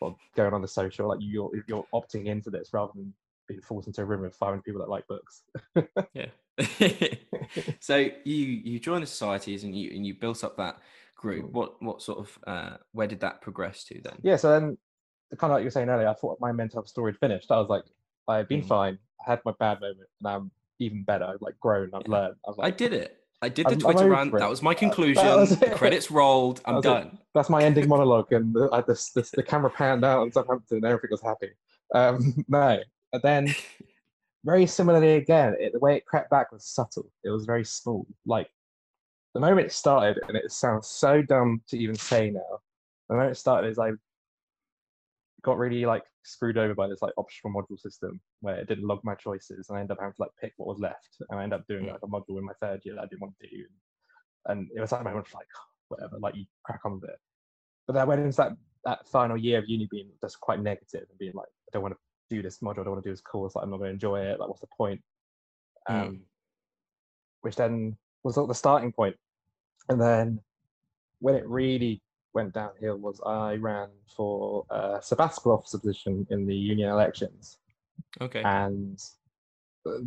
or 0.00 0.16
going 0.34 0.54
on 0.54 0.62
the 0.62 0.68
social. 0.68 1.08
Like 1.08 1.18
you're 1.20 1.50
you're 1.66 1.86
opting 1.92 2.26
into 2.26 2.48
this 2.48 2.70
rather 2.72 2.92
than 2.94 3.12
being 3.48 3.60
forced 3.62 3.88
into 3.88 4.02
a 4.02 4.04
room 4.04 4.20
with 4.20 4.34
500 4.36 4.62
people 4.62 4.80
that 4.80 4.88
like 4.88 5.06
books. 5.06 5.42
yeah. 6.14 6.26
so 7.80 7.96
you 7.96 8.10
you 8.24 8.78
join 8.78 9.00
the 9.00 9.06
societies 9.06 9.64
and 9.64 9.76
you 9.76 9.90
and 9.94 10.06
you 10.06 10.14
built 10.14 10.44
up 10.44 10.56
that 10.56 10.78
group. 11.16 11.46
Mm. 11.46 11.52
What 11.52 11.82
what 11.82 12.02
sort 12.02 12.18
of 12.18 12.38
uh, 12.46 12.76
where 12.92 13.06
did 13.06 13.20
that 13.20 13.40
progress 13.40 13.84
to 13.84 14.00
then? 14.02 14.14
yeah, 14.22 14.36
so 14.36 14.50
then 14.50 14.76
kind 15.38 15.50
of 15.52 15.56
like 15.56 15.60
you 15.60 15.66
were 15.66 15.70
saying 15.70 15.88
earlier, 15.88 16.08
I 16.08 16.14
thought 16.14 16.38
my 16.40 16.52
mental 16.52 16.78
health 16.78 16.88
story 16.88 17.12
had 17.12 17.18
finished. 17.18 17.50
I 17.50 17.58
was 17.58 17.68
like, 17.68 17.84
I've 18.26 18.48
been 18.48 18.62
Mhm. 18.62 18.68
fine. 18.68 18.98
I 19.26 19.30
had 19.30 19.40
my 19.44 19.52
bad 19.58 19.80
moment, 19.80 20.08
and 20.20 20.28
I'm 20.28 20.50
even 20.78 21.02
better. 21.04 21.24
I've 21.24 21.40
like 21.42 21.58
grown. 21.60 21.90
I've 21.94 22.02
Yeah. 22.06 22.12
learned. 22.12 22.34
I 22.46 22.50
was 22.50 22.58
I 22.60 22.70
did 22.70 22.92
it. 22.92 23.14
I 23.40 23.48
did 23.48 23.66
the 23.66 23.70
I'm- 23.70 23.74
I'm 23.78 23.80
Twitter 23.92 23.98
over 24.06 24.10
rant. 24.14 24.32
That 24.38 24.50
was 24.50 24.62
my 24.62 24.72
that 24.74 24.80
conclusion. 24.80 25.24
was 25.24 25.56
the 25.58 25.70
credits 25.70 26.10
rolled. 26.10 26.60
I'm 26.66 26.78
it. 26.78 26.82
done. 26.82 27.18
that's 27.34 27.48
my 27.48 27.62
ending 27.62 27.88
monologue, 27.88 28.32
and 28.32 28.52
the, 28.52 28.68
I, 28.72 28.80
the, 28.80 28.94
the, 29.14 29.30
the 29.36 29.42
camera 29.44 29.70
panned 29.70 30.04
out 30.04 30.22
on 30.22 30.32
Southampton, 30.32 30.78
and 30.78 30.86
everything 30.86 31.10
was 31.12 31.22
happy. 31.22 31.50
Um, 31.94 32.44
no, 32.48 32.78
and 33.12 33.22
then 33.22 33.54
very 34.44 34.66
similarly 34.66 35.16
again, 35.16 35.56
it, 35.58 35.72
the 35.72 35.78
way 35.78 35.96
it 35.96 36.06
crept 36.06 36.30
back 36.30 36.52
was 36.52 36.64
subtle. 36.64 37.10
It 37.24 37.30
was 37.30 37.44
very 37.44 37.64
small. 37.64 38.06
Like 38.26 38.48
the 39.34 39.40
moment 39.40 39.66
it 39.66 39.72
started, 39.72 40.20
and 40.28 40.36
it 40.36 40.50
sounds 40.50 40.86
so 40.86 41.22
dumb 41.22 41.62
to 41.68 41.78
even 41.78 41.94
say 41.94 42.30
now. 42.30 42.60
The 43.08 43.16
moment 43.16 43.32
it 43.32 43.38
started 43.38 43.68
is 43.68 43.78
I 43.78 43.92
got 45.42 45.58
really 45.58 45.86
like 45.86 46.02
screwed 46.24 46.58
over 46.58 46.74
by 46.74 46.88
this 46.88 47.02
like 47.02 47.12
optional 47.16 47.54
module 47.54 47.78
system 47.78 48.20
where 48.40 48.56
it 48.56 48.68
didn't 48.68 48.86
log 48.86 49.00
my 49.04 49.14
choices, 49.14 49.68
and 49.68 49.78
I 49.78 49.80
ended 49.80 49.92
up 49.92 49.98
having 50.00 50.14
to 50.14 50.22
like 50.22 50.30
pick 50.40 50.52
what 50.56 50.68
was 50.68 50.80
left, 50.80 51.16
and 51.28 51.38
I 51.38 51.42
ended 51.42 51.60
up 51.60 51.66
doing 51.66 51.86
like 51.86 52.00
a 52.02 52.06
module 52.06 52.38
in 52.38 52.44
my 52.44 52.54
third 52.60 52.80
year 52.84 52.94
that 52.94 53.02
I 53.02 53.06
didn't 53.06 53.22
want 53.22 53.34
to 53.40 53.48
do, 53.48 53.64
and 54.46 54.68
it 54.74 54.80
was 54.80 54.90
that 54.90 55.04
moment 55.04 55.26
of 55.26 55.34
like 55.34 55.46
whatever, 55.88 56.18
like 56.18 56.36
you 56.36 56.44
crack 56.64 56.80
on 56.84 57.00
with 57.00 57.10
it. 57.10 57.18
But 57.86 57.94
then 57.94 58.02
I 58.02 58.06
went 58.06 58.20
into 58.20 58.36
that 58.36 58.52
that 58.84 59.08
final 59.08 59.36
year 59.36 59.58
of 59.58 59.68
uni 59.68 59.88
being 59.90 60.10
just 60.20 60.40
quite 60.40 60.60
negative 60.60 61.04
and 61.08 61.18
being 61.18 61.32
like, 61.34 61.48
I 61.48 61.70
don't 61.72 61.82
want 61.82 61.94
to 61.94 62.00
do 62.28 62.42
this 62.42 62.58
module, 62.58 62.80
I 62.80 62.84
don't 62.84 62.92
want 62.92 63.02
to 63.04 63.08
do 63.08 63.12
this 63.12 63.20
course, 63.20 63.54
like 63.54 63.64
I'm 63.64 63.70
not 63.70 63.78
going 63.78 63.88
to 63.88 63.94
enjoy 63.94 64.20
it. 64.20 64.38
Like, 64.38 64.48
what's 64.48 64.60
the 64.60 64.66
point? 64.76 65.00
Mm. 65.88 66.00
Um, 66.08 66.20
Which 67.42 67.56
then 67.56 67.96
was 68.24 68.34
sort 68.34 68.44
of 68.44 68.48
the 68.48 68.54
starting 68.54 68.92
point. 68.92 69.16
And 69.88 70.00
then 70.00 70.40
when 71.20 71.34
it 71.34 71.46
really 71.48 72.02
went 72.34 72.52
downhill 72.52 72.98
was 72.98 73.20
I 73.24 73.54
ran 73.54 73.88
for 74.14 74.64
a 74.70 74.98
sabbatical 75.02 75.52
officer 75.52 75.78
position 75.78 76.26
in 76.30 76.46
the 76.46 76.54
union 76.54 76.90
elections 76.90 77.56
Okay. 78.20 78.42
and 78.44 79.02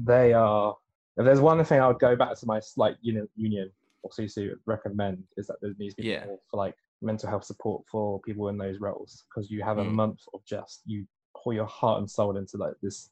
they 0.06 0.32
are 0.34 0.78
if 1.18 1.26
there's 1.26 1.42
one 1.42 1.62
thing 1.66 1.82
I 1.82 1.88
would 1.88 2.00
go 2.00 2.16
back 2.16 2.38
to 2.38 2.46
my 2.46 2.62
like 2.78 2.96
union 3.02 3.28
union 3.36 3.72
or 4.04 4.12
CC 4.12 4.52
recommend 4.66 5.24
is 5.36 5.48
that 5.48 5.58
there 5.62 5.74
needs 5.80 5.96
to 5.96 6.04
be 6.04 6.10
Yeah. 6.10 6.26
more 6.26 6.40
for 6.50 6.58
like 6.58 6.76
mental 7.02 7.28
health 7.28 7.44
support 7.44 7.84
for 7.92 8.22
people 8.22 8.48
in 8.50 8.58
those 8.58 8.80
roles 8.80 9.24
because 9.28 9.50
you 9.50 9.64
have 9.64 9.80
a 9.80 9.84
Mm. 9.84 9.94
month 9.94 10.22
of 10.34 10.46
just 10.46 10.84
you 10.86 11.06
pour 11.42 11.54
your 11.54 11.66
heart 11.66 12.00
and 12.00 12.10
soul 12.10 12.38
into 12.38 12.58
like 12.58 12.74
this 12.82 13.10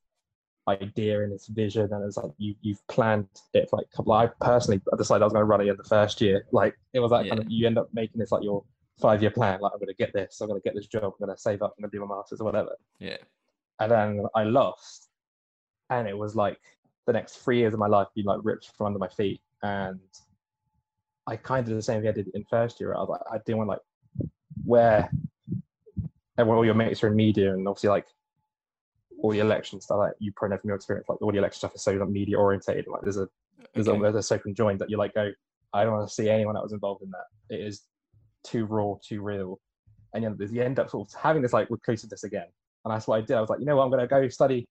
idea 0.68 1.24
and 1.24 1.32
this 1.32 1.48
vision 1.48 1.90
and 1.92 2.06
it's 2.06 2.18
like 2.18 2.32
you 2.38 2.54
you've 2.62 2.86
planned 2.88 3.28
it 3.54 3.68
for 3.70 3.78
like 3.78 3.88
a 3.92 3.96
couple 3.98 4.14
I 4.14 4.28
personally 4.40 4.82
I 4.94 4.98
decided 4.98 5.24
I 5.24 5.26
was 5.26 5.34
going 5.34 5.42
to 5.42 5.46
run 5.46 5.62
it 5.62 5.68
in 5.68 5.78
the 5.78 5.84
first 5.84 6.22
year. 6.22 6.46
Like 6.52 6.78
it 6.94 7.00
was 7.00 7.12
like 7.12 7.28
kind 7.28 7.42
of 7.42 7.50
you 7.50 7.66
end 7.66 7.78
up 7.78 7.90
making 7.94 8.20
this 8.20 8.32
like 8.32 8.44
your 8.44 8.64
five 9.02 9.22
year 9.22 9.32
plan 9.32 9.60
like 9.62 9.72
I'm 9.74 9.80
going 9.80 9.88
to 9.88 9.96
get 9.96 10.14
this 10.14 10.40
I'm 10.42 10.48
going 10.48 10.60
to 10.60 10.64
get 10.64 10.76
this 10.76 10.88
job 10.88 11.04
I'm 11.06 11.26
going 11.26 11.36
to 11.36 11.42
save 11.42 11.62
up 11.62 11.74
I'm 11.78 11.82
going 11.82 11.92
to 11.92 11.98
do 11.98 12.06
my 12.06 12.16
masters 12.16 12.42
or 12.42 12.44
whatever. 12.44 12.76
Yeah. 13.00 13.18
and 13.80 13.92
then 13.92 14.24
I 14.36 14.44
lost 14.44 15.10
and 15.90 16.08
it 16.08 16.18
was 16.18 16.36
like 16.36 16.60
the 17.08 17.14
next 17.14 17.38
three 17.38 17.58
years 17.58 17.74
of 17.74 17.80
my 17.80 17.88
life 17.88 18.08
being 18.14 18.28
like 18.28 18.40
ripped 18.44 18.72
from 18.78 18.88
under 18.88 19.00
my 19.00 19.08
feet. 19.08 19.42
And 19.64 20.00
I 21.26 21.36
kind 21.36 21.62
of 21.62 21.66
did 21.70 21.78
the 21.78 21.82
same 21.82 22.02
thing 22.02 22.10
I 22.10 22.14
did 22.14 22.28
in 22.36 22.44
first 22.44 22.80
year. 22.80 22.94
I 22.94 23.00
was 23.00 23.10
like 23.10 23.22
I 23.32 23.40
didn't 23.46 23.58
want 23.58 23.70
like 23.70 24.30
where 24.66 25.10
everyone 26.38 26.58
all 26.58 26.66
your 26.66 26.76
mates 26.76 27.04
are 27.04 27.08
in 27.08 27.16
media 27.16 27.54
and 27.54 27.68
obviously 27.68 27.90
like 27.90 28.06
all 29.22 29.32
the 29.32 29.40
election 29.40 29.82
stuff 29.82 29.98
like 29.98 30.14
you 30.20 30.32
probably 30.36 30.56
know 30.56 30.60
from 30.62 30.68
your 30.70 30.76
experience 30.76 31.08
like 31.10 31.22
all 31.22 31.32
the 31.32 31.38
election 31.38 31.58
stuff 31.58 31.76
is 31.76 31.84
so 31.84 31.92
like 31.92 32.10
media 32.10 32.38
orientated 32.38 32.88
like 32.88 33.02
there's 33.02 33.18
a 33.18 33.28
there's 33.74 33.88
Okay. 33.88 33.98
a 33.98 34.02
there's 34.02 34.16
a 34.16 34.24
so 34.24 34.38
conjoined 34.40 34.80
that 34.80 34.90
you 34.90 34.98
like 34.98 35.14
go 35.14 35.32
I 35.74 35.84
don't 35.84 35.94
want 35.94 36.08
to 36.08 36.14
see 36.14 36.30
anyone 36.30 36.56
that 36.56 36.64
was 36.64 36.74
involved 36.74 37.04
in 37.04 37.12
that. 37.12 37.56
It 37.56 37.62
is 37.62 37.84
too 38.44 38.66
raw 38.66 38.96
too 39.08 39.22
real. 39.22 39.60
And 40.14 40.24
you, 40.24 40.30
know, 40.30 40.36
you 40.40 40.64
end 40.64 40.80
up 40.80 40.90
sort 40.90 41.08
of 41.08 41.22
having 41.22 41.42
this 41.44 41.54
like 41.54 41.70
reclusiveness 41.70 42.24
again. 42.24 42.48
And 42.86 42.94
that's 42.94 43.08
what 43.08 43.18
I 43.18 43.22
did. 43.22 43.36
I 43.36 43.42
was 43.42 43.50
like 43.50 43.60
you 43.60 43.66
know 43.66 43.76
what? 43.76 43.84
I'm 43.84 43.92
going 43.92 44.02
to 44.02 44.08
go 44.08 44.28
study 44.30 44.68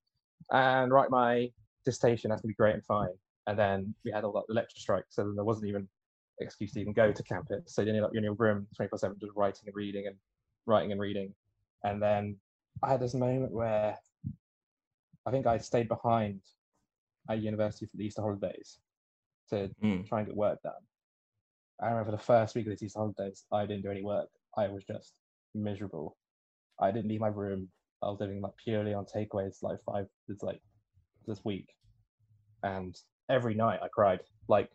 and 0.51 0.91
write 0.91 1.11
my 1.11 1.49
dissertation. 1.85 2.31
That's 2.31 2.43
going 2.43 2.49
to 2.51 2.55
be 2.55 2.63
great 2.63 2.75
and 2.75 2.85
fine. 2.85 3.11
And 3.47 3.59
then 3.59 3.95
we 4.05 4.11
had 4.11 4.25
all 4.25 4.33
that 4.33 4.53
lecture 4.53 4.79
strike 4.79 5.05
so 5.09 5.23
then 5.23 5.35
there 5.35 5.45
wasn't 5.45 5.69
even 5.69 5.89
excuse 6.41 6.73
to 6.73 6.81
even 6.81 6.93
go 6.93 7.13
to 7.13 7.23
campus. 7.23 7.63
So 7.67 7.83
you 7.83 7.89
ended 7.89 8.05
up 8.05 8.11
you're 8.13 8.19
in 8.19 8.25
your 8.25 8.35
room 8.35 8.67
24 8.77 8.99
7 8.99 9.17
just 9.21 9.33
writing 9.37 9.63
and 9.67 9.77
reading 9.77 10.07
and 10.07 10.17
writing 10.67 10.93
and 10.93 11.01
reading. 11.01 11.33
And 11.85 12.03
then 12.03 12.37
I 12.83 12.91
had 12.91 13.01
this 13.01 13.15
moment 13.15 13.53
where 13.53 13.97
I 15.29 15.31
think 15.31 15.47
I 15.47 15.59
stayed 15.59 15.89
behind 15.89 16.41
at 17.29 17.43
university 17.43 17.85
for 17.85 17.99
the 17.99 18.05
Easter 18.05 18.23
holidays 18.23 18.79
to 19.51 19.69
Mm. 19.83 20.07
try 20.07 20.21
and 20.21 20.29
get 20.29 20.37
work 20.37 20.63
done. 20.63 20.83
I 21.81 21.91
remember 21.91 22.13
the 22.13 22.19
first 22.33 22.55
week 22.55 22.67
of 22.67 22.79
the 22.79 22.83
Easter 22.85 22.99
holidays, 22.99 23.45
I 23.53 23.67
didn't 23.67 23.83
do 23.83 23.91
any 23.91 24.03
work. 24.03 24.31
I 24.57 24.69
was 24.69 24.85
just 24.85 25.13
miserable. 25.55 26.17
I 26.81 26.91
didn't 26.91 27.09
leave 27.11 27.21
my 27.21 27.29
room. 27.29 27.71
I 28.01 28.09
was 28.09 28.21
living 28.21 28.41
like 28.41 28.57
purely 28.57 28.95
on 28.95 29.05
takeaways 29.05 29.63
like 29.63 29.83
five 29.85 30.09
it's 30.29 30.43
like 30.43 30.63
this 31.27 31.45
week. 31.45 31.69
And 32.63 32.99
every 33.29 33.55
night 33.55 33.81
I 33.83 33.89
cried. 33.89 34.21
Like 34.49 34.71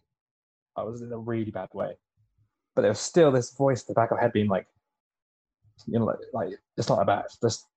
I 0.76 0.84
was 0.84 1.02
in 1.02 1.12
a 1.12 1.18
really 1.18 1.50
bad 1.50 1.70
way. 1.74 1.98
But 2.76 2.84
there 2.84 2.92
was 2.92 3.00
still 3.00 3.32
this 3.32 3.56
voice 3.56 3.82
at 3.82 3.88
the 3.88 3.94
back 3.96 4.12
of 4.12 4.18
my 4.18 4.22
head 4.22 4.34
being 4.34 4.50
like, 4.50 4.68
you 5.88 5.98
know, 5.98 6.06
like, 6.06 6.20
like 6.32 6.50
it's 6.78 6.90
not 6.90 7.00
that 7.00 7.08
bad. 7.08 7.26
Just 7.42 7.68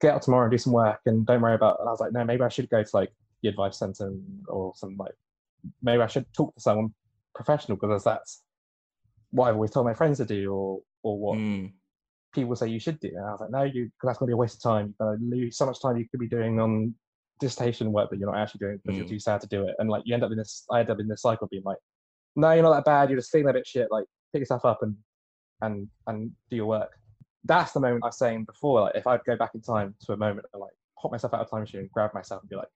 get 0.00 0.14
out 0.14 0.22
tomorrow 0.22 0.44
and 0.44 0.50
do 0.52 0.58
some 0.58 0.72
work 0.72 1.00
and 1.06 1.26
don't 1.26 1.40
worry 1.40 1.54
about 1.54 1.78
and 1.80 1.88
I 1.88 1.92
was 1.92 2.00
like, 2.00 2.12
no, 2.12 2.24
maybe 2.24 2.42
I 2.42 2.48
should 2.48 2.68
go 2.68 2.82
to 2.82 2.90
like 2.96 3.12
the 3.42 3.48
advice 3.48 3.78
center 3.78 4.12
or 4.48 4.72
some 4.76 4.96
like 4.98 5.14
maybe 5.82 6.02
I 6.02 6.06
should 6.06 6.26
talk 6.34 6.54
to 6.54 6.60
someone 6.60 6.94
professional 7.34 7.76
because 7.76 8.04
that's 8.04 8.42
what 9.30 9.48
I've 9.48 9.54
always 9.54 9.70
told 9.70 9.86
my 9.86 9.94
friends 9.94 10.18
to 10.18 10.24
do 10.24 10.52
or 10.52 10.80
or 11.02 11.18
what 11.18 11.38
Mm. 11.38 11.72
people 12.34 12.56
say 12.56 12.68
you 12.68 12.78
should 12.80 13.00
do. 13.00 13.08
And 13.08 13.24
I 13.24 13.30
was 13.32 13.40
like, 13.40 13.50
no, 13.50 13.62
you 13.62 13.84
because 13.86 14.08
that's 14.08 14.18
gonna 14.18 14.28
be 14.28 14.32
a 14.34 14.36
waste 14.36 14.56
of 14.56 14.62
time. 14.62 14.94
You're 15.00 15.16
gonna 15.16 15.24
lose 15.24 15.56
so 15.56 15.66
much 15.66 15.80
time 15.80 15.96
you 15.96 16.08
could 16.10 16.20
be 16.20 16.28
doing 16.28 16.60
on 16.60 16.94
dissertation 17.40 17.92
work 17.92 18.10
that 18.10 18.18
you're 18.18 18.30
not 18.30 18.40
actually 18.40 18.58
doing 18.60 18.76
because 18.78 18.94
Mm. 18.96 18.98
you're 18.98 19.08
too 19.08 19.18
sad 19.20 19.40
to 19.42 19.48
do 19.48 19.66
it. 19.66 19.74
And 19.78 19.88
like 19.90 20.02
you 20.06 20.14
end 20.14 20.24
up 20.24 20.30
in 20.30 20.38
this 20.38 20.64
I 20.70 20.80
end 20.80 20.90
up 20.90 21.00
in 21.00 21.08
this 21.08 21.22
cycle 21.22 21.44
of 21.44 21.50
being 21.50 21.62
like, 21.64 21.78
no, 22.34 22.52
you're 22.52 22.62
not 22.62 22.74
that 22.74 22.84
bad, 22.84 23.08
you're 23.10 23.18
just 23.18 23.30
feeling 23.30 23.48
a 23.48 23.52
bit 23.52 23.66
shit, 23.66 23.88
like 23.90 24.04
pick 24.32 24.40
yourself 24.40 24.64
up 24.64 24.82
and 24.82 24.96
and 25.62 25.88
and 26.06 26.30
do 26.50 26.56
your 26.56 26.66
work. 26.66 26.92
That's 27.46 27.72
the 27.72 27.80
moment 27.80 28.04
I 28.04 28.08
was 28.08 28.18
saying 28.18 28.44
before, 28.44 28.82
like 28.82 28.96
if 28.96 29.06
I'd 29.06 29.24
go 29.24 29.36
back 29.36 29.54
in 29.54 29.60
time 29.60 29.94
to 30.06 30.12
a 30.12 30.16
moment 30.16 30.46
like 30.54 30.72
pop 31.00 31.12
myself 31.12 31.34
out 31.34 31.40
of 31.40 31.50
time 31.50 31.60
machine 31.60 31.80
and 31.80 31.92
grab 31.92 32.12
myself 32.14 32.42
and 32.42 32.50
be 32.50 32.56
like, 32.56 32.68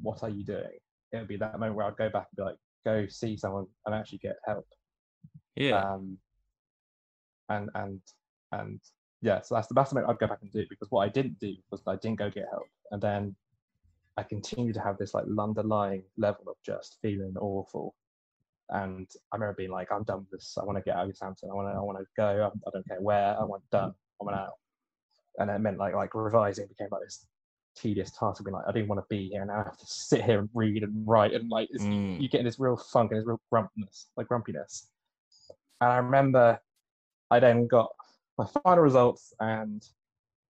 what 0.00 0.22
are 0.22 0.28
you 0.28 0.44
doing? 0.44 0.78
It 1.12 1.16
would 1.16 1.28
be 1.28 1.36
that 1.36 1.58
moment 1.58 1.74
where 1.76 1.86
I'd 1.86 1.96
go 1.96 2.08
back 2.08 2.26
and 2.30 2.36
be 2.36 2.42
like, 2.42 2.56
go 2.84 3.06
see 3.08 3.36
someone 3.36 3.66
and 3.86 3.94
actually 3.94 4.18
get 4.18 4.36
help 4.46 4.66
Yeah. 5.56 5.82
um, 5.82 6.18
and 7.48 7.70
and 7.74 8.00
and 8.52 8.80
yeah, 9.20 9.40
so 9.40 9.54
that's 9.56 9.66
the 9.66 9.74
best 9.74 9.92
moment 9.92 10.10
I'd 10.10 10.18
go 10.18 10.28
back 10.28 10.42
and 10.42 10.52
do 10.52 10.64
because 10.68 10.90
what 10.90 11.00
I 11.00 11.08
didn't 11.08 11.38
do 11.40 11.56
was 11.70 11.82
I 11.86 11.96
didn't 11.96 12.18
go 12.18 12.30
get 12.30 12.46
help, 12.50 12.66
and 12.92 13.02
then 13.02 13.34
I 14.16 14.22
continued 14.22 14.74
to 14.74 14.80
have 14.80 14.96
this 14.98 15.14
like 15.14 15.24
underlying 15.38 16.04
level 16.16 16.44
of 16.48 16.56
just 16.64 16.98
feeling 17.02 17.34
awful. 17.40 17.94
And 18.70 19.08
I 19.32 19.36
remember 19.36 19.54
being 19.56 19.70
like, 19.70 19.90
I'm 19.90 20.04
done 20.04 20.18
with 20.20 20.30
this. 20.30 20.58
I 20.60 20.64
want 20.64 20.76
to 20.78 20.82
get 20.82 20.96
out 20.96 21.08
of 21.08 21.16
Southampton. 21.16 21.50
I 21.50 21.54
want 21.54 21.68
to. 21.68 21.76
I 21.78 21.80
want 21.80 21.98
to 21.98 22.04
go. 22.16 22.50
I, 22.66 22.70
don't 22.70 22.86
care 22.86 23.00
where. 23.00 23.38
I 23.38 23.44
want 23.44 23.62
done. 23.70 23.94
I 24.20 24.24
want 24.24 24.36
out. 24.36 24.54
And 25.38 25.50
it 25.50 25.58
meant 25.60 25.78
like 25.78 25.94
like 25.94 26.14
revising 26.14 26.66
became 26.66 26.88
like 26.90 27.02
this 27.02 27.26
tedious 27.76 28.10
task 28.10 28.40
of 28.40 28.46
being 28.46 28.54
like, 28.54 28.64
I 28.68 28.72
didn't 28.72 28.88
want 28.88 29.00
to 29.00 29.06
be 29.08 29.28
here, 29.28 29.42
and 29.42 29.48
now 29.50 29.60
I 29.60 29.64
have 29.64 29.78
to 29.78 29.86
sit 29.86 30.24
here 30.24 30.40
and 30.40 30.48
read 30.52 30.82
and 30.82 31.06
write, 31.06 31.32
and 31.32 31.48
like 31.48 31.68
it's, 31.70 31.84
Mm. 31.84 32.20
you 32.20 32.28
get 32.28 32.40
in 32.40 32.44
this 32.44 32.58
real 32.58 32.76
funk 32.76 33.12
and 33.12 33.20
this 33.20 33.26
real 33.26 33.40
grumpiness, 33.50 34.08
like 34.16 34.28
grumpiness. 34.28 34.88
And 35.80 35.92
I 35.92 35.96
remember 35.98 36.60
I 37.30 37.40
then 37.40 37.66
got 37.66 37.90
my 38.36 38.46
final 38.64 38.82
results, 38.82 39.32
and 39.40 39.86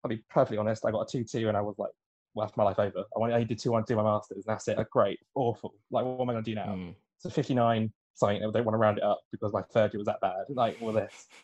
I'll 0.04 0.10
be 0.10 0.23
perfectly 0.30 0.58
honest, 0.58 0.86
I 0.86 0.91
got 0.91 1.01
a 1.01 1.12
2 1.12 1.23
2, 1.23 1.47
and 1.47 1.58
I 1.58 1.62
was 1.62 1.75
like, 1.80 1.91
well, 2.34 2.45
that's 2.45 2.58
my 2.58 2.63
life 2.63 2.80
over. 2.80 2.99
I, 3.15 3.19
want, 3.19 3.34
I 3.34 3.43
did 3.43 3.60
2 3.60 3.71
1 3.71 3.84
do 3.88 3.95
my 3.95 4.04
master's, 4.04 4.45
and 4.45 4.54
that's 4.54 4.67
it. 4.67 4.78
Like, 4.78 4.89
great, 4.89 5.19
awful. 5.36 5.73
Like, 5.89 6.06
what 6.06 6.21
am 6.21 6.30
I 6.30 6.34
going 6.34 6.43
to 6.43 6.51
do 6.51 6.56
now? 6.56 6.67
Mm. 6.67 6.95
So 7.17 7.30
59 7.30 7.91
something, 8.15 8.38
I 8.38 8.51
don't 8.51 8.65
want 8.65 8.73
to 8.73 8.78
round 8.78 8.97
it 8.97 9.04
up 9.04 9.21
because 9.32 9.54
my 9.54 9.62
third 9.62 9.93
year 9.93 9.99
was 9.99 10.08
that 10.08 10.21
bad. 10.21 10.45
Like, 10.49 10.78
all 10.82 10.91
this. 10.91 11.28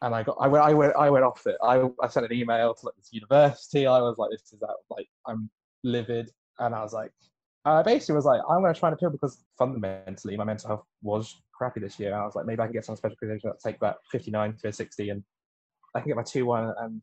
And 0.00 0.14
I 0.14 0.22
got, 0.22 0.36
I 0.40 0.46
went, 0.46 0.64
I 0.64 0.72
went, 0.74 0.94
I 0.96 1.10
went 1.10 1.24
off 1.24 1.44
it. 1.44 1.56
I, 1.60 1.82
I 2.00 2.06
sent 2.06 2.24
an 2.24 2.32
email 2.32 2.72
to 2.72 2.86
like 2.86 2.94
this 2.94 3.08
university. 3.10 3.84
I 3.84 3.98
was 3.98 4.16
like, 4.16 4.30
this 4.30 4.52
is 4.52 4.60
that, 4.60 4.76
like, 4.90 5.08
I'm 5.26 5.50
livid. 5.82 6.30
And 6.60 6.72
I 6.72 6.84
was 6.84 6.92
like, 6.92 7.10
I 7.64 7.82
basically 7.82 8.14
was 8.14 8.24
like, 8.24 8.40
I'm 8.48 8.60
going 8.60 8.72
to 8.72 8.78
try 8.78 8.90
and 8.90 8.94
appeal 8.96 9.10
because 9.10 9.44
fundamentally 9.58 10.36
my 10.36 10.44
mental 10.44 10.68
health 10.68 10.84
was 11.02 11.40
crappy 11.52 11.80
this 11.80 11.98
year. 11.98 12.12
And 12.12 12.20
I 12.20 12.24
was 12.24 12.36
like, 12.36 12.46
maybe 12.46 12.60
I 12.60 12.66
can 12.66 12.74
get 12.74 12.84
some 12.84 12.94
special 12.94 13.16
accreditation 13.20 13.42
that 13.42 13.60
take 13.60 13.80
that 13.80 13.96
59 14.12 14.56
to 14.62 14.68
a 14.68 14.72
60 14.72 15.10
and 15.10 15.24
I 15.96 16.00
can 16.00 16.08
get 16.08 16.16
my 16.16 16.22
2 16.22 16.46
1. 16.46 16.74
And 16.78 17.02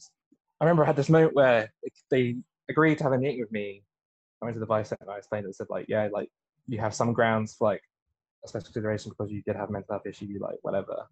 I 0.61 0.63
remember 0.63 0.83
I 0.83 0.87
had 0.87 0.95
this 0.95 1.09
moment 1.09 1.35
where 1.35 1.71
they 2.09 2.37
agreed 2.69 2.97
to 2.99 3.03
have 3.03 3.13
a 3.13 3.17
meeting 3.17 3.41
with 3.41 3.51
me. 3.51 3.83
I 4.41 4.45
went 4.45 4.55
to 4.55 4.59
the 4.59 4.65
vice 4.65 4.93
and 4.93 5.09
I 5.09 5.17
explained 5.17 5.43
it 5.43 5.47
and 5.47 5.55
said, 5.55 5.67
like, 5.69 5.87
yeah, 5.89 6.07
like, 6.13 6.29
you 6.67 6.79
have 6.79 6.95
some 6.95 7.13
grounds 7.13 7.53
for 7.53 7.69
like 7.69 7.81
a 8.45 8.47
special 8.47 8.65
consideration 8.65 9.11
because 9.11 9.31
you 9.31 9.41
did 9.43 9.55
have 9.55 9.69
a 9.69 9.71
mental 9.71 9.93
health 9.93 10.05
issue, 10.05 10.37
like, 10.39 10.57
whatever. 10.61 11.07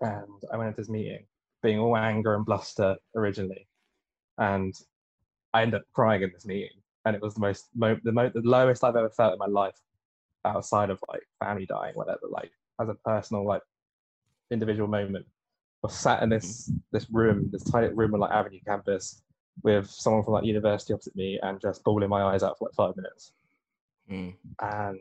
And 0.00 0.42
I 0.52 0.56
went 0.56 0.68
into 0.68 0.80
this 0.80 0.90
meeting 0.90 1.24
being 1.62 1.78
all 1.78 1.96
anger 1.96 2.34
and 2.34 2.44
bluster 2.44 2.96
originally. 3.16 3.68
And 4.38 4.74
I 5.54 5.62
ended 5.62 5.80
up 5.80 5.86
crying 5.92 6.22
in 6.22 6.30
this 6.32 6.46
meeting. 6.46 6.76
And 7.04 7.16
it 7.16 7.22
was 7.22 7.34
the 7.34 7.40
most, 7.40 7.68
mo- 7.74 7.98
the, 8.02 8.12
mo- 8.12 8.32
the 8.34 8.40
lowest 8.42 8.84
I've 8.84 8.96
ever 8.96 9.10
felt 9.10 9.32
in 9.32 9.38
my 9.38 9.46
life 9.46 9.76
outside 10.44 10.90
of 10.90 10.98
like 11.08 11.22
family 11.38 11.66
dying, 11.66 11.94
whatever, 11.94 12.20
like 12.28 12.50
as 12.80 12.88
a 12.88 12.94
personal, 12.94 13.46
like 13.46 13.62
individual 14.50 14.88
moment. 14.88 15.26
I 15.84 15.88
was 15.88 15.96
sat 15.96 16.22
in 16.22 16.28
this 16.28 16.70
this 16.92 17.08
room, 17.10 17.48
this 17.50 17.64
tiny 17.64 17.88
room 17.88 18.14
on 18.14 18.20
like 18.20 18.30
Avenue 18.30 18.60
campus 18.64 19.22
with 19.62 19.88
someone 19.88 20.22
from 20.22 20.34
like 20.34 20.44
university 20.44 20.94
opposite 20.94 21.16
me 21.16 21.38
and 21.42 21.60
just 21.60 21.82
bawling 21.82 22.08
my 22.08 22.22
eyes 22.22 22.42
out 22.42 22.58
for 22.58 22.66
like 22.66 22.74
five 22.74 22.96
minutes. 22.96 23.32
Mm. 24.10 24.34
And 24.60 25.00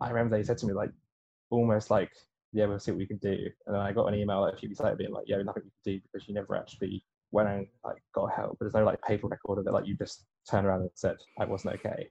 I 0.00 0.08
remember 0.08 0.36
they 0.36 0.44
said 0.44 0.58
to 0.58 0.66
me 0.66 0.72
like 0.72 0.90
almost 1.50 1.90
like, 1.90 2.10
yeah, 2.52 2.66
we'll 2.66 2.78
see 2.78 2.90
what 2.90 2.98
we 2.98 3.06
can 3.06 3.18
do. 3.18 3.36
And 3.66 3.74
then 3.74 3.82
I 3.82 3.92
got 3.92 4.06
an 4.06 4.14
email 4.14 4.40
like, 4.40 4.54
a 4.54 4.56
few 4.56 4.68
weeks 4.68 4.80
later 4.80 4.96
being 4.96 5.12
like, 5.12 5.24
yeah, 5.26 5.42
nothing 5.42 5.64
we 5.64 5.70
can 5.70 6.00
do 6.00 6.00
because 6.12 6.28
you 6.28 6.34
never 6.34 6.56
actually 6.56 7.04
went 7.30 7.48
and 7.48 7.66
like 7.84 8.02
got 8.14 8.32
help. 8.32 8.58
But 8.58 8.66
there's 8.66 8.74
no 8.74 8.84
like 8.84 9.02
paper 9.02 9.28
record 9.28 9.58
of 9.58 9.66
it. 9.66 9.72
Like 9.72 9.86
you 9.86 9.96
just 9.96 10.24
turned 10.50 10.66
around 10.66 10.82
and 10.82 10.90
said 10.94 11.16
I 11.38 11.44
wasn't 11.44 11.74
okay. 11.74 12.08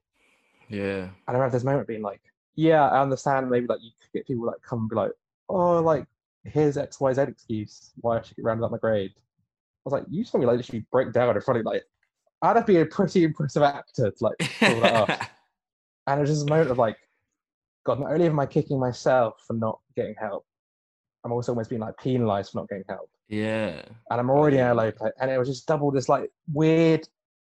Yeah. 0.69 1.03
And 1.03 1.11
I 1.27 1.33
remember 1.33 1.51
this 1.51 1.63
moment 1.63 1.87
being 1.87 2.01
like, 2.01 2.21
yeah, 2.55 2.87
I 2.87 3.01
understand 3.01 3.49
maybe 3.49 3.67
like 3.67 3.81
you 3.81 3.91
could 4.01 4.11
get 4.13 4.27
people 4.27 4.45
like 4.45 4.61
come 4.61 4.79
and 4.79 4.89
be 4.89 4.95
like, 4.95 5.11
oh, 5.49 5.79
like 5.81 6.05
here's 6.43 6.77
X, 6.77 6.99
Y, 6.99 7.13
Z 7.13 7.21
excuse 7.21 7.91
why 8.01 8.17
I 8.17 8.21
should 8.21 8.35
get 8.35 8.45
rounded 8.45 8.65
up 8.65 8.71
my 8.71 8.77
grade. 8.77 9.11
I 9.15 9.21
was 9.85 9.93
like, 9.93 10.05
you 10.09 10.23
saw 10.23 10.37
me 10.37 10.45
like 10.45 10.57
literally 10.57 10.85
break 10.91 11.13
down 11.13 11.35
in 11.35 11.41
front 11.41 11.59
of 11.59 11.65
like 11.65 11.83
I'd 12.41 12.55
have 12.55 12.65
to 12.65 12.73
be 12.73 12.79
a 12.79 12.85
pretty 12.85 13.23
impressive 13.23 13.63
actor 13.63 14.11
to 14.11 14.23
like 14.23 14.37
pull 14.59 14.81
that 14.81 14.93
off. 14.93 15.29
And 16.07 16.19
it 16.19 16.21
was 16.21 16.29
just 16.29 16.47
a 16.47 16.49
moment 16.49 16.71
of 16.71 16.77
like, 16.77 16.95
God, 17.87 18.01
not 18.01 18.11
only 18.11 18.25
am 18.25 18.37
I 18.37 18.45
kicking 18.45 18.77
myself 18.77 19.35
for 19.47 19.53
not 19.53 19.79
getting 19.95 20.13
help, 20.19 20.45
I'm 21.23 21.31
also 21.31 21.53
almost 21.53 21.69
being 21.69 21.79
like 21.79 21.97
penalized 21.97 22.51
for 22.51 22.59
not 22.59 22.67
getting 22.67 22.83
help. 22.89 23.09
yeah. 23.29 23.81
And 24.09 24.19
I'm 24.19 24.29
already 24.29 24.57
in 24.57 24.67
a 24.67 24.73
low 24.73 24.91
place. 24.91 25.13
And 25.21 25.31
it 25.31 25.37
was 25.37 25.47
just 25.47 25.65
double 25.67 25.89
this 25.89 26.09
like 26.09 26.29
weird 26.51 27.07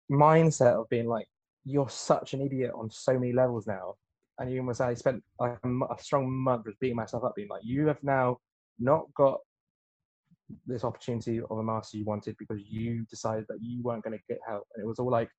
mindset 0.10 0.80
of 0.80 0.88
being 0.88 1.08
like, 1.08 1.28
you're 1.66 1.90
such 1.90 2.34
an 2.34 2.42
idiot 2.42 2.72
on 2.74 2.90
so 2.90 3.20
many 3.20 3.34
levels 3.34 3.68
now. 3.68 3.96
And 4.40 4.50
you 4.50 4.60
almost 4.62 4.80
I 4.80 4.94
spent 4.94 5.22
like 5.42 5.58
a, 5.62 5.68
a 5.68 5.98
strong 6.00 6.32
month 6.32 6.66
just 6.66 6.80
beating 6.80 6.96
myself 6.96 7.26
up, 7.26 7.36
being 7.36 7.50
like, 7.50 7.64
you 7.66 7.88
have 7.88 8.02
now 8.02 8.38
not 8.80 9.14
got 9.16 9.40
this 10.66 10.86
opportunity 10.86 11.42
of 11.42 11.58
a 11.58 11.64
master 11.64 11.98
you 11.98 12.06
wanted 12.06 12.38
because 12.40 12.62
you 12.66 13.06
decided 13.10 13.44
that 13.50 13.58
you 13.62 13.84
weren't 13.84 14.06
going 14.06 14.18
to 14.18 14.24
get 14.30 14.40
help. 14.48 14.66
And 14.74 14.82
it 14.82 14.88
was 14.88 15.00
all 15.00 15.12
like, 15.12 15.30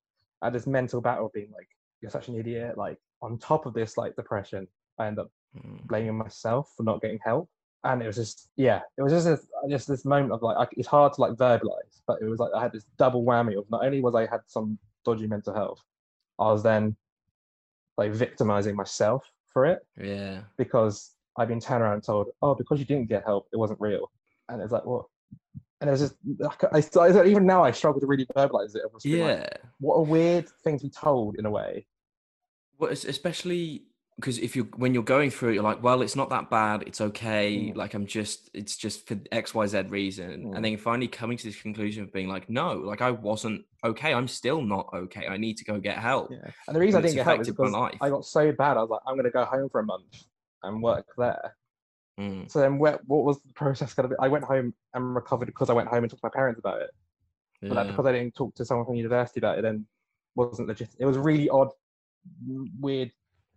I 0.42 0.46
had 0.46 0.52
this 0.52 0.66
mental 0.66 1.00
battle 1.00 1.26
of 1.26 1.32
being 1.32 1.50
like, 1.56 1.68
you're 2.02 2.10
such 2.10 2.28
an 2.28 2.38
idiot. 2.38 2.76
Like 2.76 2.98
on 3.22 3.38
top 3.38 3.64
of 3.64 3.72
this, 3.72 3.96
like 3.96 4.14
depression, 4.14 4.68
I 5.00 5.06
end 5.08 5.18
up 5.18 5.30
Mm. 5.56 5.84
blaming 5.88 6.16
myself 6.16 6.72
for 6.76 6.84
not 6.84 7.00
getting 7.02 7.18
help. 7.24 7.48
And 7.82 8.00
it 8.02 8.06
was 8.06 8.14
just, 8.14 8.50
yeah, 8.54 8.82
it 8.96 9.02
was 9.02 9.12
just 9.12 9.26
this, 9.26 9.46
just 9.68 9.88
this 9.88 10.04
moment 10.04 10.30
of 10.32 10.42
like, 10.42 10.56
I, 10.56 10.68
it's 10.76 10.86
hard 10.86 11.12
to 11.14 11.20
like 11.20 11.32
verbalize 11.32 12.02
but 12.06 12.18
it 12.22 12.26
was 12.26 12.38
like 12.38 12.50
I 12.54 12.62
had 12.62 12.70
this 12.72 12.84
double 12.98 13.24
whammy 13.24 13.58
of 13.58 13.68
not 13.68 13.84
only 13.84 14.00
was 14.00 14.14
I 14.14 14.26
had 14.26 14.42
some 14.46 14.78
dodgy 15.04 15.26
mental 15.26 15.52
health, 15.52 15.82
I 16.38 16.44
was 16.52 16.62
then 16.62 16.94
like 17.98 18.12
victimizing 18.12 18.76
myself 18.76 19.28
for 19.52 19.66
it 19.66 19.80
Yeah. 20.00 20.42
because 20.56 21.16
I've 21.36 21.48
been 21.48 21.58
turned 21.58 21.82
around 21.82 21.94
and 21.94 22.04
told, 22.04 22.28
oh, 22.42 22.54
because 22.54 22.78
you 22.78 22.84
didn't 22.84 23.08
get 23.08 23.24
help, 23.24 23.48
it 23.52 23.56
wasn't 23.56 23.80
real. 23.80 24.12
And 24.48 24.62
it's 24.62 24.70
like, 24.72 24.86
what? 24.86 25.06
And 25.80 25.88
it 25.88 25.92
was 25.92 26.00
just, 26.00 26.14
I, 26.72 27.00
I, 27.00 27.24
even 27.26 27.44
now 27.44 27.64
I 27.64 27.72
struggle 27.72 28.00
to 28.00 28.06
really 28.06 28.26
verbalize 28.36 28.76
it. 28.76 28.82
being 29.02 29.20
like, 29.24 29.38
Yeah. 29.38 29.48
what 29.80 29.94
a 29.96 30.02
weird 30.02 30.48
thing 30.62 30.78
to 30.78 30.84
be 30.84 30.90
told 30.90 31.38
in 31.40 31.44
a 31.46 31.50
way. 31.50 31.86
Well, 32.78 32.90
especially 32.92 33.86
because 34.20 34.38
if 34.38 34.54
you 34.54 34.64
when 34.76 34.92
you're 34.92 35.02
going 35.02 35.30
through 35.30 35.50
it, 35.50 35.54
you're 35.54 35.62
like, 35.62 35.82
well, 35.82 36.02
it's 36.02 36.14
not 36.14 36.28
that 36.28 36.50
bad. 36.50 36.84
It's 36.86 37.00
okay. 37.00 37.72
Mm. 37.72 37.76
Like 37.76 37.94
I'm 37.94 38.06
just, 38.06 38.50
it's 38.52 38.76
just 38.76 39.06
for 39.06 39.18
X, 39.32 39.54
Y, 39.54 39.66
Z 39.66 39.82
reason. 39.88 40.44
Mm. 40.44 40.56
And 40.56 40.64
then 40.64 40.76
finally 40.76 41.08
coming 41.08 41.38
to 41.38 41.44
this 41.44 41.60
conclusion 41.60 42.04
of 42.04 42.12
being 42.12 42.28
like, 42.28 42.50
no, 42.50 42.74
like 42.74 43.00
I 43.00 43.10
wasn't 43.10 43.64
okay. 43.84 44.12
I'm 44.12 44.28
still 44.28 44.60
not 44.60 44.90
okay. 44.94 45.26
I 45.26 45.38
need 45.38 45.56
to 45.56 45.64
go 45.64 45.78
get 45.80 45.96
help. 45.96 46.30
Yeah. 46.30 46.50
And 46.66 46.76
the 46.76 46.80
reason 46.80 46.96
I 46.96 46.98
And 46.98 47.06
it's 47.06 47.14
didn't 47.14 47.24
get 47.24 47.30
help 47.30 47.40
is 47.40 47.48
because 47.48 47.72
life. 47.72 47.98
I 48.00 48.10
got 48.10 48.24
so 48.24 48.52
bad. 48.52 48.76
I 48.76 48.82
was 48.82 48.90
like, 48.90 49.00
I'm 49.06 49.14
going 49.14 49.24
to 49.24 49.30
go 49.30 49.44
home 49.44 49.68
for 49.70 49.80
a 49.80 49.84
month 49.84 50.24
and 50.62 50.82
work 50.82 51.06
there. 51.16 51.56
Mm. 52.20 52.50
So 52.50 52.60
then, 52.60 52.78
what, 52.78 53.00
what 53.06 53.24
was 53.24 53.40
the 53.40 53.54
process 53.54 53.94
going 53.94 54.08
to 54.08 54.14
be? 54.14 54.18
I 54.20 54.28
went 54.28 54.44
home 54.44 54.74
and 54.92 55.14
recovered 55.14 55.46
because 55.46 55.70
I 55.70 55.72
went 55.72 55.88
home 55.88 56.04
and 56.04 56.10
talked 56.10 56.22
to 56.22 56.26
my 56.26 56.36
parents 56.36 56.58
about 56.58 56.82
it. 56.82 56.90
But 57.62 57.72
like, 57.72 57.86
because 57.88 58.06
I 58.06 58.12
didn't 58.12 58.34
talk 58.34 58.54
to 58.56 58.64
someone 58.64 58.86
from 58.86 58.96
university 58.96 59.40
about 59.40 59.58
it, 59.58 59.62
then 59.62 59.86
wasn't 60.34 60.68
legit. 60.68 60.90
It 60.98 61.06
was 61.06 61.16
really 61.16 61.48
odd, 61.48 61.68
weird 62.78 63.10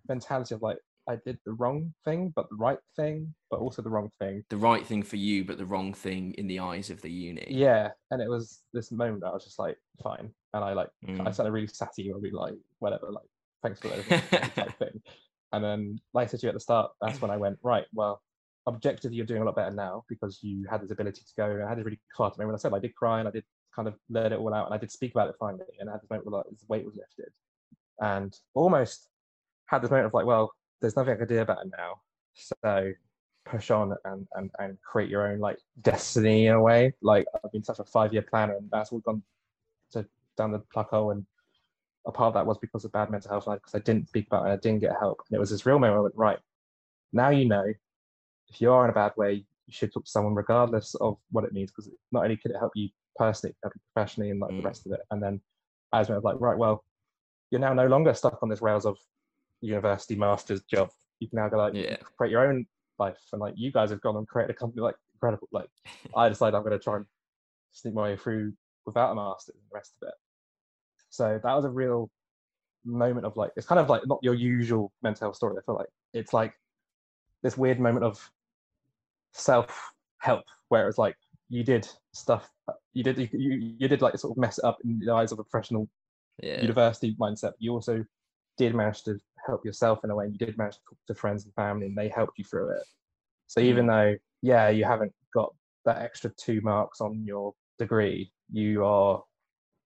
mentality 0.07 0.55
of 0.55 0.61
like 0.61 0.77
I 1.09 1.17
did 1.25 1.37
the 1.45 1.51
wrong 1.53 1.93
thing, 2.05 2.31
but 2.35 2.49
the 2.49 2.55
right 2.55 2.79
thing, 2.95 3.33
but 3.51 3.59
also 3.59 3.81
the 3.81 3.89
wrong 3.89 4.09
thing. 4.19 4.43
the 4.49 4.57
right 4.57 4.85
thing 4.85 5.03
for 5.03 5.17
you, 5.17 5.43
but 5.43 5.57
the 5.57 5.65
wrong 5.65 5.93
thing 5.93 6.33
in 6.37 6.47
the 6.47 6.59
eyes 6.59 6.89
of 6.89 7.01
the 7.01 7.11
uni. 7.11 7.45
Yeah, 7.49 7.89
and 8.11 8.21
it 8.21 8.29
was 8.29 8.61
this 8.73 8.89
moment 8.91 9.23
I 9.25 9.31
was 9.31 9.43
just 9.43 9.59
like, 9.59 9.77
fine, 10.01 10.33
and 10.53 10.63
I 10.63 10.73
like 10.73 10.89
I 11.03 11.07
Mm. 11.11 11.35
sent 11.35 11.47
a 11.49 11.51
really 11.51 11.67
sassy 11.67 12.03
email, 12.05 12.21
being 12.21 12.33
like, 12.33 12.53
whatever, 12.79 13.11
like 13.11 13.27
thanks 13.61 13.79
for 13.81 13.89
everything 13.89 14.21
type 14.55 14.77
thing. 14.79 15.01
And 15.51 15.63
then, 15.63 15.99
like 16.13 16.27
I 16.27 16.31
said 16.31 16.39
to 16.39 16.45
you 16.45 16.49
at 16.49 16.53
the 16.55 16.59
start, 16.61 16.91
that's 17.01 17.21
when 17.21 17.29
I 17.31 17.37
went 17.37 17.59
right. 17.61 17.85
Well, 17.93 18.21
objectively, 18.65 19.17
you're 19.17 19.25
doing 19.25 19.41
a 19.41 19.45
lot 19.45 19.55
better 19.55 19.75
now 19.75 20.03
because 20.09 20.39
you 20.41 20.65
had 20.71 20.81
this 20.81 20.91
ability 20.91 21.21
to 21.21 21.33
go. 21.37 21.51
And 21.51 21.63
I 21.63 21.69
had 21.69 21.77
this 21.77 21.85
really 21.85 21.99
cathartic 22.15 22.39
moment. 22.39 22.47
When 22.53 22.55
I 22.55 22.59
said 22.63 22.73
I 22.73 22.79
did 22.79 22.95
cry 22.95 23.19
and 23.19 23.27
I 23.27 23.31
did 23.31 23.43
kind 23.75 23.87
of 23.87 23.95
let 24.09 24.31
it 24.31 24.39
all 24.39 24.53
out, 24.53 24.65
and 24.67 24.73
I 24.73 24.77
did 24.77 24.91
speak 24.91 25.11
about 25.11 25.29
it 25.29 25.35
finally, 25.39 25.65
and 25.79 25.89
I 25.89 25.93
had 25.93 26.01
this 26.01 26.09
moment 26.09 26.27
where 26.27 26.37
like 26.39 26.49
this 26.49 26.65
weight 26.69 26.85
was 26.85 26.95
lifted, 26.95 27.31
and 27.99 28.33
almost 28.55 29.09
had 29.73 29.81
this 29.81 29.91
moment 29.91 30.07
of 30.07 30.13
like, 30.13 30.25
well, 30.25 30.53
there's 30.81 30.95
nothing 30.95 31.13
I 31.13 31.17
can 31.17 31.27
do 31.27 31.39
about 31.39 31.65
it 31.65 31.71
now, 31.77 32.01
so 32.33 32.91
push 33.45 33.71
on 33.71 33.93
and 34.05 34.27
and 34.35 34.49
and 34.59 34.77
create 34.81 35.09
your 35.09 35.27
own 35.27 35.39
like 35.39 35.57
destiny 35.81 36.47
in 36.47 36.53
a 36.53 36.61
way. 36.61 36.93
Like 37.01 37.25
I've 37.43 37.51
been 37.51 37.63
such 37.63 37.79
a 37.79 37.83
five 37.83 38.13
year 38.13 38.21
planner, 38.21 38.55
and 38.57 38.69
that's 38.71 38.91
all 38.91 38.99
gone 38.99 39.23
to 39.91 40.05
down 40.37 40.51
the 40.51 40.59
plug 40.73 40.87
hole 40.87 41.11
and 41.11 41.25
a 42.05 42.11
part 42.11 42.27
of 42.29 42.33
that 42.33 42.45
was 42.45 42.57
because 42.57 42.83
of 42.83 42.91
bad 42.91 43.09
mental 43.09 43.29
health 43.29 43.47
and 43.47 43.55
because 43.55 43.75
I 43.75 43.79
didn't 43.79 44.09
speak 44.09 44.27
about 44.27 44.41
it 44.41 44.45
and 44.45 44.53
I 44.53 44.57
didn't 44.57 44.79
get 44.81 44.91
help. 44.99 45.21
And 45.29 45.35
it 45.37 45.39
was 45.39 45.51
this 45.51 45.65
real 45.65 45.79
moment 45.79 45.99
I 45.99 46.01
went, 46.01 46.15
right, 46.15 46.39
now 47.13 47.29
you 47.29 47.47
know 47.47 47.63
if 48.49 48.61
you 48.61 48.71
are 48.71 48.83
in 48.83 48.89
a 48.89 48.93
bad 48.93 49.13
way, 49.15 49.33
you 49.33 49.71
should 49.71 49.93
talk 49.93 50.05
to 50.05 50.11
someone 50.11 50.35
regardless 50.35 50.95
of 50.95 51.17
what 51.31 51.45
it 51.45 51.53
means, 51.53 51.71
because 51.71 51.89
not 52.11 52.23
only 52.23 52.37
could 52.37 52.51
it 52.51 52.57
help 52.59 52.73
you 52.75 52.89
personally, 53.15 53.55
help 53.63 53.73
you 53.75 53.81
professionally 53.93 54.31
and 54.31 54.39
like 54.39 54.51
Mm. 54.51 54.57
the 54.57 54.67
rest 54.67 54.85
of 54.85 54.91
it. 54.91 55.01
And 55.11 55.23
then 55.23 55.39
as 55.93 56.09
I 56.09 56.15
was 56.15 56.23
like, 56.23 56.39
right, 56.39 56.57
well, 56.57 56.83
you're 57.51 57.61
now 57.61 57.73
no 57.73 57.87
longer 57.87 58.13
stuck 58.13 58.41
on 58.43 58.49
this 58.49 58.61
rails 58.61 58.85
of 58.85 58.97
university 59.63 60.15
master's 60.15 60.61
job. 60.63 60.89
You 61.19 61.29
can 61.29 61.37
now 61.37 61.49
go 61.49 61.57
like 61.57 61.73
Yeah. 61.73 61.97
create 62.17 62.31
your 62.31 62.47
own 62.47 62.65
life. 62.99 63.17
And 63.31 63.41
like 63.41 63.53
you 63.57 63.71
guys 63.71 63.89
have 63.89 64.01
gone 64.01 64.17
and 64.17 64.27
created 64.27 64.55
a 64.55 64.57
company 64.57 64.81
like 64.81 64.95
incredible. 65.15 65.47
Like 65.51 65.69
I 66.15 66.29
decided 66.29 66.55
I'm 66.55 66.63
gonna 66.63 66.79
try 66.79 66.97
and 66.97 67.05
sneak 67.71 67.93
my 67.93 68.03
way 68.03 68.17
through 68.17 68.53
without 68.85 69.11
a 69.11 69.15
master's 69.15 69.55
and 69.55 69.63
the 69.69 69.73
rest 69.75 69.93
of 70.01 70.07
it. 70.09 70.13
So 71.09 71.39
that 71.43 71.53
was 71.53 71.65
a 71.65 71.69
real 71.69 72.09
moment 72.85 73.25
of 73.25 73.37
like 73.37 73.51
it's 73.55 73.65
kind 73.65 73.79
of 73.79 73.89
like 73.89 74.01
not 74.05 74.19
your 74.21 74.33
usual 74.33 74.91
mental 75.01 75.27
health 75.27 75.35
story. 75.37 75.55
I 75.57 75.61
feel 75.65 75.75
like 75.75 75.87
it's 76.13 76.33
like 76.33 76.53
this 77.41 77.57
weird 77.57 77.79
moment 77.79 78.03
of 78.05 78.29
self 79.33 79.91
help 80.19 80.43
where 80.69 80.87
it's 80.87 80.97
like 80.97 81.15
you 81.49 81.63
did 81.63 81.87
stuff 82.13 82.49
you 82.93 83.03
did 83.03 83.17
you, 83.17 83.27
you, 83.33 83.75
you 83.79 83.87
did 83.87 84.01
like 84.01 84.17
sort 84.17 84.31
of 84.31 84.37
mess 84.37 84.57
it 84.57 84.63
up 84.63 84.77
in 84.83 84.99
the 84.99 85.11
eyes 85.11 85.31
of 85.31 85.39
a 85.39 85.43
professional 85.43 85.89
Yeah. 86.41 86.61
university 86.61 87.15
mindset. 87.19 87.53
You 87.59 87.73
also 87.73 88.03
did 88.57 88.75
manage 88.75 89.03
to 89.03 89.17
help 89.45 89.65
yourself 89.65 89.99
in 90.03 90.09
a 90.09 90.15
way. 90.15 90.25
And 90.25 90.33
you 90.33 90.45
did 90.45 90.57
manage 90.57 90.75
to 90.75 90.81
talk 90.89 90.97
to 91.07 91.15
friends 91.15 91.45
and 91.45 91.53
family, 91.53 91.87
and 91.87 91.97
they 91.97 92.09
helped 92.09 92.37
you 92.37 92.45
through 92.45 92.69
it. 92.71 92.83
So 93.47 93.59
even 93.59 93.87
though, 93.87 94.15
yeah, 94.41 94.69
you 94.69 94.83
haven't 94.85 95.13
got 95.33 95.53
that 95.85 96.01
extra 96.01 96.31
two 96.37 96.61
marks 96.61 97.01
on 97.01 97.23
your 97.25 97.53
degree, 97.77 98.31
you 98.51 98.85
are 98.85 99.23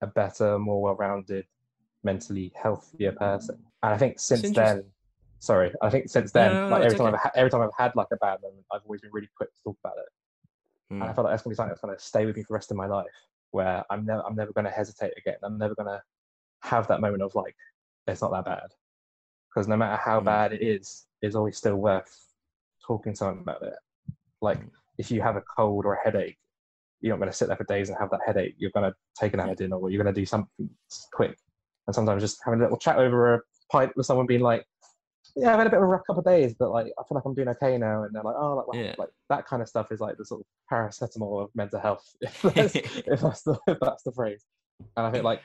a 0.02 0.08
better, 0.08 0.60
more 0.60 0.82
well-rounded, 0.82 1.46
mentally 2.04 2.54
healthier 2.62 3.12
person. 3.12 3.58
And 3.84 3.94
I 3.94 3.98
think 3.98 4.20
since 4.20 4.52
then, 4.52 4.84
sorry, 5.40 5.74
I 5.82 5.90
think 5.90 6.10
since 6.10 6.32
then, 6.32 6.54
no, 6.54 6.70
no, 6.70 6.76
like 6.76 6.84
every 6.84 6.98
time 6.98 7.08
okay. 7.08 7.16
I've 7.16 7.22
ha- 7.22 7.32
every 7.36 7.50
time 7.50 7.62
I've 7.62 7.70
had 7.78 7.96
like 7.96 8.08
a 8.12 8.18
bad 8.18 8.42
moment, 8.42 8.66
I've 8.72 8.82
always 8.86 9.02
been 9.02 9.12
really 9.12 9.30
quick 9.36 9.54
to 9.54 9.64
talk 9.64 9.78
about 9.84 9.98
it 9.98 10.08
and 10.90 11.04
I 11.04 11.14
felt 11.14 11.26
like 11.26 11.34
that's 11.34 11.44
gonna 11.44 11.52
be 11.52 11.56
something 11.56 11.70
that's 11.70 11.82
gonna 11.82 12.00
stay 12.00 12.26
with 12.26 12.38
me 12.38 12.44
for 12.44 12.50
the 12.50 12.54
rest 12.54 12.72
of 12.72 12.78
my 12.78 12.88
life. 12.88 13.06
Where 13.52 13.84
I'm 13.90 14.06
never, 14.06 14.26
I'm 14.26 14.36
never 14.36 14.54
gonna 14.54 14.72
hesitate 14.72 15.14
again. 15.18 15.36
I'm 15.44 15.58
never 15.58 15.76
gonna 15.76 16.02
have 16.62 16.88
that 16.88 17.02
moment 17.02 17.24
of 17.24 17.36
like, 17.36 17.56
it's 18.08 18.22
not 18.22 18.32
that 18.32 18.46
bad, 18.46 18.70
because 19.50 19.68
no 19.68 19.78
matter 19.78 19.96
how 20.02 20.20
Mm. 20.20 20.26
bad 20.26 20.54
it 20.54 20.62
is, 20.62 21.06
it's 21.22 21.36
always 21.36 21.58
still 21.58 21.76
worth 21.76 22.14
talking 22.86 23.14
to 23.14 23.18
someone 23.18 23.40
about 23.40 23.62
it. 23.64 23.74
Like, 24.42 24.60
Mm. 24.60 24.72
if 24.98 25.12
you 25.12 25.22
have 25.22 25.36
a 25.36 25.42
cold 25.42 25.86
or 25.86 25.94
a 25.96 26.04
headache, 26.04 26.38
you're 27.02 27.16
not 27.16 27.20
gonna 27.20 27.34
sit 27.34 27.48
there 27.48 27.58
for 27.58 27.64
days 27.66 27.90
and 27.90 27.98
have 28.00 28.10
that 28.12 28.22
headache. 28.26 28.56
You're 28.58 28.72
gonna 28.72 28.94
take 29.20 29.34
an 29.34 29.40
Anadin 29.40 29.72
or 29.72 29.90
you're 29.90 30.04
gonna 30.04 30.14
do 30.14 30.26
something 30.26 30.70
quick. 31.12 31.38
And 31.86 31.96
sometimes 31.96 32.22
just 32.24 32.40
having 32.44 32.60
a 32.60 32.64
little 32.64 32.78
chat 32.78 32.98
over 32.98 33.36
a 33.36 33.42
pint 33.72 33.96
with 33.96 34.06
someone, 34.06 34.26
being 34.26 34.42
like, 34.42 34.66
yeah, 35.36 35.52
I've 35.52 35.58
had 35.60 35.68
a 35.68 35.70
bit 35.70 35.78
of 35.78 35.84
a 35.84 35.86
rough 35.86 36.02
couple 36.08 36.20
of 36.22 36.26
days, 36.26 36.56
but 36.56 36.72
like 36.72 36.88
I 36.98 37.04
feel 37.04 37.16
like 37.16 37.26
I'm 37.26 37.36
doing 37.36 37.48
okay 37.50 37.78
now. 37.78 38.04
And 38.04 38.16
they're 38.16 38.24
like, 38.24 38.36
oh, 38.38 38.66
like. 38.68 38.80
Yeah. 38.84 38.96
like 38.98 39.10
that 39.30 39.46
kind 39.46 39.62
of 39.62 39.68
stuff 39.70 39.92
is 39.92 40.00
like 40.00 40.18
the 40.18 40.26
sort 40.26 40.42
of 40.42 40.46
paracetamol 40.72 41.44
of 41.44 41.50
mental 41.56 41.80
health, 41.80 42.04
if 42.22 42.42
that's, 42.56 42.76
if 42.76 43.22
that's 43.22 43.44
the 43.44 43.60
if 43.68 43.78
that's 43.80 44.04
the 44.04 44.12
phrase. 44.12 44.44
And 44.96 45.06
I 45.06 45.12
think 45.12 45.24
like 45.24 45.42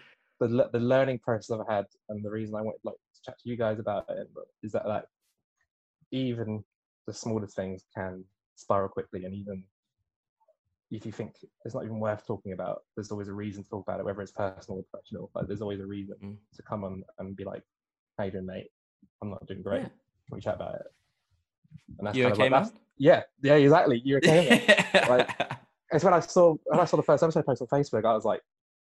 the 0.48 0.54
le- 0.54 0.70
the 0.70 0.78
learning 0.80 1.18
process 1.20 1.50
I've 1.58 1.68
had, 1.72 1.86
and 2.08 2.24
the 2.24 2.30
reason 2.30 2.54
I 2.54 2.62
wanted 2.62 2.80
like 2.84 2.94
to 3.14 3.20
chat 3.24 3.38
to 3.40 3.48
you 3.48 3.56
guys 3.56 3.78
about 3.78 4.06
it 4.08 4.28
is 4.62 4.72
that 4.72 4.86
like 4.88 5.04
even 6.10 6.62
the 7.06 7.12
smallest 7.12 7.56
things 7.56 7.84
can 7.94 8.24
spiral 8.56 8.88
quickly, 8.88 9.24
and 9.24 9.34
even 9.34 9.64
if 10.90 11.06
you 11.06 11.12
think 11.12 11.34
it's 11.64 11.74
not 11.74 11.84
even 11.84 11.98
worth 11.98 12.26
talking 12.26 12.52
about, 12.52 12.82
there's 12.94 13.10
always 13.10 13.28
a 13.28 13.32
reason 13.32 13.62
to 13.62 13.68
talk 13.70 13.84
about 13.86 13.98
it, 13.98 14.04
whether 14.04 14.20
it's 14.20 14.32
personal 14.32 14.80
or 14.80 14.84
professional. 14.90 15.30
Like 15.34 15.46
there's 15.46 15.62
always 15.62 15.80
a 15.80 15.86
reason 15.86 16.16
Mm. 16.22 16.36
to 16.56 16.62
come 16.62 16.84
on 16.84 17.02
and 17.18 17.34
be 17.36 17.44
like, 17.44 17.62
"How 18.18 18.24
you 18.24 18.30
doing, 18.32 18.46
mate? 18.46 18.70
I'm 19.22 19.30
not 19.30 19.46
doing 19.46 19.62
great. 19.62 19.82
Yeah. 19.82 19.88
Can 19.88 20.32
we 20.36 20.40
chat 20.40 20.56
about 20.56 20.74
it?" 20.76 20.86
And 21.98 22.06
that's 22.06 22.16
You 22.16 22.26
okay, 22.28 22.42
like, 22.42 22.50
that's- 22.50 22.72
Yeah, 22.98 23.22
yeah, 23.42 23.54
exactly. 23.54 24.02
You're 24.04 24.18
okay. 24.18 24.66
like- 25.08 25.30
it's 25.92 26.04
when 26.04 26.14
I 26.14 26.20
saw 26.20 26.56
when 26.66 26.80
I 26.80 26.84
saw 26.84 26.96
the 26.96 27.02
first 27.02 27.22
episode 27.22 27.44
post 27.46 27.62
on 27.62 27.68
Facebook, 27.68 28.04
I 28.04 28.14
was 28.14 28.24
like, 28.24 28.42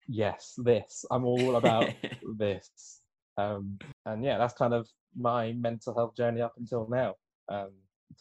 "Yes, 0.09 0.55
this. 0.59 1.05
I'm 1.11 1.25
all 1.25 1.57
about 1.57 1.95
this." 2.39 3.01
Um, 3.37 3.79
and 4.07 4.25
yeah, 4.25 4.39
that's 4.39 4.55
kind 4.55 4.75
of 4.75 4.89
my 5.17 5.53
mental 5.53 5.95
health 5.95 6.17
journey 6.17 6.41
up 6.41 6.55
until 6.59 6.89
now. 6.89 7.15
Um, 7.49 7.71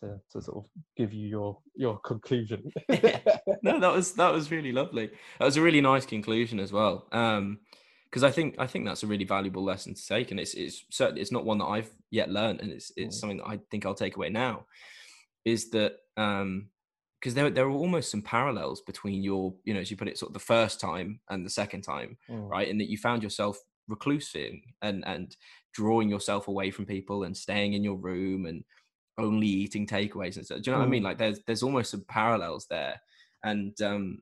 to, 0.02 0.20
to 0.32 0.42
sort 0.42 0.58
of 0.58 0.66
give 0.96 1.14
you 1.14 1.28
your 1.28 1.58
your 1.76 1.98
conclusion. 2.00 2.72
no, 2.90 3.80
that 3.80 3.94
was 3.94 4.14
that 4.14 4.34
was 4.34 4.52
really 4.52 4.72
lovely. 4.72 5.10
That 5.40 5.46
was 5.46 5.58
a 5.58 5.62
really 5.62 5.82
nice 5.82 6.06
conclusion 6.06 6.60
as 6.60 6.72
well. 6.72 7.08
Um, 7.12 7.60
because 8.10 8.24
I 8.24 8.32
think 8.32 8.56
I 8.58 8.68
think 8.68 8.86
that's 8.86 9.04
a 9.04 9.08
really 9.08 9.26
valuable 9.26 9.64
lesson 9.64 9.94
to 9.94 10.06
take, 10.08 10.32
and 10.32 10.40
it's 10.40 10.54
it's 10.54 10.84
certainly 10.92 11.22
it's 11.22 11.32
not 11.32 11.46
one 11.46 11.58
that 11.60 11.66
I've 11.66 11.90
yet 12.10 12.30
learned, 12.30 12.62
and 12.62 12.72
it's 12.72 12.92
it's 12.96 13.18
Mm. 13.18 13.20
something 13.20 13.38
that 13.38 13.48
I 13.48 13.60
think 13.70 13.86
I'll 13.86 13.96
take 13.96 14.16
away 14.16 14.30
now. 14.30 14.66
Is 15.46 15.70
that 15.72 15.94
um, 16.16 16.70
because 17.20 17.34
there 17.34 17.50
there 17.50 17.66
are 17.68 17.72
almost 17.72 18.12
some 18.12 18.22
parallels 18.22 18.82
between 18.82 19.24
your 19.24 19.54
you 19.64 19.74
know 19.74 19.80
as 19.80 19.90
you 19.92 19.98
put 19.98 20.08
it 20.08 20.18
sort 20.18 20.30
of 20.30 20.34
the 20.34 20.40
first 20.40 20.80
time 20.80 21.20
and 21.30 21.46
the 21.46 21.50
second 21.50 21.82
time, 21.82 22.18
Mm. 22.30 22.50
right? 22.50 22.70
And 22.70 22.80
that 22.82 22.90
you 22.90 22.98
found 22.98 23.24
yourself 23.24 23.58
reclusing 23.90 24.62
and 24.82 25.06
and 25.08 25.36
drawing 25.74 26.10
yourself 26.10 26.48
away 26.48 26.72
from 26.72 26.86
people 26.86 27.24
and 27.24 27.36
staying 27.36 27.74
in 27.74 27.84
your 27.84 27.96
room 27.98 28.46
and 28.46 28.64
only 29.18 29.48
eating 29.48 29.88
takeaways 29.88 30.36
and 30.38 30.46
stuff. 30.46 30.62
Do 30.62 30.70
you 30.70 30.74
know 30.76 30.80
what 30.80 30.88
I 30.88 30.92
mean? 30.92 31.04
Like 31.04 31.18
there's 31.18 31.40
there's 31.48 31.64
almost 31.64 31.92
some 31.92 32.06
parallels 32.08 32.68
there. 32.70 33.02
And 33.44 33.80
um 33.82 34.22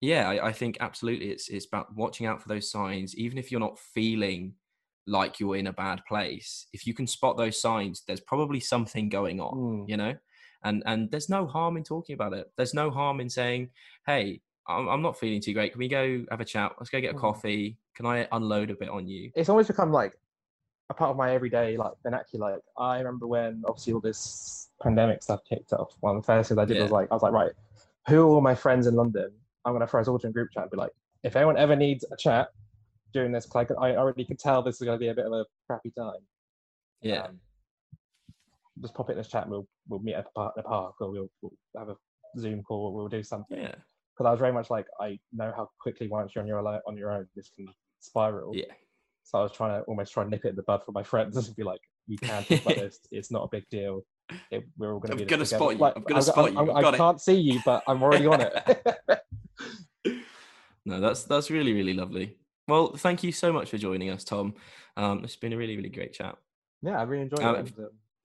yeah, 0.00 0.28
I, 0.28 0.48
I 0.48 0.52
think 0.52 0.76
absolutely 0.80 1.30
it's 1.30 1.48
it's 1.48 1.66
about 1.66 1.94
watching 1.94 2.26
out 2.26 2.42
for 2.42 2.48
those 2.48 2.70
signs, 2.70 3.16
even 3.16 3.38
if 3.38 3.50
you're 3.50 3.60
not 3.60 3.78
feeling 3.78 4.54
like 5.06 5.40
you're 5.40 5.56
in 5.56 5.66
a 5.68 5.72
bad 5.72 6.02
place. 6.06 6.66
If 6.72 6.86
you 6.86 6.94
can 6.94 7.06
spot 7.06 7.36
those 7.36 7.60
signs, 7.60 8.02
there's 8.06 8.20
probably 8.20 8.60
something 8.60 9.08
going 9.08 9.40
on, 9.40 9.54
Mm. 9.56 9.88
you 9.88 9.96
know? 9.96 10.14
And 10.64 10.82
and 10.86 11.10
there's 11.10 11.28
no 11.28 11.46
harm 11.46 11.76
in 11.76 11.84
talking 11.84 12.14
about 12.14 12.32
it. 12.32 12.50
There's 12.56 12.74
no 12.74 12.90
harm 12.90 13.20
in 13.20 13.28
saying, 13.28 13.70
Hey, 14.06 14.40
I'm, 14.68 14.88
I'm 14.88 15.02
not 15.02 15.18
feeling 15.18 15.40
too 15.40 15.54
great. 15.54 15.72
Can 15.72 15.78
we 15.80 15.88
go 15.88 16.24
have 16.30 16.40
a 16.40 16.44
chat? 16.44 16.72
Let's 16.78 16.90
go 16.90 17.00
get 17.00 17.12
a 17.12 17.16
Mm. 17.16 17.20
coffee. 17.20 17.78
Can 17.94 18.06
I 18.06 18.26
unload 18.32 18.70
a 18.70 18.74
bit 18.74 18.88
on 18.88 19.06
you? 19.06 19.30
it's 19.34 19.48
always 19.48 19.66
become 19.66 19.90
like 19.92 20.16
a 20.90 20.94
part 20.94 21.10
of 21.10 21.16
my 21.16 21.32
everyday 21.34 21.76
like 21.76 21.92
vernacular. 22.02 22.52
Like 22.52 22.60
I 22.78 22.98
remember 22.98 23.26
when 23.26 23.62
obviously 23.66 23.92
all 23.94 24.00
this 24.00 24.68
pandemic 24.82 25.22
stuff 25.22 25.40
kicked 25.48 25.72
off. 25.72 25.96
One 26.00 26.16
of 26.16 26.22
the 26.22 26.26
first 26.26 26.48
things 26.48 26.58
I 26.58 26.64
did 26.64 26.80
was 26.80 26.90
like 26.90 27.08
I 27.10 27.14
was 27.14 27.22
like, 27.22 27.32
right, 27.32 27.52
who 28.08 28.22
are 28.22 28.28
all 28.28 28.40
my 28.40 28.54
friends 28.54 28.86
in 28.86 28.94
London 28.94 29.30
I'm 29.64 29.72
gonna 29.74 29.86
throw 29.86 30.00
us 30.00 30.08
all 30.08 30.18
to 30.18 30.26
a 30.26 30.30
group 30.32 30.50
chat 30.52 30.64
and 30.64 30.70
be 30.72 30.76
like, 30.76 30.90
if 31.22 31.36
anyone 31.36 31.56
ever 31.56 31.76
needs 31.76 32.04
a 32.10 32.16
chat 32.16 32.48
during 33.12 33.30
this, 33.30 33.46
'cause 33.46 33.66
I, 33.78 33.90
I 33.92 33.96
already 33.96 34.24
could 34.24 34.38
tell 34.38 34.62
this 34.62 34.80
is 34.80 34.84
gonna 34.86 34.98
be 34.98 35.08
a 35.08 35.14
bit 35.14 35.26
of 35.26 35.32
a 35.32 35.44
crappy 35.68 35.90
time. 35.90 36.20
Yeah. 37.00 37.22
um, 37.24 37.40
just 38.80 38.94
pop 38.94 39.08
it 39.08 39.12
in 39.12 39.18
this 39.18 39.28
chat 39.28 39.42
and 39.42 39.50
we'll 39.50 39.66
we'll 39.88 40.00
meet 40.00 40.14
at 40.14 40.24
the 40.24 40.30
park, 40.34 40.54
the 40.56 40.62
park 40.62 40.94
or 41.00 41.10
we'll, 41.10 41.30
we'll 41.42 41.52
have 41.76 41.88
a 41.88 41.96
Zoom 42.38 42.62
call 42.62 42.86
or 42.86 42.94
we'll 42.94 43.08
do 43.08 43.22
something. 43.22 43.58
Yeah. 43.58 43.74
Because 44.16 44.26
I 44.28 44.30
was 44.30 44.40
very 44.40 44.52
much 44.52 44.68
like, 44.70 44.86
I 45.00 45.18
know 45.32 45.52
how 45.56 45.68
quickly 45.80 46.08
once 46.08 46.32
you're 46.34 46.42
on 46.42 46.48
your 46.48 46.66
on 46.86 46.96
your 46.96 47.12
own, 47.12 47.26
this 47.34 47.50
can 47.54 47.66
spiral. 48.00 48.52
Yeah. 48.54 48.64
So 49.24 49.38
I 49.38 49.42
was 49.42 49.52
trying 49.52 49.78
to 49.78 49.84
almost 49.86 50.12
try 50.12 50.22
and 50.22 50.30
nip 50.30 50.44
it 50.44 50.48
in 50.50 50.56
the 50.56 50.62
bud 50.64 50.82
for 50.84 50.92
my 50.92 51.02
friends 51.02 51.36
and 51.46 51.56
be 51.56 51.62
like, 51.62 51.80
you 52.06 52.18
can 52.18 52.42
talk 52.44 52.62
about 52.62 52.76
this. 52.76 52.98
It's 53.10 53.30
not 53.30 53.44
a 53.44 53.48
big 53.50 53.64
deal. 53.70 54.04
It, 54.50 54.64
we're 54.78 54.92
all 54.94 55.00
going 55.00 55.08
to 55.08 55.12
I'm 55.14 55.18
be. 55.18 55.24
gonna 55.24 55.44
spot 55.46 55.72
you. 55.74 55.78
Like, 55.78 55.94
I'm 55.96 56.02
gonna 56.04 56.22
spot 56.22 56.56
I, 56.56 56.62
you. 56.62 56.70
I, 56.70 56.78
I've 56.78 56.94
I 56.94 56.96
can't 56.96 57.20
see 57.20 57.34
you, 57.34 57.60
but 57.64 57.82
I'm 57.86 58.02
already 58.02 58.26
on 58.26 58.40
it. 58.40 58.52
No, 60.84 61.00
that's 61.00 61.22
that's 61.24 61.48
really 61.50 61.72
really 61.72 61.94
lovely. 61.94 62.36
Well, 62.66 62.96
thank 62.96 63.22
you 63.22 63.30
so 63.30 63.52
much 63.52 63.70
for 63.70 63.78
joining 63.78 64.10
us, 64.10 64.24
Tom. 64.24 64.54
Um, 64.96 65.22
it's 65.22 65.36
been 65.36 65.52
a 65.52 65.56
really 65.56 65.76
really 65.76 65.88
great 65.88 66.12
chat. 66.12 66.36
yeah, 66.82 66.98
I 66.98 67.04
really 67.04 67.22
enjoyed 67.22 67.40
Um, 67.40 67.56
it. 67.56 67.72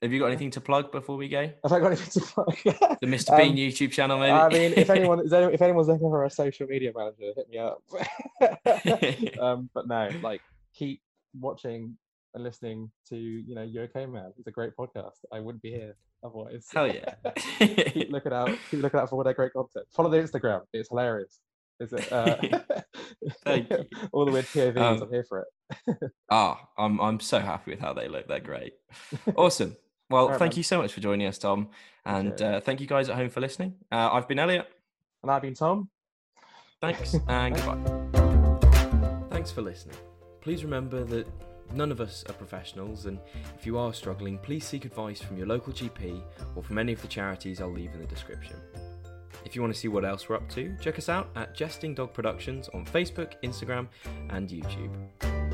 Have 0.02 0.14
you 0.14 0.20
got 0.20 0.28
anything 0.28 0.52
to 0.52 0.62
plug 0.62 0.92
before 0.92 1.18
we 1.18 1.28
go? 1.28 1.52
have 1.64 1.72
I 1.72 1.80
got 1.80 1.88
anything 1.88 2.22
to 2.22 2.28
plug? 2.28 2.56
The 3.02 3.08
Mr. 3.08 3.36
Bean 3.36 3.52
Um, 3.52 3.56
YouTube 3.58 3.92
channel, 3.92 4.20
maybe. 4.20 4.32
I 4.32 4.50
mean, 4.50 4.74
if 4.78 4.90
anyone, 4.98 5.22
if 5.26 5.62
anyone's 5.62 5.88
looking 5.88 6.10
for 6.10 6.24
a 6.26 6.30
social 6.30 6.68
media 6.68 6.92
manager, 6.96 7.34
hit 7.36 7.50
me 7.50 7.58
up. 7.58 7.82
um, 9.42 9.70
but 9.74 9.88
no, 9.88 10.10
like 10.22 10.42
keep 10.76 11.02
watching 11.40 11.98
and 12.36 12.44
listening 12.44 12.92
to 13.10 13.18
you 13.18 13.56
know 13.56 13.64
you're 13.64 13.86
Okay 13.86 14.06
Man. 14.06 14.32
It's 14.38 14.48
a 14.48 14.52
great 14.52 14.76
podcast. 14.78 15.16
I 15.32 15.40
wouldn't 15.40 15.64
be 15.64 15.72
here 15.72 15.96
otherwise. 16.24 16.68
Hell 16.72 16.88
yeah. 16.88 17.16
keep 17.60 18.12
looking 18.12 18.34
out. 18.34 18.52
Keep 18.70 18.84
looking 18.84 19.00
out 19.00 19.10
for 19.10 19.16
all 19.16 19.24
their 19.24 19.34
great 19.34 19.54
content. 19.54 19.88
Follow 19.96 20.10
the 20.12 20.18
Instagram. 20.18 20.62
It's 20.74 20.90
hilarious. 20.90 21.40
Is 21.80 21.94
it? 21.94 22.12
Uh, 22.12 22.38
Thank 23.46 23.70
you. 23.70 23.86
all 24.12 24.26
the 24.26 24.32
weird 24.32 24.46
POVs. 24.46 24.78
Um, 24.78 25.02
I'm 25.04 25.10
here 25.10 25.26
for 25.28 25.46
it. 25.88 26.12
Ah, 26.30 26.68
I'm 26.78 27.00
I'm 27.00 27.20
so 27.20 27.40
happy 27.40 27.72
with 27.72 27.80
how 27.80 27.94
they 27.94 28.08
look. 28.08 28.28
They're 28.28 28.40
great. 28.40 28.74
Awesome. 29.36 29.76
Well, 30.10 30.24
Alright, 30.26 30.40
thank 30.40 30.54
man. 30.54 30.58
you 30.58 30.64
so 30.64 30.78
much 30.78 30.94
for 30.94 31.02
joining 31.02 31.28
us, 31.28 31.38
Tom, 31.38 31.70
and 32.06 32.42
uh, 32.42 32.62
thank 32.62 32.80
you 32.80 32.88
guys 32.88 33.10
at 33.10 33.16
home 33.16 33.30
for 33.30 33.42
listening. 33.42 33.74
Uh, 33.92 34.10
I've 34.12 34.28
been 34.28 34.40
Elliot. 34.40 34.68
And 35.22 35.32
I've 35.32 35.42
been 35.42 35.54
Tom. 35.54 35.90
Thanks 36.80 37.16
and 37.28 37.56
goodbye. 37.56 39.28
Thanks 39.30 39.52
for 39.52 39.62
listening. 39.62 39.98
Please 40.42 40.64
remember 40.64 41.04
that 41.04 41.28
none 41.74 41.92
of 41.92 42.00
us 42.00 42.24
are 42.30 42.34
professionals, 42.34 43.06
and 43.06 43.20
if 43.58 43.66
you 43.66 43.78
are 43.78 43.94
struggling, 43.94 44.38
please 44.38 44.64
seek 44.64 44.86
advice 44.86 45.22
from 45.22 45.38
your 45.38 45.48
local 45.48 45.74
GP 45.74 46.22
or 46.56 46.64
from 46.64 46.78
any 46.78 46.94
of 46.94 47.02
the 47.02 47.08
charities 47.08 47.60
I'll 47.60 47.72
leave 47.72 47.94
in 47.94 48.00
the 48.00 48.08
description. 48.08 48.56
If 49.46 49.56
you 49.56 49.62
want 49.62 49.74
to 49.74 49.80
see 49.80 49.88
what 49.88 50.06
else 50.06 50.30
we're 50.30 50.36
up 50.36 50.50
to, 50.52 50.76
check 50.82 50.98
us 50.98 51.10
out 51.10 51.30
at 51.36 51.54
Jesting 51.54 51.96
Dog 51.96 52.14
Productions 52.14 52.70
on 52.74 52.86
Facebook, 52.86 53.34
Instagram, 53.44 53.88
and 54.30 54.50
YouTube. 54.50 55.47